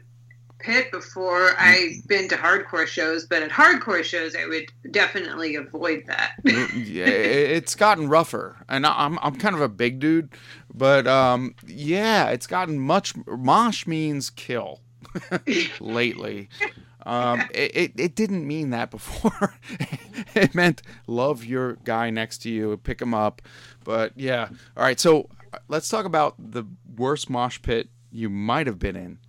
pit 0.60 0.92
before. 0.92 1.52
I've 1.60 2.08
been 2.08 2.28
to 2.30 2.36
hardcore 2.36 2.86
shows, 2.86 3.26
but 3.26 3.42
at 3.42 3.50
hardcore 3.50 4.04
shows, 4.04 4.36
I 4.36 4.46
would 4.46 4.72
definitely 4.92 5.56
avoid 5.56 6.04
that. 6.08 6.34
yeah, 6.44 7.08
it's 7.08 7.76
gotten 7.76 8.10
rougher, 8.10 8.58
and 8.70 8.86
I'm 8.86 9.18
I'm 9.22 9.36
kind 9.36 9.56
of 9.56 9.62
a 9.62 9.70
big 9.70 10.00
dude, 10.00 10.30
but 10.74 11.08
um, 11.08 11.56
yeah, 11.66 12.30
it's 12.30 12.48
gotten 12.48 12.80
much. 12.80 13.14
Mosh 13.26 13.88
means 13.88 14.30
kill 14.30 14.82
lately. 15.80 16.49
Um, 17.05 17.41
it, 17.53 17.76
it, 17.76 17.91
it 17.97 18.16
didn't 18.16 18.45
mean 18.47 18.70
that 18.72 18.91
before. 18.91 19.55
it 20.36 20.53
meant 20.53 20.82
love 21.07 21.43
your 21.43 21.74
guy 21.84 22.09
next 22.09 22.39
to 22.39 22.49
you, 22.49 22.78
pick 22.78 23.01
him 23.01 23.14
up. 23.14 23.41
But 23.84 24.14
yeah, 24.16 24.49
all 24.78 24.84
right. 24.84 24.99
So 24.99 25.30
uh, 25.53 25.57
let's 25.68 25.89
talk 25.89 26.05
about 26.05 26.36
the 26.38 26.64
worst 26.95 27.30
mosh 27.30 27.62
pit 27.62 27.89
you 28.12 28.30
might 28.30 28.68
have 28.68 28.80
been 28.80 28.95
in. 28.95 29.20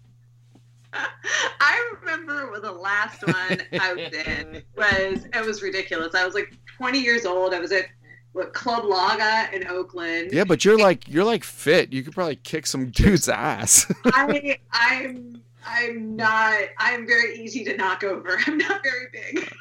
I 1.61 1.95
remember 2.01 2.61
the 2.61 2.73
last 2.73 3.27
one 3.27 3.63
I 3.81 3.95
was 3.95 4.13
in 4.13 4.63
was 4.77 5.27
it 5.33 5.47
was 5.47 5.63
ridiculous. 5.63 6.15
I 6.15 6.25
was 6.25 6.35
like 6.35 6.53
20 6.77 7.01
years 7.01 7.25
old. 7.25 7.55
I 7.55 7.61
was 7.61 7.73
at 7.73 7.87
what 8.33 8.53
Club 8.53 8.85
Laga 8.85 9.53
in 9.53 9.67
Oakland. 9.69 10.31
Yeah, 10.33 10.45
but 10.45 10.65
you're 10.65 10.79
like 10.79 11.09
you're 11.09 11.25
like 11.25 11.45
fit. 11.45 11.93
You 11.93 12.03
could 12.03 12.15
probably 12.15 12.37
kick 12.37 12.67
some 12.67 12.91
dude's 12.91 13.29
ass. 13.29 13.91
I 14.07 14.59
I'm 14.73 15.43
I'm 15.65 16.17
not. 16.17 16.59
I'm 16.79 17.07
very 17.07 17.39
easy 17.39 17.65
to 17.65 17.77
knock 17.77 18.05
over. 18.05 18.39
I'm 18.47 18.59
not 18.59 18.83
very 18.83 19.07
big. 19.13 19.53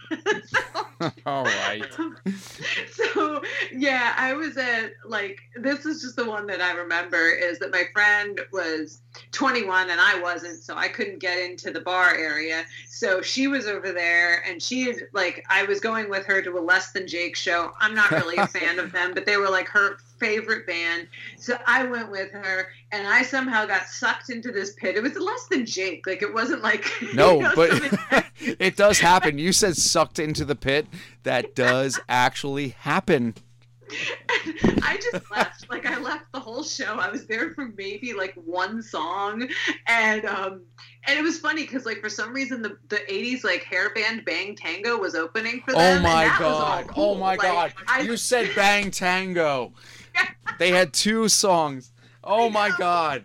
so, 0.45 1.11
all 1.25 1.43
right. 1.43 1.85
so 2.91 3.41
yeah, 3.73 4.13
I 4.17 4.33
was 4.33 4.57
at 4.57 4.93
like 5.05 5.39
this 5.55 5.85
is 5.85 6.01
just 6.01 6.15
the 6.15 6.25
one 6.25 6.47
that 6.47 6.61
I 6.61 6.73
remember 6.73 7.29
is 7.29 7.59
that 7.59 7.71
my 7.71 7.83
friend 7.93 8.39
was 8.51 9.01
21 9.31 9.89
and 9.89 9.99
I 9.99 10.19
wasn't, 10.21 10.63
so 10.63 10.75
I 10.75 10.87
couldn't 10.87 11.19
get 11.19 11.39
into 11.39 11.71
the 11.71 11.81
bar 11.81 12.15
area. 12.15 12.63
So 12.87 13.21
she 13.21 13.47
was 13.47 13.67
over 13.67 13.91
there 13.91 14.43
and 14.47 14.61
she 14.61 14.83
had 14.83 15.07
like 15.13 15.45
I 15.49 15.63
was 15.63 15.79
going 15.79 16.09
with 16.09 16.25
her 16.25 16.41
to 16.41 16.57
a 16.57 16.61
Less 16.61 16.91
Than 16.91 17.07
Jake 17.07 17.35
show. 17.35 17.71
I'm 17.79 17.93
not 17.95 18.11
really 18.11 18.37
a 18.37 18.47
fan 18.47 18.79
of 18.79 18.91
them, 18.91 19.13
but 19.13 19.25
they 19.25 19.37
were 19.37 19.49
like 19.49 19.67
her 19.69 19.97
favorite 20.17 20.67
band. 20.67 21.07
So 21.37 21.57
I 21.65 21.83
went 21.83 22.11
with 22.11 22.31
her 22.31 22.69
and 22.91 23.07
I 23.07 23.23
somehow 23.23 23.65
got 23.65 23.87
sucked 23.87 24.29
into 24.29 24.51
this 24.51 24.73
pit. 24.73 24.95
It 24.95 25.03
was 25.03 25.15
less 25.15 25.47
than 25.47 25.65
Jake. 25.65 26.05
Like 26.05 26.21
it 26.21 26.33
wasn't 26.33 26.61
like 26.61 26.85
No, 27.13 27.35
you 27.35 27.41
know, 27.41 27.53
but 27.55 28.25
it 28.39 28.75
does 28.75 28.99
happen. 28.99 29.37
You 29.37 29.51
said 29.51 29.75
sucked 29.75 30.19
into 30.19 30.45
the 30.45 30.55
pit. 30.55 30.87
That 31.23 31.55
does 31.55 31.99
actually 32.07 32.69
happen. 32.69 33.35
I 34.83 34.97
just 35.11 35.29
left. 35.31 35.69
Like 35.69 35.85
I 35.85 35.97
left 35.99 36.31
the 36.33 36.39
whole 36.39 36.63
show. 36.63 36.95
I 36.95 37.09
was 37.09 37.25
there 37.27 37.51
for 37.51 37.67
maybe 37.77 38.13
like 38.13 38.33
one 38.35 38.81
song, 38.81 39.47
and 39.87 40.25
um, 40.25 40.61
and 41.07 41.17
it 41.19 41.21
was 41.21 41.39
funny 41.39 41.63
because 41.63 41.85
like 41.85 41.99
for 42.01 42.09
some 42.09 42.33
reason 42.33 42.61
the 42.61 42.77
the 42.89 42.97
'80s 43.09 43.43
like 43.43 43.63
hair 43.63 43.93
band 43.93 44.25
Bang 44.25 44.55
Tango 44.55 44.97
was 44.97 45.15
opening 45.15 45.61
for 45.65 45.71
them. 45.73 45.99
Oh 45.99 46.03
my 46.03 46.25
that 46.25 46.39
was 46.39 46.47
all 46.47 46.59
god. 46.59 46.87
cool. 46.89 47.03
Oh 47.03 47.15
my 47.15 47.31
Like, 47.35 47.41
god. 47.41 47.73
I, 47.87 48.01
You 48.01 48.17
said 48.17 48.51
Bang 48.55 48.91
Tango. 48.91 49.73
They 50.59 50.69
had 50.71 50.93
two 50.93 51.29
songs. 51.29 51.91
Oh 52.23 52.49
my 52.49 52.71
god. 52.77 53.23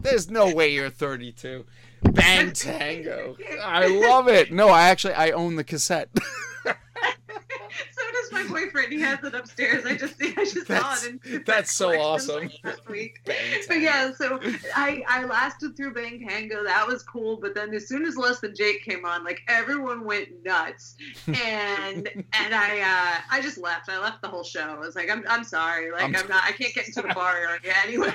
There's 0.00 0.28
no 0.30 0.52
way 0.52 0.72
you're 0.72 0.90
32. 0.90 1.64
Bang 2.02 2.52
Tango. 2.52 3.36
I 3.62 3.86
love 3.86 4.28
it. 4.28 4.52
No, 4.52 4.68
I 4.68 4.88
actually 4.88 5.14
I 5.14 5.30
own 5.30 5.56
the 5.56 5.64
cassette. 5.64 6.08
my 8.32 8.44
boyfriend. 8.46 8.92
He 8.92 9.00
has 9.00 9.22
it 9.24 9.34
upstairs. 9.34 9.84
I 9.86 9.96
just 9.96 10.14
I 10.22 10.32
just 10.44 10.66
That's- 10.68 11.00
saw 11.02 11.06
it. 11.08 11.20
In 11.24 11.42
that's 11.44 11.72
so 11.72 11.90
awesome. 12.00 12.50
last 12.64 12.88
week. 12.88 13.20
But 13.68 13.80
yeah, 13.80 14.12
so 14.14 14.40
I 14.74 15.02
I 15.08 15.24
lasted 15.24 15.76
through 15.76 15.94
Bang 15.94 16.26
Tango. 16.26 16.64
That 16.64 16.86
was 16.86 17.02
cool. 17.02 17.36
But 17.36 17.54
then 17.54 17.74
as 17.74 17.86
soon 17.88 18.04
as 18.06 18.16
Less 18.16 18.40
Than 18.40 18.54
Jake 18.56 18.82
came 18.82 19.04
on, 19.04 19.24
like 19.24 19.40
everyone 19.48 20.04
went 20.04 20.28
nuts, 20.44 20.96
and 21.26 22.08
and 22.32 22.54
I 22.54 22.80
uh, 22.80 23.20
I 23.30 23.40
just 23.42 23.58
left. 23.58 23.88
I 23.88 23.98
left 23.98 24.22
the 24.22 24.28
whole 24.28 24.44
show. 24.44 24.60
I 24.60 24.78
was 24.78 24.96
like, 24.96 25.10
I'm 25.10 25.24
I'm 25.28 25.44
sorry. 25.44 25.90
Like 25.92 26.02
I'm- 26.02 26.16
I'm, 26.16 26.28
not. 26.28 26.42
I 26.44 26.52
can't 26.52 26.74
get 26.74 26.86
into 26.88 27.02
the 27.02 27.14
bar 27.14 27.36
area 27.36 27.74
anyway. 27.84 28.12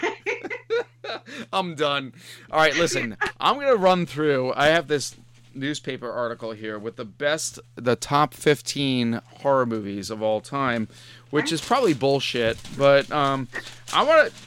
I'm 1.52 1.76
done. 1.76 2.14
All 2.52 2.60
right, 2.60 2.76
listen. 2.76 3.18
I'm 3.40 3.56
gonna 3.56 3.76
run 3.76 4.06
through. 4.06 4.54
I 4.56 4.68
have 4.68 4.88
this 4.88 5.16
newspaper 5.54 6.12
article 6.12 6.52
here 6.52 6.78
with 6.80 6.96
the 6.96 7.06
best, 7.06 7.60
the 7.76 7.96
top 7.96 8.34
15 8.34 9.22
horror 9.42 9.66
movies 9.66 10.10
of 10.10 10.22
all 10.22 10.42
time, 10.42 10.88
which 11.30 11.52
is 11.52 11.62
probably 11.62 11.94
bullshit. 11.94 12.58
But 12.78 13.12
um, 13.12 13.48
I 13.94 14.04
want 14.04 14.32
to. 14.32 14.40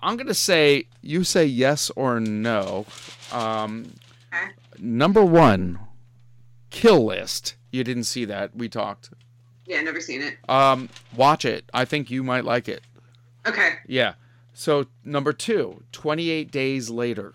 I'm 0.00 0.16
gonna 0.16 0.34
say 0.34 0.86
you 1.00 1.24
say 1.24 1.46
yes 1.46 1.90
or 1.96 2.20
no. 2.20 2.84
Um, 3.32 3.94
number 4.78 5.24
one, 5.24 5.78
Kill 6.70 7.06
List. 7.06 7.54
You 7.70 7.84
didn't 7.84 8.04
see 8.04 8.24
that. 8.26 8.54
We 8.54 8.68
talked. 8.68 9.10
Yeah, 9.66 9.80
never 9.80 10.00
seen 10.00 10.20
it. 10.20 10.36
Um, 10.48 10.90
watch 11.16 11.44
it. 11.44 11.64
I 11.72 11.84
think 11.84 12.10
you 12.10 12.22
might 12.22 12.44
like 12.44 12.68
it. 12.68 12.82
Okay. 13.46 13.74
Yeah. 13.86 14.14
So 14.52 14.86
number 15.04 15.32
two, 15.32 15.82
28 15.92 16.50
days 16.50 16.90
later. 16.90 17.34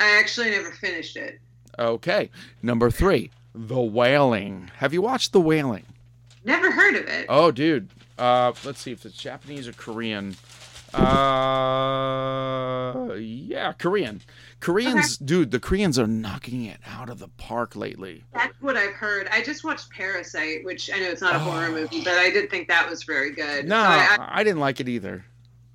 I 0.00 0.18
actually 0.18 0.50
never 0.50 0.72
finished 0.72 1.16
it. 1.16 1.38
Okay. 1.78 2.30
Number 2.62 2.90
three, 2.90 3.30
The 3.54 3.80
Wailing. 3.80 4.70
Have 4.78 4.92
you 4.92 5.02
watched 5.02 5.32
The 5.32 5.40
Wailing? 5.40 5.84
Never 6.44 6.70
heard 6.72 6.96
of 6.96 7.06
it. 7.06 7.26
Oh, 7.28 7.50
dude. 7.52 7.88
Uh, 8.18 8.52
let's 8.64 8.80
see 8.80 8.92
if 8.92 9.04
it's 9.06 9.14
Japanese 9.16 9.68
or 9.68 9.72
Korean. 9.72 10.36
Uh, 11.80 13.14
yeah, 13.14 13.72
Korean. 13.72 14.20
Koreans, 14.60 15.16
dude. 15.18 15.50
The 15.50 15.60
Koreans 15.60 15.98
are 15.98 16.06
knocking 16.06 16.64
it 16.64 16.78
out 16.86 17.08
of 17.08 17.18
the 17.18 17.28
park 17.28 17.76
lately. 17.76 18.24
That's 18.34 18.54
what 18.60 18.76
I've 18.76 18.92
heard. 18.92 19.28
I 19.30 19.42
just 19.42 19.64
watched 19.64 19.90
Parasite, 19.90 20.64
which 20.64 20.90
I 20.92 20.98
know 20.98 21.06
it's 21.10 21.20
not 21.22 21.34
a 21.36 21.38
horror 21.38 21.70
movie, 21.70 22.02
but 22.02 22.14
I 22.14 22.30
did 22.30 22.50
think 22.50 22.68
that 22.68 22.88
was 22.88 23.02
very 23.04 23.32
good. 23.32 23.64
Oh. 23.66 23.68
No, 23.68 23.76
So 23.76 23.82
I, 23.82 24.16
I, 24.18 24.40
I 24.40 24.44
didn't 24.44 24.60
like 24.60 24.80
it 24.80 24.88
either. 24.88 25.24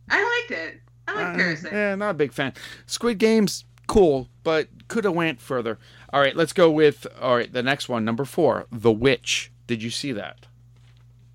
I 0.10 0.24
liked 0.48 0.52
it. 0.60 0.82
I 1.08 1.14
like 1.14 1.26
Uh, 1.28 1.36
Parasite. 1.36 1.72
Yeah, 1.74 1.96
not 1.96 2.12
a 2.12 2.14
big 2.16 2.34
fan. 2.34 2.54
Squid 2.86 3.18
Game's 3.20 3.65
cool, 3.88 4.30
but 4.44 4.68
could 4.88 5.04
have 5.04 5.14
went 5.14 5.40
further. 5.42 5.78
All 6.12 6.20
right, 6.22 6.36
let's 6.36 6.54
go 6.54 6.70
with 6.70 7.08
all 7.22 7.36
right. 7.36 7.52
The 7.52 7.64
next 7.64 7.90
one, 7.90 8.06
number 8.06 8.26
four, 8.26 8.66
The 8.72 8.92
Witch. 8.92 9.52
Did 9.68 9.82
you 9.84 9.90
see 9.90 10.12
that? 10.12 10.46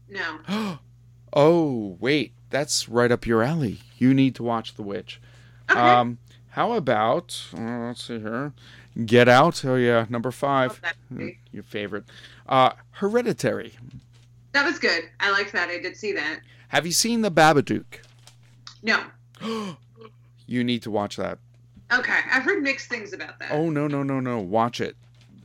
No. 0.09 0.79
Oh, 1.33 1.97
wait, 2.01 2.33
that's 2.51 2.89
right 2.89 3.13
up 3.13 3.25
your 3.25 3.41
alley. 3.45 3.79
You 3.99 4.13
need 4.15 4.35
to 4.35 4.43
watch 4.43 4.75
The 4.75 4.83
Witch. 4.83 5.21
Okay. 5.71 5.79
Um, 5.79 6.19
how 6.49 6.73
about 6.73 7.41
uh, 7.57 7.87
let's 7.87 8.03
see 8.03 8.19
here, 8.19 8.53
Get 9.07 9.29
Out. 9.29 9.65
Oh 9.65 9.77
yeah, 9.77 10.07
number 10.09 10.33
five, 10.33 10.81
movie. 11.09 11.39
your 11.53 11.63
favorite. 11.63 12.03
Uh, 12.49 12.73
Hereditary. 12.91 13.75
That 14.51 14.67
was 14.67 14.81
good. 14.81 15.05
I 15.21 15.31
liked 15.31 15.53
that. 15.53 15.69
I 15.69 15.79
did 15.79 15.97
see 15.97 16.11
that. 16.15 16.41
Have 16.67 16.85
you 16.85 16.91
seen 16.93 17.21
The 17.23 17.31
Babadook? 17.31 17.85
No. 18.83 19.05
You 20.49 20.65
need 20.65 20.83
to 20.83 20.91
watch 20.91 21.17
that. 21.17 21.39
Okay. 21.93 22.19
I've 22.33 22.43
heard 22.45 22.63
mixed 22.63 22.89
things 22.89 23.13
about 23.13 23.39
that. 23.41 23.51
Oh 23.53 23.69
no 23.71 23.87
no 23.89 24.03
no 24.03 24.21
no! 24.21 24.39
Watch 24.39 24.81
it. 24.81 24.97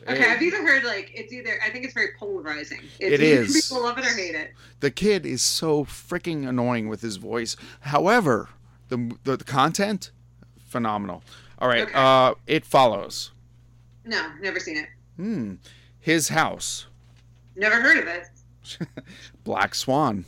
Okay, 0.08 0.32
I've 0.32 0.42
either 0.42 0.58
heard 0.66 0.84
like 0.84 1.12
it's 1.16 1.34
either 1.34 1.58
I 1.66 1.72
think 1.72 1.84
it's 1.86 1.94
very 1.96 2.10
polarizing. 2.20 2.82
It 3.00 3.20
It's. 3.22 3.68
People 3.70 3.84
love 3.84 3.98
it 3.98 4.06
or 4.06 4.16
hate 4.16 4.36
it. 4.36 4.52
the 4.80 4.92
kid 4.92 5.26
is 5.26 5.42
so 5.42 5.84
freaking 5.84 6.48
annoying 6.48 6.88
with 6.90 7.02
his 7.02 7.16
voice. 7.16 7.56
However, 7.80 8.50
the 8.90 9.12
the, 9.24 9.38
the 9.38 9.44
content, 9.44 10.12
phenomenal. 10.68 11.24
All 11.58 11.68
right, 11.68 11.84
Okay. 11.84 11.94
uh, 11.96 12.36
it 12.46 12.66
follows. 12.66 13.32
No, 14.04 14.28
never 14.42 14.60
seen 14.60 14.78
it. 14.78 14.90
Hmm, 15.16 15.56
his 16.00 16.28
house, 16.30 16.86
Never 17.56 17.82
heard 17.82 17.98
of 17.98 18.08
it. 18.08 18.28
Black 19.44 19.74
Swan. 19.74 20.26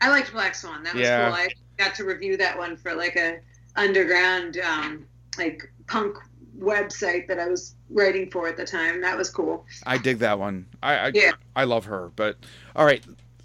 I 0.00 0.08
liked 0.08 0.32
Black 0.32 0.54
Swan. 0.56 0.82
That 0.82 0.94
was 0.94 1.02
Yeah. 1.02 1.26
cool. 1.26 1.34
I 1.34 1.48
got 1.76 1.94
to 1.96 2.04
review 2.04 2.36
that 2.38 2.56
one 2.58 2.76
for 2.76 2.94
like 2.94 3.14
a 3.16 3.38
underground 3.76 4.56
um, 4.58 5.04
like 5.38 5.70
punk 5.86 6.16
website 6.58 7.26
that 7.28 7.38
I 7.38 7.48
was 7.48 7.74
writing 7.88 8.30
for 8.30 8.46
at 8.48 8.56
the 8.56 8.66
time. 8.66 9.00
That 9.00 9.16
was 9.16 9.30
cool. 9.30 9.64
I 9.86 9.98
dig 9.98 10.18
that 10.18 10.38
one. 10.38 10.66
I 10.82 10.94
I, 10.96 11.10
Yeah. 11.14 11.32
I 11.56 11.64
love 11.64 11.84
her. 11.86 12.10
But 12.16 12.36
all 12.76 12.84
right, 12.84 13.02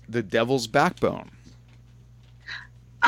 the 0.10 0.22
Devil's 0.24 0.68
Backbone. 0.68 1.32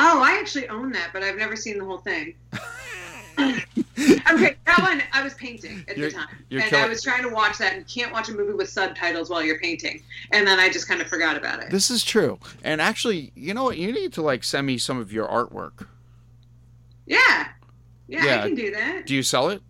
Oh, 0.00 0.22
I 0.22 0.38
actually 0.40 0.68
own 0.68 0.92
that, 0.92 1.10
but 1.12 1.22
I've 1.24 1.36
never 1.36 1.56
seen 1.56 1.76
the 1.78 1.84
whole 1.84 1.98
thing. 1.98 2.34
okay, 3.38 4.56
that 4.66 4.78
one 4.80 5.02
I 5.12 5.22
was 5.22 5.34
painting 5.34 5.84
at 5.88 5.96
You're- 5.96 6.10
the 6.10 6.16
time, 6.16 6.28
and 6.50 6.62
killing- 6.62 6.84
I 6.84 6.88
was 6.88 7.02
trying 7.02 7.22
to 7.22 7.28
watch 7.28 7.58
that, 7.58 7.74
and 7.74 7.86
can't 7.88 8.12
watch 8.12 8.28
a 8.28 8.32
movie 8.32 8.52
with 8.52 8.68
subtitles 8.68 9.28
while 9.30 9.42
you're 9.42 9.58
painting, 9.58 10.02
and 10.32 10.46
then 10.46 10.58
I 10.60 10.68
just 10.68 10.88
kind 10.88 11.00
of 11.00 11.08
forgot 11.08 11.36
about 11.36 11.62
it. 11.62 11.70
This 11.70 11.90
is 11.90 12.04
true. 12.04 12.38
And 12.64 12.80
actually, 12.80 13.32
you 13.34 13.54
know 13.54 13.64
what? 13.64 13.76
You 13.78 13.92
need 13.92 14.12
to 14.14 14.22
like 14.22 14.44
send 14.44 14.66
me 14.66 14.78
some 14.78 14.98
of 14.98 15.12
your 15.12 15.26
artwork. 15.28 15.86
Yeah, 17.06 17.48
yeah, 18.08 18.24
Yeah. 18.24 18.42
I 18.42 18.46
can 18.46 18.54
do 18.56 18.70
that. 18.72 19.06
Do 19.06 19.14
you 19.14 19.22
sell 19.22 19.50
it? 19.50 19.62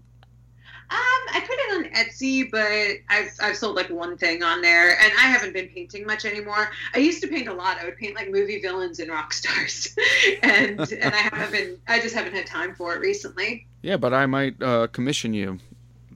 Um, 0.91 0.97
I 1.35 1.41
put 1.41 1.51
it 1.59 1.77
on 1.77 1.93
Etsy, 1.93 2.51
but 2.51 2.65
I've 3.11 3.31
I've 3.43 3.57
sold 3.59 3.77
like 3.77 3.91
one 3.91 4.17
thing 4.17 4.43
on 4.43 4.63
there, 4.63 4.99
and 4.99 5.13
I 5.19 5.25
haven't 5.27 5.53
been 5.53 5.69
painting 5.69 6.07
much 6.07 6.25
anymore. 6.25 6.71
I 6.95 6.99
used 6.99 7.21
to 7.21 7.29
paint 7.29 7.47
a 7.47 7.53
lot. 7.53 7.77
I 7.79 7.85
would 7.85 7.99
paint 7.99 8.15
like 8.15 8.31
movie 8.31 8.59
villains 8.63 8.99
and 8.99 9.11
rock 9.11 9.35
stars, 9.35 9.95
and 10.43 10.81
and 10.81 11.15
I 11.15 11.19
haven't 11.19 11.53
been. 11.53 11.79
I 11.89 12.01
just 12.01 12.15
haven't 12.15 12.33
had 12.33 12.47
time 12.47 12.75
for 12.75 12.95
it 12.95 13.01
recently. 13.01 13.67
Yeah, 13.83 13.99
but 13.99 14.15
I 14.15 14.25
might 14.25 14.63
uh, 14.63 14.87
commission 14.87 15.35
you. 15.35 15.59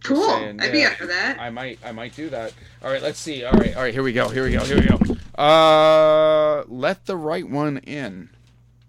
Just 0.01 0.07
Cool. 0.15 0.27
saying, 0.27 0.61
I'd 0.63 0.73
be 0.73 0.79
yeah. 0.81 0.87
up 0.89 0.95
for 0.95 1.07
that. 1.07 1.39
I 1.39 1.51
might 1.51 1.79
I 1.85 1.93
might 1.93 2.17
do 2.17 2.31
that. 2.31 2.55
All 2.83 2.91
right, 2.91 3.03
let's 3.03 3.19
see. 3.19 3.45
All 3.45 3.53
right, 3.53 3.77
all 3.77 3.83
right, 3.83 3.93
here 3.93 4.03
we 4.03 4.15
go. 4.15 4.31
Here 4.31 4.45
we 4.45 4.53
go. 4.53 4.65
Here 4.65 4.81
we 4.81 4.87
go. 4.87 4.99
Uh 5.41 6.65
let 6.67 7.05
the 7.05 7.17
right 7.17 7.47
one 7.49 7.77
in. 7.79 8.31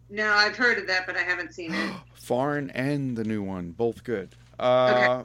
No, 0.10 0.32
I've 0.32 0.56
heard 0.56 0.78
of 0.78 0.88
that, 0.88 1.06
but 1.06 1.18
I 1.18 1.22
haven't 1.24 1.54
seen 1.54 1.74
it. 1.74 1.92
Foreign 2.24 2.70
and 2.70 3.18
the 3.18 3.26
new 3.26 3.44
one, 3.44 3.72
both 3.72 4.06
good. 4.06 4.34
Uh 4.58 5.24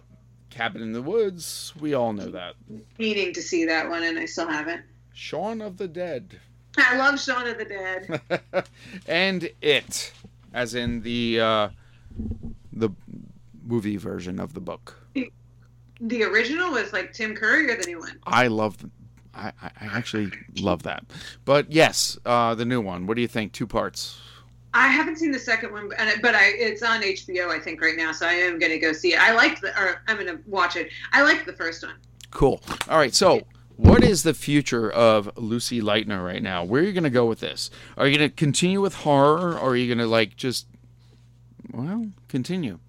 Cabin 0.51 0.82
in 0.82 0.92
the 0.92 1.01
Woods, 1.01 1.72
we 1.78 1.94
all 1.94 2.12
know 2.12 2.28
that. 2.30 2.55
Meaning 2.99 3.32
to 3.34 3.40
see 3.40 3.64
that 3.66 3.88
one, 3.88 4.03
and 4.03 4.18
I 4.18 4.24
still 4.24 4.49
haven't. 4.49 4.82
Shaun 5.12 5.61
of 5.61 5.76
the 5.76 5.86
Dead. 5.86 6.40
I 6.76 6.96
love 6.96 7.20
Shaun 7.20 7.46
of 7.46 7.57
the 7.57 7.64
Dead. 7.66 8.20
and 9.07 9.49
it 9.62 10.12
as 10.53 10.74
in 10.74 11.03
the 11.03 11.38
uh 11.38 11.68
the 12.72 12.90
movie 13.64 13.96
version 13.96 14.40
of 14.40 14.55
the 14.55 14.61
book. 14.61 14.96
the 16.01 16.24
original 16.24 16.72
was 16.72 16.92
like 16.92 17.12
Tim 17.12 17.36
Curry 17.36 17.70
or 17.70 17.76
the 17.80 17.86
new 17.86 18.01
one. 18.01 18.18
I 18.26 18.49
love 18.49 18.76
I, 19.32 19.53
I 19.62 19.70
I 19.82 19.86
actually 19.86 20.32
love 20.59 20.82
that. 20.82 21.05
But 21.44 21.70
yes, 21.70 22.18
uh 22.26 22.57
the 22.57 22.64
new 22.64 22.80
one. 22.80 23.07
What 23.07 23.14
do 23.14 23.20
you 23.22 23.28
think? 23.28 23.53
Two 23.53 23.68
parts. 23.68 24.18
I 24.75 24.89
haven't 24.89 25.16
seen 25.16 25.33
the 25.33 25.39
second 25.39 25.73
one, 25.73 25.89
but 25.89 26.35
I 26.35 26.49
it's 26.57 26.83
on 26.83 27.01
HBO 27.01 27.49
I 27.49 27.59
think 27.59 27.81
right 27.81 27.97
now, 27.97 28.12
so 28.12 28.27
I 28.27 28.33
am 28.33 28.59
gonna 28.59 28.79
go 28.79 28.93
see 28.93 29.14
it. 29.14 29.21
I 29.21 29.33
liked 29.35 29.62
the, 29.62 29.69
or 29.81 30.03
I'm 30.07 30.16
gonna 30.19 30.39
watch 30.47 30.77
it. 30.77 30.91
I 31.12 31.23
liked 31.23 31.47
the 31.47 31.55
first 31.55 31.83
one. 31.85 31.95
Cool. 32.31 32.61
All 32.89 32.99
right. 32.99 33.14
So, 33.14 33.47
what 33.77 34.05
is 34.05 34.23
the 34.23 34.35
future 34.35 34.91
of 34.91 35.31
Lucy 35.39 35.81
Leitner 35.81 36.23
right 36.25 36.43
now? 36.43 36.64
Where 36.64 36.83
are 36.83 36.85
you 36.85 36.93
going 36.93 37.05
to 37.05 37.11
go 37.11 37.27
with 37.27 37.41
this? 37.41 37.71
Are 37.97 38.07
you 38.07 38.19
going 38.19 38.29
to 38.29 38.37
continue 38.37 38.81
with 38.81 38.93
horror, 38.95 39.53
or 39.55 39.71
are 39.71 39.77
you 39.77 39.87
going 39.87 40.05
to 40.05 40.07
like 40.07 40.37
just, 40.37 40.66
well, 41.73 42.09
continue? 42.29 42.81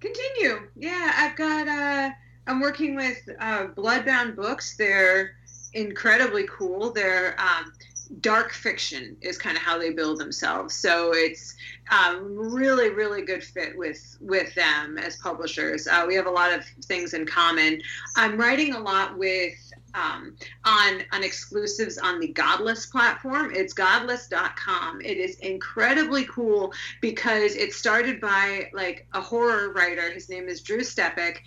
Continue. 0.00 0.68
Yeah, 0.76 1.12
I've 1.16 1.36
got. 1.36 1.68
uh 1.68 2.10
I'm 2.46 2.58
working 2.58 2.96
with 2.96 3.18
uh, 3.38 3.66
Bloodbound 3.76 4.34
Books. 4.34 4.76
They're 4.76 5.36
incredibly 5.74 6.48
cool. 6.48 6.90
They're 6.90 7.40
um, 7.40 7.72
dark 8.20 8.52
fiction 8.52 9.16
is 9.20 9.38
kind 9.38 9.56
of 9.56 9.62
how 9.62 9.78
they 9.78 9.90
build 9.90 10.18
themselves. 10.18 10.74
So 10.74 11.12
it's 11.14 11.54
um, 11.90 12.36
really, 12.36 12.90
really 12.90 13.22
good 13.22 13.42
fit 13.42 13.76
with 13.76 14.16
with 14.20 14.54
them 14.54 14.98
as 14.98 15.16
publishers. 15.18 15.86
Uh, 15.86 16.04
we 16.06 16.14
have 16.16 16.26
a 16.26 16.30
lot 16.30 16.52
of 16.52 16.64
things 16.84 17.14
in 17.14 17.26
common. 17.26 17.80
I'm 18.16 18.36
writing 18.36 18.74
a 18.74 18.80
lot 18.80 19.16
with 19.16 19.54
um, 19.94 20.36
on 20.64 21.02
on 21.12 21.22
exclusives 21.22 21.98
on 21.98 22.20
the 22.20 22.28
Godless 22.28 22.86
platform. 22.86 23.52
It's 23.54 23.72
godless.com. 23.72 25.00
It 25.00 25.18
is 25.18 25.36
incredibly 25.38 26.24
cool 26.24 26.72
because 27.00 27.54
it 27.54 27.72
started 27.72 28.20
by 28.20 28.70
like 28.72 29.06
a 29.14 29.20
horror 29.20 29.72
writer. 29.72 30.10
His 30.10 30.28
name 30.28 30.48
is 30.48 30.60
Drew 30.60 30.80
Stepek, 30.80 31.38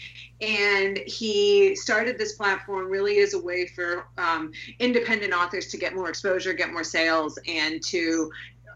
and 0.41 0.97
he 1.05 1.75
started 1.75 2.17
this 2.17 2.33
platform 2.33 2.89
really 2.89 3.19
as 3.19 3.33
a 3.33 3.41
way 3.41 3.67
for 3.67 4.07
um, 4.17 4.51
independent 4.79 5.33
authors 5.33 5.67
to 5.67 5.77
get 5.77 5.95
more 5.95 6.09
exposure, 6.09 6.53
get 6.53 6.71
more 6.71 6.83
sales, 6.83 7.39
and 7.47 7.81
to 7.83 8.31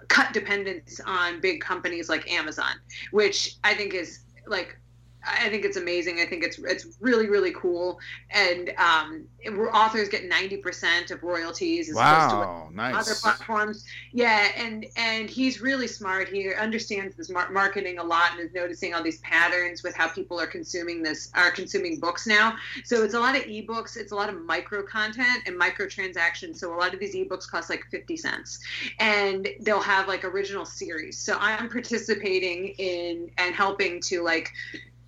cut 0.08 0.34
dependence 0.34 1.02
on 1.06 1.42
big 1.42 1.62
companies 1.62 2.10
like 2.10 2.32
Amazon, 2.32 2.76
which 3.12 3.58
I 3.64 3.74
think 3.74 3.94
is 3.94 4.20
like 4.46 4.80
I 5.28 5.50
think 5.50 5.66
it's 5.66 5.78
amazing. 5.78 6.20
I 6.20 6.26
think 6.26 6.44
it's 6.44 6.58
it's 6.60 6.98
really 7.00 7.28
really 7.28 7.52
cool, 7.52 8.00
and 8.32 8.72
um, 8.78 9.26
authors 9.74 10.10
get 10.10 10.26
ninety 10.26 10.58
percent 10.58 11.12
of 11.12 11.24
royalties 11.24 11.90
as 11.90 11.96
opposed 11.96 12.30
to 12.30 12.36
Wow, 12.36 12.70
other 12.94 13.14
platforms. 13.16 13.86
Yeah, 14.14 14.48
and 14.56 14.86
and 14.96 15.30
he's 15.30 15.62
really 15.62 15.88
smart. 15.88 16.30
He 16.30 16.54
understands 16.54 17.16
this 17.16 17.30
mar- 17.30 17.52
marketing 17.52 18.00
a 18.00 18.04
lot 18.04 18.32
and 18.32 18.40
is 18.40 18.54
noticing 18.54 18.94
all 18.94 19.04
these 19.04 19.20
patterns 19.20 19.84
with 19.84 19.96
how 19.96 20.08
people 20.08 20.40
are 20.40 20.48
consuming 20.48 21.04
this 21.04 21.30
are 21.34 21.52
consuming 21.52 22.00
books 22.00 22.26
now. 22.26 22.56
So 22.84 23.04
it's 23.04 23.14
a 23.14 23.20
lot 23.20 23.36
of 23.36 23.44
ebooks. 23.44 23.98
It's 23.98 24.12
a 24.12 24.16
lot 24.16 24.30
of 24.30 24.44
micro 24.46 24.84
content 24.84 25.44
and 25.46 25.60
microtransactions. 25.60 26.58
So 26.58 26.74
a 26.74 26.78
lot 26.78 26.94
of 26.94 27.00
these 27.00 27.16
ebooks 27.16 27.50
cost 27.50 27.70
like 27.70 27.84
fifty 27.92 28.18
cents, 28.18 28.60
and 29.00 29.48
they'll 29.62 29.82
have 29.82 30.08
like 30.08 30.24
original 30.24 30.66
series. 30.66 31.18
So 31.18 31.38
I'm 31.40 31.70
participating 31.70 32.70
in 32.78 33.30
and 33.38 33.54
helping 33.54 34.00
to 34.02 34.24
like 34.24 34.52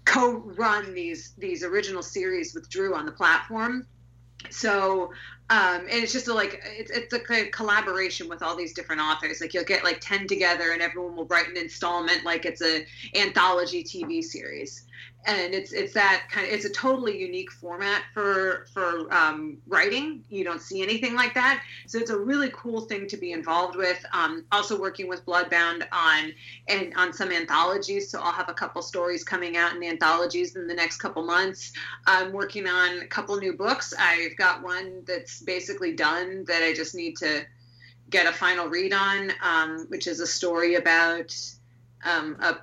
co-run 0.09 0.93
these 0.93 1.33
these 1.37 1.63
original 1.63 2.01
series 2.01 2.53
with 2.53 2.69
Drew 2.69 2.95
on 2.95 3.05
the 3.05 3.11
platform. 3.11 3.85
So 4.49 5.11
um, 5.51 5.81
and 5.81 6.03
it's 6.03 6.13
just 6.13 6.27
a, 6.27 6.33
like 6.33 6.61
it's, 6.63 6.91
it's 6.91 7.13
a 7.13 7.49
collaboration 7.49 8.29
with 8.29 8.43
all 8.43 8.55
these 8.55 8.73
different 8.73 9.01
authors. 9.01 9.41
Like 9.41 9.53
you'll 9.53 9.63
get 9.63 9.83
like 9.83 9.99
ten 9.99 10.27
together, 10.27 10.71
and 10.71 10.81
everyone 10.81 11.15
will 11.15 11.25
write 11.25 11.47
an 11.47 11.57
installment 11.57 12.23
like 12.23 12.45
it's 12.45 12.61
a 12.61 12.85
anthology 13.15 13.83
TV 13.83 14.23
series. 14.23 14.85
And 15.25 15.53
it's 15.53 15.73
it's 15.73 15.93
that 15.93 16.27
kind 16.31 16.47
of 16.47 16.53
it's 16.53 16.65
a 16.65 16.69
totally 16.69 17.19
unique 17.19 17.51
format 17.51 18.03
for 18.13 18.67
for 18.73 19.13
um, 19.13 19.57
writing. 19.67 20.23
You 20.29 20.43
don't 20.43 20.61
see 20.61 20.81
anything 20.81 21.13
like 21.13 21.33
that, 21.33 21.61
so 21.87 21.99
it's 21.99 22.09
a 22.09 22.17
really 22.17 22.49
cool 22.53 22.81
thing 22.81 23.07
to 23.07 23.17
be 23.17 23.33
involved 23.33 23.75
with. 23.75 24.03
Um, 24.13 24.45
also 24.51 24.79
working 24.79 25.07
with 25.07 25.25
Bloodbound 25.25 25.85
on 25.91 26.33
and 26.67 26.93
on 26.95 27.13
some 27.13 27.31
anthologies, 27.31 28.09
so 28.09 28.21
I'll 28.21 28.31
have 28.31 28.49
a 28.49 28.53
couple 28.53 28.81
stories 28.81 29.23
coming 29.23 29.57
out 29.57 29.75
in 29.75 29.83
anthologies 29.83 30.55
in 30.55 30.67
the 30.67 30.73
next 30.73 30.97
couple 30.97 31.23
months. 31.23 31.73
I'm 32.07 32.31
working 32.31 32.67
on 32.67 32.99
a 32.99 33.07
couple 33.07 33.35
new 33.37 33.53
books. 33.53 33.93
I've 33.99 34.37
got 34.37 34.63
one 34.63 35.03
that's 35.05 35.41
basically 35.41 35.93
done 35.93 36.45
that 36.47 36.63
I 36.63 36.73
just 36.73 36.95
need 36.95 37.17
to 37.17 37.45
get 38.09 38.25
a 38.25 38.31
final 38.31 38.67
read 38.67 38.93
on, 38.93 39.31
um, 39.43 39.85
which 39.89 40.07
is 40.07 40.19
a 40.19 40.27
story 40.27 40.75
about 40.75 41.35
um, 42.03 42.37
a 42.39 42.57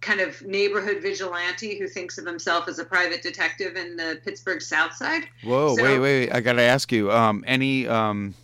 kind 0.00 0.20
of 0.20 0.40
neighborhood 0.42 1.02
vigilante 1.02 1.78
who 1.78 1.86
thinks 1.86 2.16
of 2.18 2.26
himself 2.26 2.68
as 2.68 2.78
a 2.78 2.84
private 2.84 3.22
detective 3.22 3.76
in 3.76 3.96
the 3.96 4.18
Pittsburgh 4.24 4.62
South 4.62 4.94
Side. 4.94 5.24
Whoa, 5.44 5.76
So- 5.76 5.82
wait, 5.82 5.98
wait, 5.98 6.30
I 6.34 6.40
gotta 6.40 6.62
ask 6.62 6.90
you. 6.90 7.10
Um, 7.12 7.44
any 7.46 7.86
um, 7.86 8.34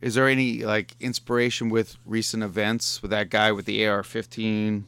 is 0.00 0.14
there 0.14 0.28
any 0.28 0.64
like 0.64 0.94
inspiration 1.00 1.68
with 1.68 1.96
recent 2.06 2.42
events 2.42 3.02
with 3.02 3.10
that 3.12 3.30
guy 3.30 3.52
with 3.52 3.66
the 3.66 3.86
AR-15 3.86 4.84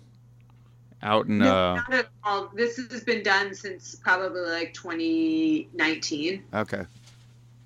out 1.02 1.26
in? 1.26 1.38
No, 1.38 1.46
uh, 1.54 1.74
not 1.76 1.92
at 1.94 2.08
all. 2.24 2.50
This 2.54 2.76
has 2.76 3.04
been 3.04 3.22
done 3.22 3.54
since 3.54 3.94
probably 3.96 4.40
like 4.42 4.74
2019. 4.74 6.44
okay. 6.54 6.84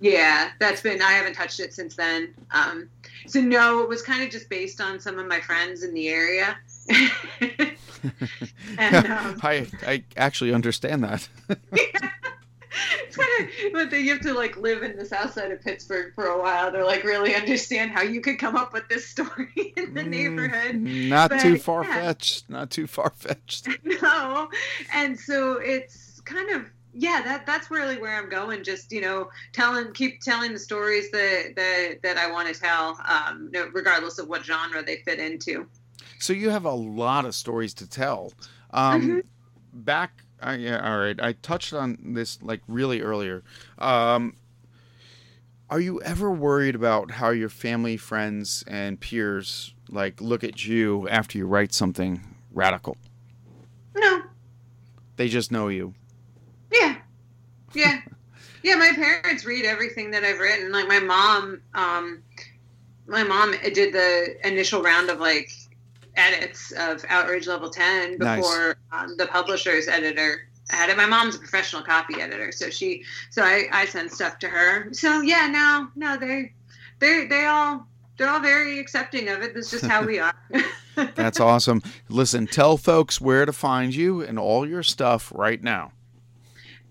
Yeah, 0.01 0.51
that's 0.61 0.81
been. 0.81 1.03
I 1.03 1.11
haven't 1.11 1.35
touched 1.35 1.59
it 1.59 1.73
since 1.75 1.97
then. 1.97 2.33
Um, 2.53 2.89
so 3.27 3.41
no, 3.41 3.83
it 3.83 3.89
was 3.89 4.01
kind 4.01 4.23
of 4.23 4.31
just 4.31 4.49
based 4.49 4.81
on 4.81 5.01
some 5.01 5.19
of 5.19 5.27
my 5.27 5.41
friends 5.41 5.83
in 5.83 5.93
the 5.93 6.09
area. 6.09 6.57
and 8.79 9.07
um, 9.07 9.39
I 9.43 9.67
I 9.87 10.05
actually 10.17 10.53
understand 10.53 11.05
that. 11.05 11.29
it's 11.49 13.17
kind 13.17 13.29
of, 13.41 13.73
but 13.73 13.91
they, 13.91 14.01
you 14.01 14.13
have 14.13 14.21
to 14.23 14.35
like 14.35 14.57
live 14.57 14.83
in 14.83 14.97
the 14.97 15.05
south 15.05 15.33
side 15.33 15.51
of 15.51 15.61
Pittsburgh 15.63 16.15
for 16.15 16.27
a 16.27 16.41
while 16.41 16.71
to 16.73 16.85
like 16.85 17.05
really 17.05 17.35
understand 17.35 17.91
how 17.91 18.03
you 18.03 18.21
could 18.21 18.39
come 18.39 18.57
up 18.57 18.73
with 18.73 18.89
this 18.89 19.07
story 19.07 19.73
in 19.77 19.95
the 19.95 20.03
neighborhood. 20.03 20.77
Not 20.77 21.31
But, 21.31 21.41
too 21.41 21.59
far 21.59 21.85
fetched. 21.85 22.49
Not 22.49 22.71
too 22.71 22.87
far 22.87 23.11
fetched. 23.17 23.69
no 24.03 24.49
and 24.93 25.19
so 25.19 25.55
it's 25.55 26.21
kind 26.21 26.51
of 26.51 26.71
yeah 26.95 27.21
that 27.25 27.47
that's 27.47 27.71
really 27.71 27.99
where 27.99 28.17
i'm 28.17 28.29
going 28.29 28.65
just 28.65 28.91
you 28.93 29.01
know 29.01 29.29
telling 29.53 29.93
keep 29.93 30.21
telling 30.21 30.53
the 30.53 30.59
stories 30.59 31.11
that 31.11 31.53
that, 31.55 31.97
that 32.03 32.17
i 32.17 32.31
want 32.31 32.53
to 32.53 32.59
tell 32.59 32.99
um 33.07 33.51
regardless 33.73 34.19
of 34.19 34.29
what 34.29 34.45
genre 34.45 34.83
they 34.83 34.97
fit 35.05 35.19
into 35.19 35.67
So 36.19 36.33
you 36.33 36.51
have 36.51 36.65
a 36.65 36.73
lot 36.73 37.25
of 37.25 37.35
stories 37.35 37.75
to 37.75 37.89
tell. 37.89 38.33
Um, 38.73 39.03
Mm-hmm. 39.03 39.19
Back, 39.73 40.25
uh, 40.45 40.57
yeah, 40.59 40.81
all 40.91 40.99
right. 40.99 41.21
I 41.21 41.33
touched 41.35 41.73
on 41.73 41.99
this 42.15 42.43
like 42.43 42.63
really 42.67 43.01
earlier. 43.03 43.43
Um, 43.79 44.35
are 45.71 45.81
you 45.81 46.01
ever 46.03 46.31
worried 46.31 46.75
about 46.75 47.13
how 47.13 47.31
your 47.31 47.51
family, 47.51 47.97
friends, 47.97 48.65
and 48.67 48.99
peers 48.99 49.75
like 49.91 50.21
look 50.21 50.43
at 50.43 50.65
you 50.65 51.07
after 51.09 51.39
you 51.39 51.47
write 51.47 51.73
something 51.75 52.23
radical? 52.53 52.97
no 53.95 54.23
They 55.17 55.29
just 55.29 55.53
know 55.53 55.69
you. 55.69 55.95
yeah 56.73 56.97
yeah 57.75 58.01
yeah 58.63 58.75
my 58.77 58.91
parents 58.95 59.45
read 59.45 59.65
everything 59.65 60.11
that 60.13 60.25
i've 60.25 60.39
written 60.39 60.73
like 60.73 60.89
my 60.89 60.99
mom 60.99 61.61
um 61.75 62.23
my 63.07 63.23
mom 63.23 63.55
did 63.75 63.93
the 63.93 64.37
initial 64.47 64.83
round 64.83 65.11
of 65.11 65.21
like 65.21 65.51
edits 66.19 66.73
of 66.73 67.05
outrage 67.09 67.47
level 67.47 67.71
10 67.71 68.19
Nice. 68.19 68.37
before 68.39 68.77
um, 68.93 69.17
the 69.17 69.27
publisher's 69.27 69.89
editor 69.89 70.49
had 70.71 70.91
it 70.91 70.97
my 70.97 71.07
mom's 71.07 71.37
a 71.37 71.39
professional 71.39 71.83
copy 71.83 72.21
editor 72.21 72.53
so 72.53 72.69
she 72.69 73.03
so 73.31 73.43
i 73.43 73.65
i 73.73 73.87
send 73.87 74.11
stuff 74.11 74.39
to 74.39 74.49
her 74.49 74.93
so 74.93 75.23
yeah 75.23 75.47
no 75.47 75.89
no 75.97 76.19
they 76.19 76.53
they 76.99 77.27
they 77.27 77.47
all 77.47 77.87
they're 78.19 78.29
all 78.29 78.41
very 78.41 78.79
accepting 78.79 79.29
of 79.29 79.41
it 79.41 79.55
this 79.55 79.73
is 79.73 79.81
just 79.81 79.91
how 79.91 80.05
we 80.05 80.19
are 80.19 80.35
That's 81.15 81.39
awesome. 81.39 81.83
Listen, 82.09 82.47
tell 82.47 82.77
folks 82.77 83.21
where 83.21 83.47
to 83.47 83.53
find 83.53 83.95
you 83.95 84.23
and 84.23 84.39
all 84.39 84.69
your 84.69 84.83
stuff 84.83 85.33
right 85.35 85.63
now. 85.63 85.93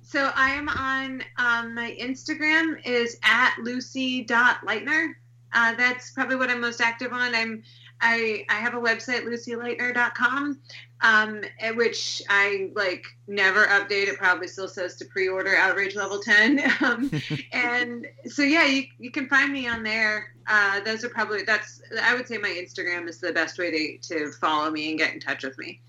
So 0.02 0.32
I 0.36 0.52
am 0.52 0.70
on 0.70 1.24
um, 1.38 1.76
my 1.76 1.96
Instagram 2.00 2.86
is 2.86 3.20
at 3.24 3.56
lucy.leitner. 3.62 5.14
Uh, 5.54 5.76
that's 5.76 6.12
probably 6.12 6.38
what 6.38 6.50
I'm 6.50 6.62
most 6.62 6.80
active 6.80 7.12
on. 7.12 7.36
I'm 7.36 7.64
I 8.02 8.45
I 8.50 8.56
have 8.56 8.74
a 8.74 8.80
website 8.80 9.24
lucyleitner.com, 9.24 10.60
um, 11.02 11.41
at 11.60 11.76
which 11.76 12.22
I 12.30 12.72
like 12.76 13.06
never 13.28 13.66
update. 13.68 14.08
It 14.08 14.18
probably 14.18 14.48
still 14.48 14.68
says 14.68 14.95
to 14.98 15.06
pre-order 15.06 15.56
Outrage 15.56 15.95
Level 15.95 16.20
10. 16.20 16.62
Um, 16.82 17.12
and 17.54 18.08
so 18.26 18.43
yeah, 18.43 18.66
you, 18.66 18.84
you 19.00 19.10
can 19.10 19.28
find 19.28 19.52
me 19.52 19.68
on 19.68 19.84
there. 19.84 20.34
Uh, 20.48 20.80
those 20.82 21.04
are 21.04 21.10
probably 21.10 21.43
that's 21.43 21.82
I 22.04 22.14
would 22.16 22.28
say 22.28 22.38
my 22.38 22.50
Instagram 22.50 23.08
is 23.08 23.20
the 23.20 23.34
best 23.34 23.58
way 23.58 23.72
to 23.72 24.16
to 24.16 24.32
follow 24.34 24.70
me 24.70 24.89
and 24.89 25.00
get 25.00 25.14
in 25.14 25.20
touch 25.20 25.43
with 25.43 25.58
me. 25.58 25.82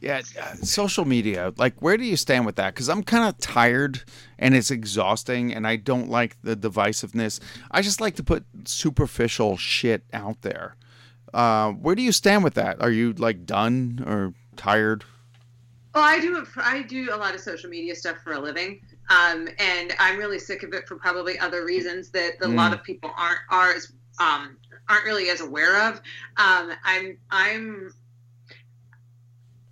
Yeah, 0.00 0.22
uh, 0.40 0.54
social 0.54 1.04
media. 1.04 1.52
Like, 1.58 1.80
where 1.80 1.98
do 1.98 2.04
you 2.04 2.16
stand 2.16 2.46
with 2.46 2.56
that? 2.56 2.74
Because 2.74 2.88
I'm 2.88 3.02
kind 3.02 3.28
of 3.28 3.38
tired 3.38 4.02
and 4.38 4.54
it's 4.54 4.70
exhausting, 4.70 5.52
and 5.52 5.66
I 5.66 5.76
don't 5.76 6.08
like 6.08 6.36
the 6.42 6.56
divisiveness. 6.56 7.38
I 7.70 7.82
just 7.82 8.00
like 8.00 8.16
to 8.16 8.22
put 8.22 8.44
superficial 8.64 9.58
shit 9.58 10.04
out 10.12 10.40
there. 10.40 10.76
Uh, 11.32 11.72
where 11.72 11.94
do 11.94 12.02
you 12.02 12.12
stand 12.12 12.44
with 12.44 12.54
that? 12.54 12.80
Are 12.80 12.90
you 12.90 13.12
like 13.14 13.46
done 13.46 14.02
or 14.06 14.34
tired? 14.56 15.04
Well, 15.94 16.04
I 16.04 16.20
do. 16.20 16.46
I 16.56 16.82
do 16.82 17.12
a 17.12 17.16
lot 17.16 17.34
of 17.34 17.40
social 17.40 17.68
media 17.68 17.94
stuff 17.94 18.18
for 18.22 18.32
a 18.32 18.38
living, 18.38 18.80
um, 19.08 19.48
and 19.58 19.94
I'm 19.98 20.18
really 20.18 20.38
sick 20.38 20.62
of 20.62 20.72
it 20.72 20.86
for 20.86 20.96
probably 20.96 21.38
other 21.38 21.64
reasons 21.64 22.10
that 22.10 22.34
a 22.42 22.48
lot 22.48 22.72
of 22.72 22.82
people 22.84 23.10
aren't 23.16 23.40
are 23.50 23.72
as, 23.72 23.92
um, 24.20 24.56
aren't 24.88 25.04
really 25.04 25.30
as 25.30 25.40
aware 25.40 25.88
of. 25.88 25.96
Um, 26.36 26.72
I'm 26.84 27.18
I'm 27.30 27.92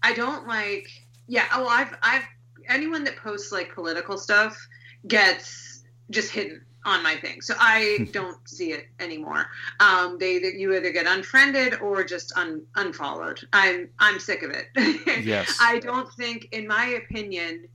I 0.03 0.13
don't 0.13 0.49
like. 0.49 0.89
Yeah. 1.29 1.47
Oh, 1.53 1.69
I've 1.69 1.97
I've 2.03 2.25
anyone 2.69 3.05
that 3.05 3.17
posts 3.17 3.53
like 3.53 3.75
political 3.75 4.19
stuff 4.19 4.59
gets 5.07 5.85
just 6.11 6.33
hidden 6.33 6.65
on 6.89 7.03
my 7.03 7.17
thing, 7.17 7.41
so 7.41 7.55
I 7.59 8.09
don't 8.13 8.37
see 8.49 8.73
it 8.73 8.87
anymore. 8.99 9.47
Um, 9.81 10.19
they 10.19 10.35
you 10.35 10.75
either 10.75 10.91
get 10.91 11.07
unfriended 11.07 11.81
or 11.81 12.05
just 12.05 12.33
un, 12.37 12.63
unfollowed. 12.75 13.47
I'm 13.53 13.89
I'm 13.99 14.19
sick 14.19 14.43
of 14.43 14.51
it. 14.51 14.67
Yes. 15.25 15.59
I 15.61 15.79
don't 15.81 16.11
think, 16.15 16.49
in 16.53 16.67
my 16.67 16.87
opinion, 17.03 17.69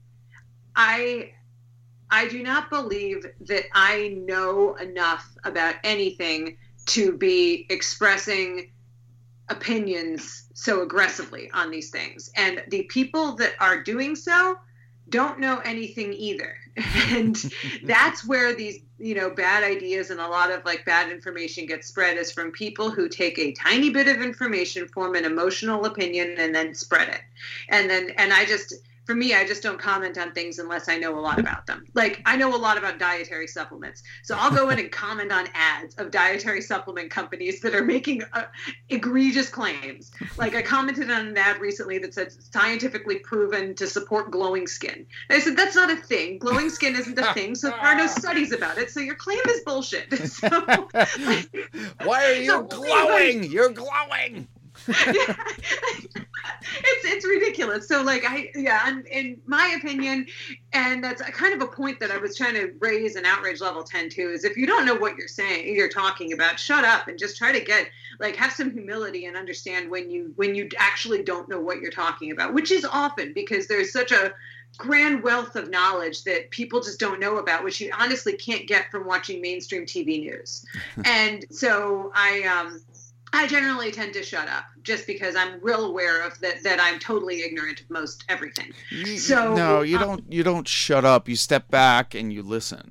I 0.74 1.32
I 2.10 2.28
do 2.28 2.42
not 2.42 2.70
believe 2.70 3.26
that 3.40 3.64
I 3.72 4.16
know 4.26 4.74
enough 4.74 5.26
about 5.44 5.76
anything 5.84 6.56
to 6.86 7.16
be 7.16 7.66
expressing 7.70 8.70
opinions 9.48 10.48
so 10.54 10.82
aggressively 10.82 11.50
on 11.52 11.70
these 11.70 11.90
things. 11.90 12.30
And 12.36 12.62
the 12.68 12.82
people 12.84 13.36
that 13.36 13.52
are 13.60 13.82
doing 13.82 14.16
so 14.16 14.58
don't 15.08 15.38
know 15.38 15.58
anything 15.64 16.12
either. 16.12 16.56
And 17.10 17.36
that's 17.84 18.26
where 18.26 18.54
these, 18.54 18.78
you 18.98 19.14
know, 19.14 19.30
bad 19.30 19.64
ideas 19.64 20.10
and 20.10 20.20
a 20.20 20.28
lot 20.28 20.50
of 20.50 20.64
like 20.64 20.84
bad 20.84 21.10
information 21.10 21.66
gets 21.66 21.88
spread 21.88 22.16
is 22.16 22.30
from 22.30 22.52
people 22.52 22.90
who 22.90 23.08
take 23.08 23.38
a 23.38 23.52
tiny 23.52 23.90
bit 23.90 24.08
of 24.08 24.22
information, 24.22 24.86
form 24.88 25.14
an 25.16 25.24
emotional 25.24 25.84
opinion, 25.84 26.36
and 26.38 26.54
then 26.54 26.74
spread 26.74 27.08
it. 27.08 27.20
And 27.68 27.90
then, 27.90 28.10
and 28.16 28.32
I 28.32 28.44
just, 28.44 28.74
for 29.04 29.14
me, 29.14 29.34
I 29.34 29.46
just 29.46 29.62
don't 29.62 29.78
comment 29.78 30.16
on 30.18 30.32
things 30.32 30.58
unless 30.58 30.88
I 30.88 30.96
know 30.98 31.18
a 31.18 31.20
lot 31.20 31.38
about 31.38 31.66
them. 31.66 31.84
Like 31.94 32.22
I 32.26 32.36
know 32.36 32.54
a 32.54 32.58
lot 32.58 32.78
about 32.78 32.98
dietary 32.98 33.46
supplements, 33.46 34.02
so 34.22 34.36
I'll 34.38 34.50
go 34.50 34.70
in 34.70 34.78
and 34.78 34.90
comment 34.90 35.30
on 35.30 35.48
ads 35.54 35.94
of 35.96 36.10
dietary 36.10 36.62
supplement 36.62 37.10
companies 37.10 37.60
that 37.60 37.74
are 37.74 37.84
making 37.84 38.22
uh, 38.32 38.44
egregious 38.88 39.48
claims. 39.48 40.10
Like 40.38 40.54
I 40.54 40.62
commented 40.62 41.10
on 41.10 41.28
an 41.28 41.36
ad 41.36 41.60
recently 41.60 41.98
that 41.98 42.14
said 42.14 42.32
scientifically 42.32 43.16
proven 43.18 43.74
to 43.76 43.86
support 43.86 44.30
glowing 44.30 44.66
skin. 44.66 45.06
And 45.28 45.36
I 45.36 45.40
said 45.40 45.56
that's 45.56 45.76
not 45.76 45.90
a 45.90 45.96
thing. 45.96 46.38
Glowing 46.38 46.70
skin 46.70 46.96
isn't 46.96 47.18
a 47.18 47.34
thing, 47.34 47.54
so 47.54 47.70
there 47.70 47.78
are 47.78 47.96
no 47.96 48.06
studies 48.06 48.52
about 48.52 48.78
it. 48.78 48.90
So 48.90 49.00
your 49.00 49.16
claim 49.16 49.40
is 49.48 49.60
bullshit. 49.60 50.12
So, 50.34 50.48
like, 50.66 51.70
Why 52.02 52.24
are 52.24 52.34
you 52.34 52.46
So, 52.46 52.62
glowing? 52.62 53.44
You're 53.44 53.70
glowing. 53.70 54.48
It's 56.84 57.04
it's 57.04 57.26
ridiculous. 57.26 57.88
So 57.88 58.02
like 58.02 58.24
I 58.26 58.50
yeah, 58.54 58.88
in, 58.88 59.04
in 59.06 59.40
my 59.46 59.76
opinion, 59.78 60.26
and 60.72 61.02
that's 61.02 61.20
a 61.20 61.32
kind 61.32 61.54
of 61.54 61.66
a 61.66 61.70
point 61.70 62.00
that 62.00 62.10
I 62.10 62.18
was 62.18 62.36
trying 62.36 62.54
to 62.54 62.72
raise 62.78 63.16
in 63.16 63.24
outrage 63.24 63.60
level 63.60 63.82
ten 63.82 64.08
too. 64.08 64.30
Is 64.30 64.44
if 64.44 64.56
you 64.56 64.66
don't 64.66 64.86
know 64.86 64.94
what 64.94 65.16
you're 65.16 65.28
saying, 65.28 65.74
you're 65.74 65.88
talking 65.88 66.32
about, 66.32 66.58
shut 66.58 66.84
up 66.84 67.08
and 67.08 67.18
just 67.18 67.36
try 67.36 67.52
to 67.52 67.60
get 67.60 67.88
like 68.20 68.36
have 68.36 68.52
some 68.52 68.70
humility 68.70 69.26
and 69.26 69.36
understand 69.36 69.90
when 69.90 70.10
you 70.10 70.32
when 70.36 70.54
you 70.54 70.68
actually 70.78 71.22
don't 71.22 71.48
know 71.48 71.60
what 71.60 71.80
you're 71.80 71.90
talking 71.90 72.30
about, 72.30 72.54
which 72.54 72.70
is 72.70 72.84
often 72.84 73.32
because 73.32 73.66
there's 73.66 73.92
such 73.92 74.12
a 74.12 74.34
grand 74.76 75.22
wealth 75.22 75.54
of 75.56 75.70
knowledge 75.70 76.24
that 76.24 76.50
people 76.50 76.80
just 76.80 76.98
don't 76.98 77.20
know 77.20 77.38
about, 77.38 77.62
which 77.62 77.80
you 77.80 77.90
honestly 77.96 78.32
can't 78.32 78.66
get 78.66 78.90
from 78.90 79.06
watching 79.06 79.40
mainstream 79.40 79.86
TV 79.86 80.20
news. 80.20 80.64
and 81.04 81.44
so 81.50 82.12
I 82.14 82.42
um 82.42 82.80
I 83.32 83.46
generally 83.46 83.90
tend 83.90 84.14
to 84.14 84.22
shut 84.22 84.48
up 84.48 84.64
just 84.84 85.06
because 85.06 85.34
I'm 85.34 85.60
real 85.60 85.84
aware 85.84 86.22
of 86.22 86.38
that 86.40 86.62
that 86.62 86.78
I'm 86.80 86.98
totally 86.98 87.42
ignorant 87.42 87.80
of 87.80 87.90
most 87.90 88.24
everything. 88.28 88.72
So, 89.16 89.54
no, 89.54 89.82
you 89.82 89.96
um, 89.96 90.02
don't. 90.02 90.32
You 90.32 90.42
don't 90.42 90.68
shut 90.68 91.04
up. 91.04 91.28
You 91.28 91.36
step 91.36 91.68
back 91.70 92.14
and 92.14 92.32
you 92.32 92.42
listen. 92.42 92.90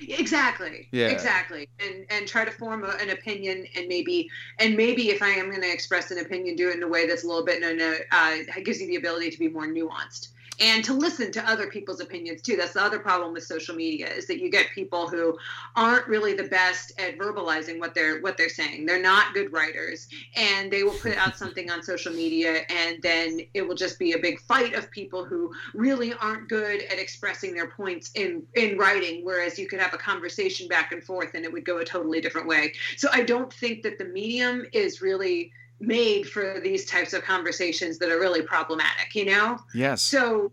Exactly. 0.00 0.88
Yeah. 0.90 1.08
Exactly. 1.08 1.68
And 1.78 2.06
and 2.10 2.26
try 2.26 2.44
to 2.44 2.50
form 2.50 2.84
a, 2.84 2.88
an 3.00 3.10
opinion 3.10 3.66
and 3.76 3.86
maybe 3.88 4.28
and 4.58 4.76
maybe 4.76 5.10
if 5.10 5.22
I 5.22 5.28
am 5.28 5.50
going 5.50 5.62
to 5.62 5.72
express 5.72 6.10
an 6.10 6.18
opinion, 6.18 6.56
do 6.56 6.68
it 6.68 6.76
in 6.76 6.82
a 6.82 6.88
way 6.88 7.06
that's 7.06 7.24
a 7.24 7.26
little 7.26 7.44
bit 7.44 7.60
no 7.60 7.72
no 7.72 7.94
uh, 8.10 8.36
gives 8.64 8.80
you 8.80 8.86
the 8.86 8.96
ability 8.96 9.30
to 9.30 9.38
be 9.38 9.48
more 9.48 9.66
nuanced 9.66 10.28
and 10.60 10.84
to 10.84 10.92
listen 10.92 11.32
to 11.32 11.48
other 11.48 11.68
people's 11.68 12.00
opinions 12.00 12.42
too. 12.42 12.56
That's 12.56 12.74
the 12.74 12.82
other 12.82 12.98
problem 12.98 13.32
with 13.32 13.44
social 13.44 13.74
media 13.74 14.08
is 14.08 14.26
that 14.26 14.40
you 14.40 14.50
get 14.50 14.70
people 14.74 15.08
who 15.08 15.38
aren't 15.76 16.06
really 16.06 16.34
the 16.34 16.44
best 16.44 16.98
at 16.98 17.18
verbalizing 17.18 17.78
what 17.78 17.94
they're 17.94 18.20
what 18.20 18.36
they're 18.36 18.48
saying. 18.48 18.86
They're 18.86 19.02
not 19.02 19.34
good 19.34 19.52
writers, 19.52 20.08
and 20.36 20.70
they 20.70 20.82
will 20.82 20.94
put 20.94 21.16
out 21.16 21.36
something 21.36 21.70
on 21.70 21.82
social 21.82 22.12
media, 22.12 22.62
and 22.68 23.02
then 23.02 23.40
it 23.54 23.62
will 23.66 23.74
just 23.74 23.98
be 23.98 24.12
a 24.12 24.18
big 24.18 24.40
fight 24.40 24.74
of 24.74 24.90
people 24.90 25.24
who 25.24 25.52
really 25.74 26.14
aren't 26.14 26.48
good 26.48 26.82
at 26.82 26.98
expressing 26.98 27.54
their 27.54 27.68
points 27.68 28.10
in 28.14 28.46
in 28.54 28.78
writing. 28.78 29.24
Whereas 29.24 29.58
you 29.58 29.66
could 29.66 29.80
have 29.80 29.94
a 29.94 29.98
conversation 29.98 30.68
back 30.68 30.92
and 30.92 31.02
forth, 31.02 31.34
and 31.34 31.44
it 31.44 31.52
would 31.52 31.64
go 31.64 31.78
a 31.78 31.84
totally 31.84 32.20
different 32.20 32.46
way. 32.46 32.72
So 32.96 33.08
I 33.12 33.22
don't 33.22 33.52
think 33.52 33.82
that 33.82 33.98
the 33.98 34.04
medium 34.04 34.64
is 34.72 35.02
really 35.02 35.52
made 35.80 36.28
for 36.28 36.60
these 36.62 36.86
types 36.86 37.12
of 37.12 37.22
conversations 37.22 37.98
that 37.98 38.10
are 38.10 38.18
really 38.18 38.42
problematic. 38.42 39.14
You 39.14 39.26
know. 39.26 39.58
Yes. 39.74 40.02
So, 40.02 40.52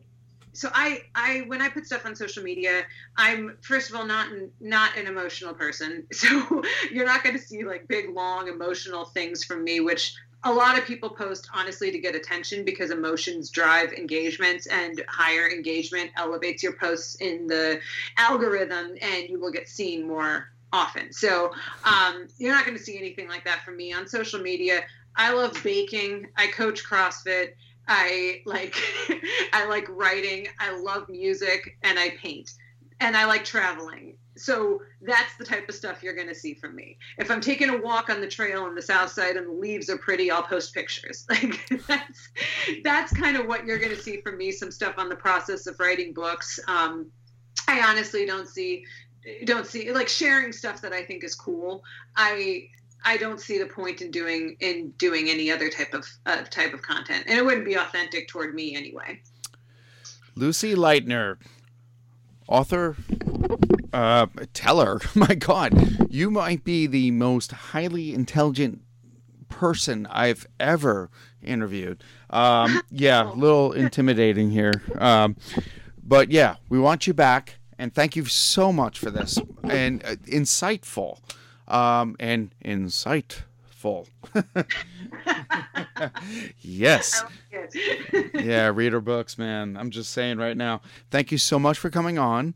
so 0.54 0.70
I, 0.74 1.04
I, 1.16 1.44
when 1.48 1.62
I 1.62 1.70
put 1.70 1.86
stuff 1.86 2.06
on 2.06 2.16
social 2.16 2.44
media, 2.44 2.84
I'm 3.16 3.58
first 3.62 3.90
of 3.90 3.96
all 3.96 4.06
not 4.06 4.28
not 4.60 4.98
an 4.98 5.08
emotional 5.08 5.54
person. 5.54 6.06
So 6.14 6.64
you're 6.92 7.06
not 7.06 7.24
going 7.24 7.36
to 7.36 7.42
see 7.42 7.64
like 7.64 7.88
big, 7.88 8.10
long, 8.10 8.48
emotional 8.48 9.06
things 9.06 9.44
from 9.44 9.64
me, 9.64 9.80
which 9.80 10.16
a 10.44 10.52
lot 10.52 10.78
of 10.78 10.86
people 10.86 11.10
post 11.10 11.48
honestly 11.54 11.92
to 11.92 12.00
get 12.00 12.16
attention 12.16 12.66
because 12.66 12.90
emotions 12.90 13.50
drive 13.50 13.94
engagements 13.94 14.66
and 14.68 15.04
higher 15.08 15.50
engagement 15.50 16.10
elevates 16.18 16.64
your 16.64 16.74
posts 16.74 17.16
in 17.16 17.48
the 17.48 17.80
algorithm, 18.18 18.98
and 19.02 19.30
you 19.30 19.40
will 19.40 19.52
get 19.52 19.68
seen 19.68 20.08
more 20.08 20.52
often. 20.74 21.12
So 21.12 21.52
um, 21.84 22.28
you're 22.38 22.54
not 22.54 22.66
going 22.66 22.78
to 22.78 22.84
see 22.84 22.98
anything 22.98 23.28
like 23.28 23.44
that 23.46 23.64
from 23.64 23.78
me 23.78 23.94
on 23.94 24.08
social 24.08 24.42
media. 24.42 24.82
I 25.16 25.34
love 25.34 25.58
baking. 25.64 26.28
I 26.38 26.48
coach 26.48 26.84
CrossFit. 26.84 27.54
I 27.88 28.42
like 28.46 28.76
I 29.54 29.66
like 29.66 29.88
writing. 29.90 30.48
I 30.60 30.78
love 30.78 31.10
music 31.10 31.78
and 31.84 32.00
I 32.00 32.12
paint. 32.12 32.52
And 33.00 33.18
I 33.18 33.26
like 33.26 33.44
traveling. 33.44 34.16
So 34.38 34.82
that's 35.02 35.36
the 35.38 35.44
type 35.44 35.68
of 35.68 35.76
stuff 35.76 36.02
you're 36.02 36.16
going 36.16 36.28
to 36.28 36.36
see 36.36 36.54
from 36.54 36.76
me. 36.76 36.98
If 37.18 37.30
I'm 37.30 37.42
taking 37.42 37.70
a 37.70 37.78
walk 37.78 38.10
on 38.10 38.22
the 38.22 38.28
trail 38.28 38.64
on 38.64 38.76
the 38.76 38.82
south 38.82 39.12
side 39.12 39.36
and 39.36 39.48
the 39.48 39.52
leaves 39.52 39.90
are 39.90 39.98
pretty, 39.98 40.32
I'll 40.32 40.44
post 40.44 40.74
pictures. 40.74 41.26
Like 41.30 41.60
that's 41.88 42.30
that's 42.84 43.14
kind 43.14 43.38
of 43.38 43.48
what 43.48 43.66
you're 43.66 43.80
going 43.80 43.96
to 43.96 44.02
see 44.02 44.22
from 44.22 44.38
me. 44.38 44.52
Some 44.52 44.72
stuff 44.72 44.96
on 44.98 45.10
the 45.10 45.16
process 45.16 45.68
of 45.68 45.80
writing 45.80 46.14
books. 46.14 46.60
Um, 46.68 47.12
I 47.68 47.82
honestly 47.82 48.26
don't 48.26 48.48
see 48.48 48.86
don't 49.46 49.68
see 49.68 49.92
like 49.92 50.08
sharing 50.08 50.52
stuff 50.52 50.82
that 50.82 50.94
I 50.94 51.04
think 51.04 51.24
is 51.24 51.36
cool. 51.36 51.84
I 52.16 52.70
I 53.04 53.18
don't 53.18 53.40
see 53.40 53.58
the 53.58 53.66
point 53.66 54.02
in 54.02 54.12
doing 54.12 54.58
in 54.60 54.92
doing 54.98 55.30
any 55.30 55.52
other 55.52 55.70
type 55.70 55.94
of 55.94 56.06
uh, 56.26 56.44
type 56.50 56.74
of 56.74 56.82
content, 56.82 57.26
and 57.28 57.38
it 57.38 57.46
wouldn't 57.46 57.66
be 57.66 57.76
authentic 57.76 58.28
toward 58.28 58.54
me 58.54 58.76
anyway. 58.76 59.22
Lucy 60.36 60.76
Leitner, 60.76 61.38
author, 62.48 62.96
uh, 63.94 64.28
teller. 64.54 65.00
My 65.16 65.36
God, 65.36 66.08
you 66.10 66.32
might 66.32 66.64
be 66.64 66.88
the 66.88 67.12
most 67.12 67.52
highly 67.52 68.14
intelligent 68.14 68.82
person 69.50 70.08
I've 70.10 70.48
ever 70.60 71.10
interviewed. 71.42 72.04
Um, 72.30 72.82
yeah, 72.92 73.32
a 73.32 73.34
little 73.34 73.74
intimidating 73.74 74.52
here. 74.52 74.74
Um, 74.98 75.36
but 76.04 76.32
yeah, 76.32 76.56
we 76.70 76.80
want 76.80 77.08
you 77.08 77.14
back, 77.14 77.60
and 77.78 77.94
thank 77.94 78.16
you 78.16 78.26
so 78.26 78.72
much 78.72 79.00
for 79.00 79.12
this 79.12 79.38
and 79.64 80.04
uh, 80.04 80.16
insightful, 80.28 81.20
um, 81.72 82.16
and 82.20 82.54
insightful. 82.64 84.08
yes. 86.60 87.24
Yeah, 88.34 88.68
read 88.68 88.94
her 88.94 89.02
books, 89.02 89.38
man. 89.38 89.78
I'm 89.78 89.90
just 89.90 90.12
saying 90.12 90.38
right 90.38 90.58
now. 90.58 90.82
Thank 91.10 91.32
you 91.32 91.38
so 91.38 91.58
much 91.58 91.80
for 91.80 91.90
coming 91.90 92.20
on. 92.20 92.54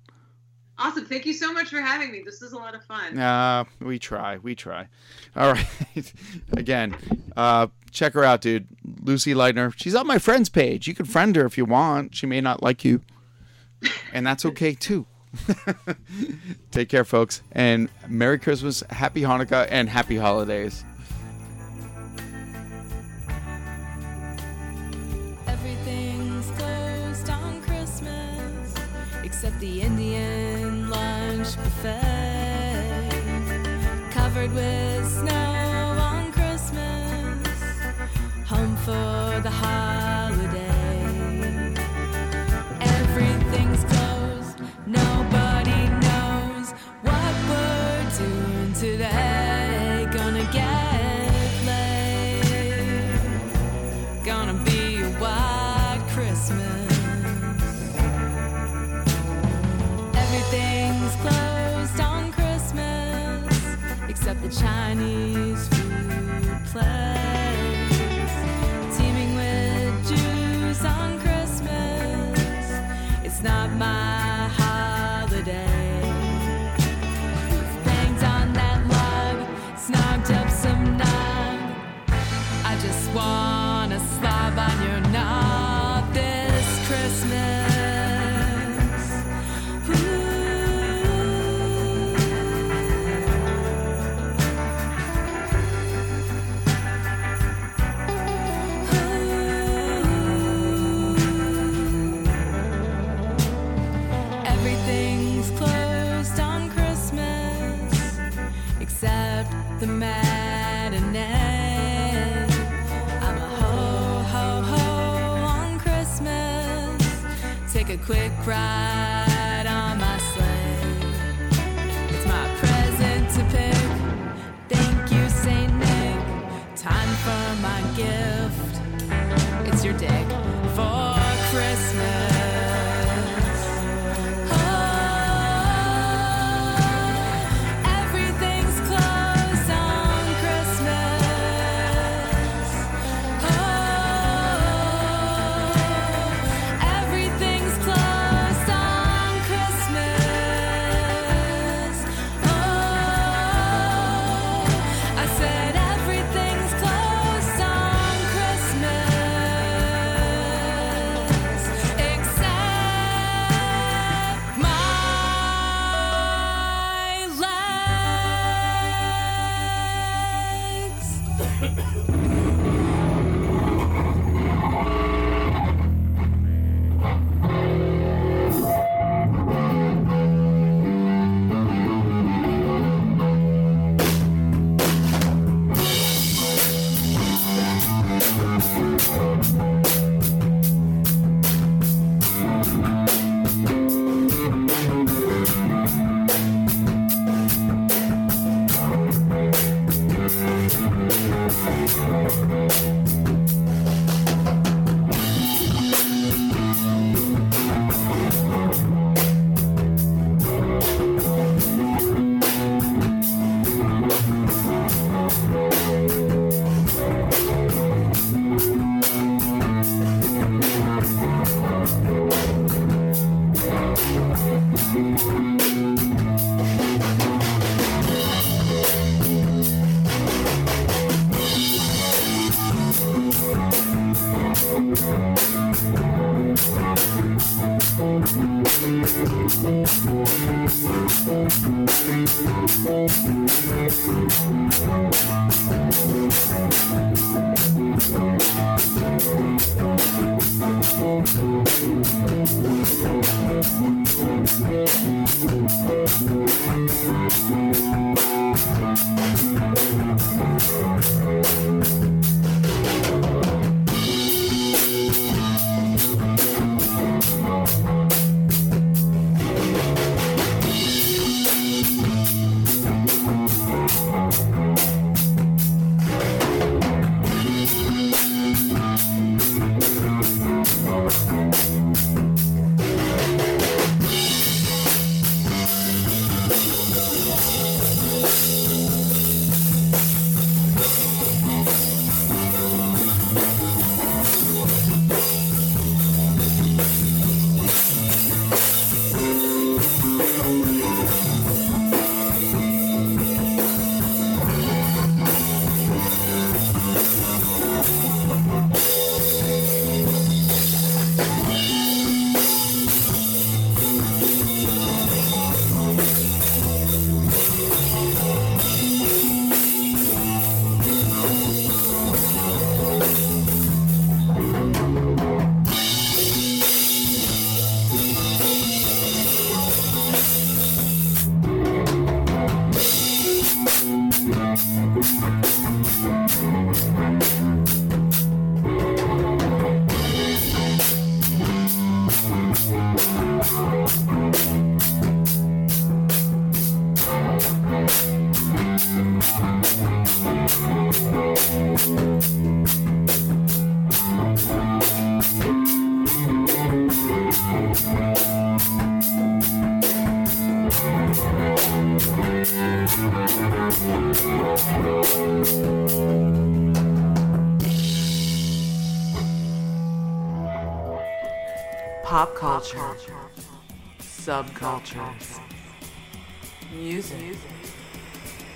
Awesome! 0.77 1.05
Thank 1.05 1.25
you 1.25 1.31
so 1.31 1.53
much 1.53 1.69
for 1.69 1.79
having 1.79 2.11
me. 2.11 2.21
This 2.25 2.41
is 2.41 2.51
a 2.51 2.57
lot 2.57 2.75
of 2.75 2.83
fun. 2.83 3.17
Uh, 3.17 3.63
we 3.79 3.97
try, 3.97 4.37
we 4.39 4.55
try. 4.55 4.87
All 5.33 5.53
right. 5.53 6.13
Again, 6.57 6.97
uh, 7.37 7.67
check 7.91 8.13
her 8.13 8.25
out, 8.25 8.41
dude. 8.41 8.67
Lucy 9.01 9.33
Leitner. 9.33 9.73
She's 9.77 9.95
on 9.95 10.05
my 10.05 10.19
friends 10.19 10.49
page. 10.49 10.85
You 10.85 10.93
can 10.93 11.05
friend 11.05 11.33
her 11.37 11.45
if 11.45 11.57
you 11.57 11.63
want. 11.63 12.13
She 12.13 12.25
may 12.25 12.41
not 12.41 12.61
like 12.61 12.83
you, 12.83 13.01
and 14.11 14.27
that's 14.27 14.45
okay 14.45 14.73
too. 14.73 15.05
Take 16.71 16.89
care, 16.89 17.03
folks, 17.03 17.41
and 17.51 17.89
Merry 18.07 18.39
Christmas, 18.39 18.83
Happy 18.89 19.21
Hanukkah, 19.21 19.67
and 19.69 19.89
Happy 19.89 20.17
Holidays. 20.17 20.83
Everything's 25.47 26.49
closed 26.51 27.29
on 27.29 27.61
Christmas 27.61 28.73
except 29.23 29.59
the 29.59 29.81
Indian 29.81 30.89
lunch 30.89 31.55
buffet. 31.57 33.09
Covered 34.11 34.53
with 34.53 35.07
snow 35.07 35.97
on 35.99 36.31
Christmas, 36.31 37.49
home 38.47 38.75
for 38.77 39.41
the. 39.41 40.04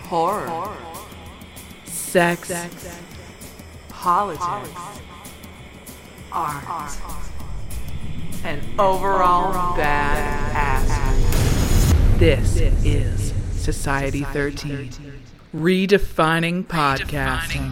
Horror, 0.10 0.76
sex, 1.86 2.52
politics, 3.90 4.82
art, 6.32 6.98
and 8.44 8.60
overall 8.80 9.78
bad 9.78 10.18
ass. 10.56 12.20
This 12.20 12.58
is 12.84 13.34
Society 13.52 14.24
13, 14.24 14.90
redefining 15.54 16.66
podcasting. 16.66 17.72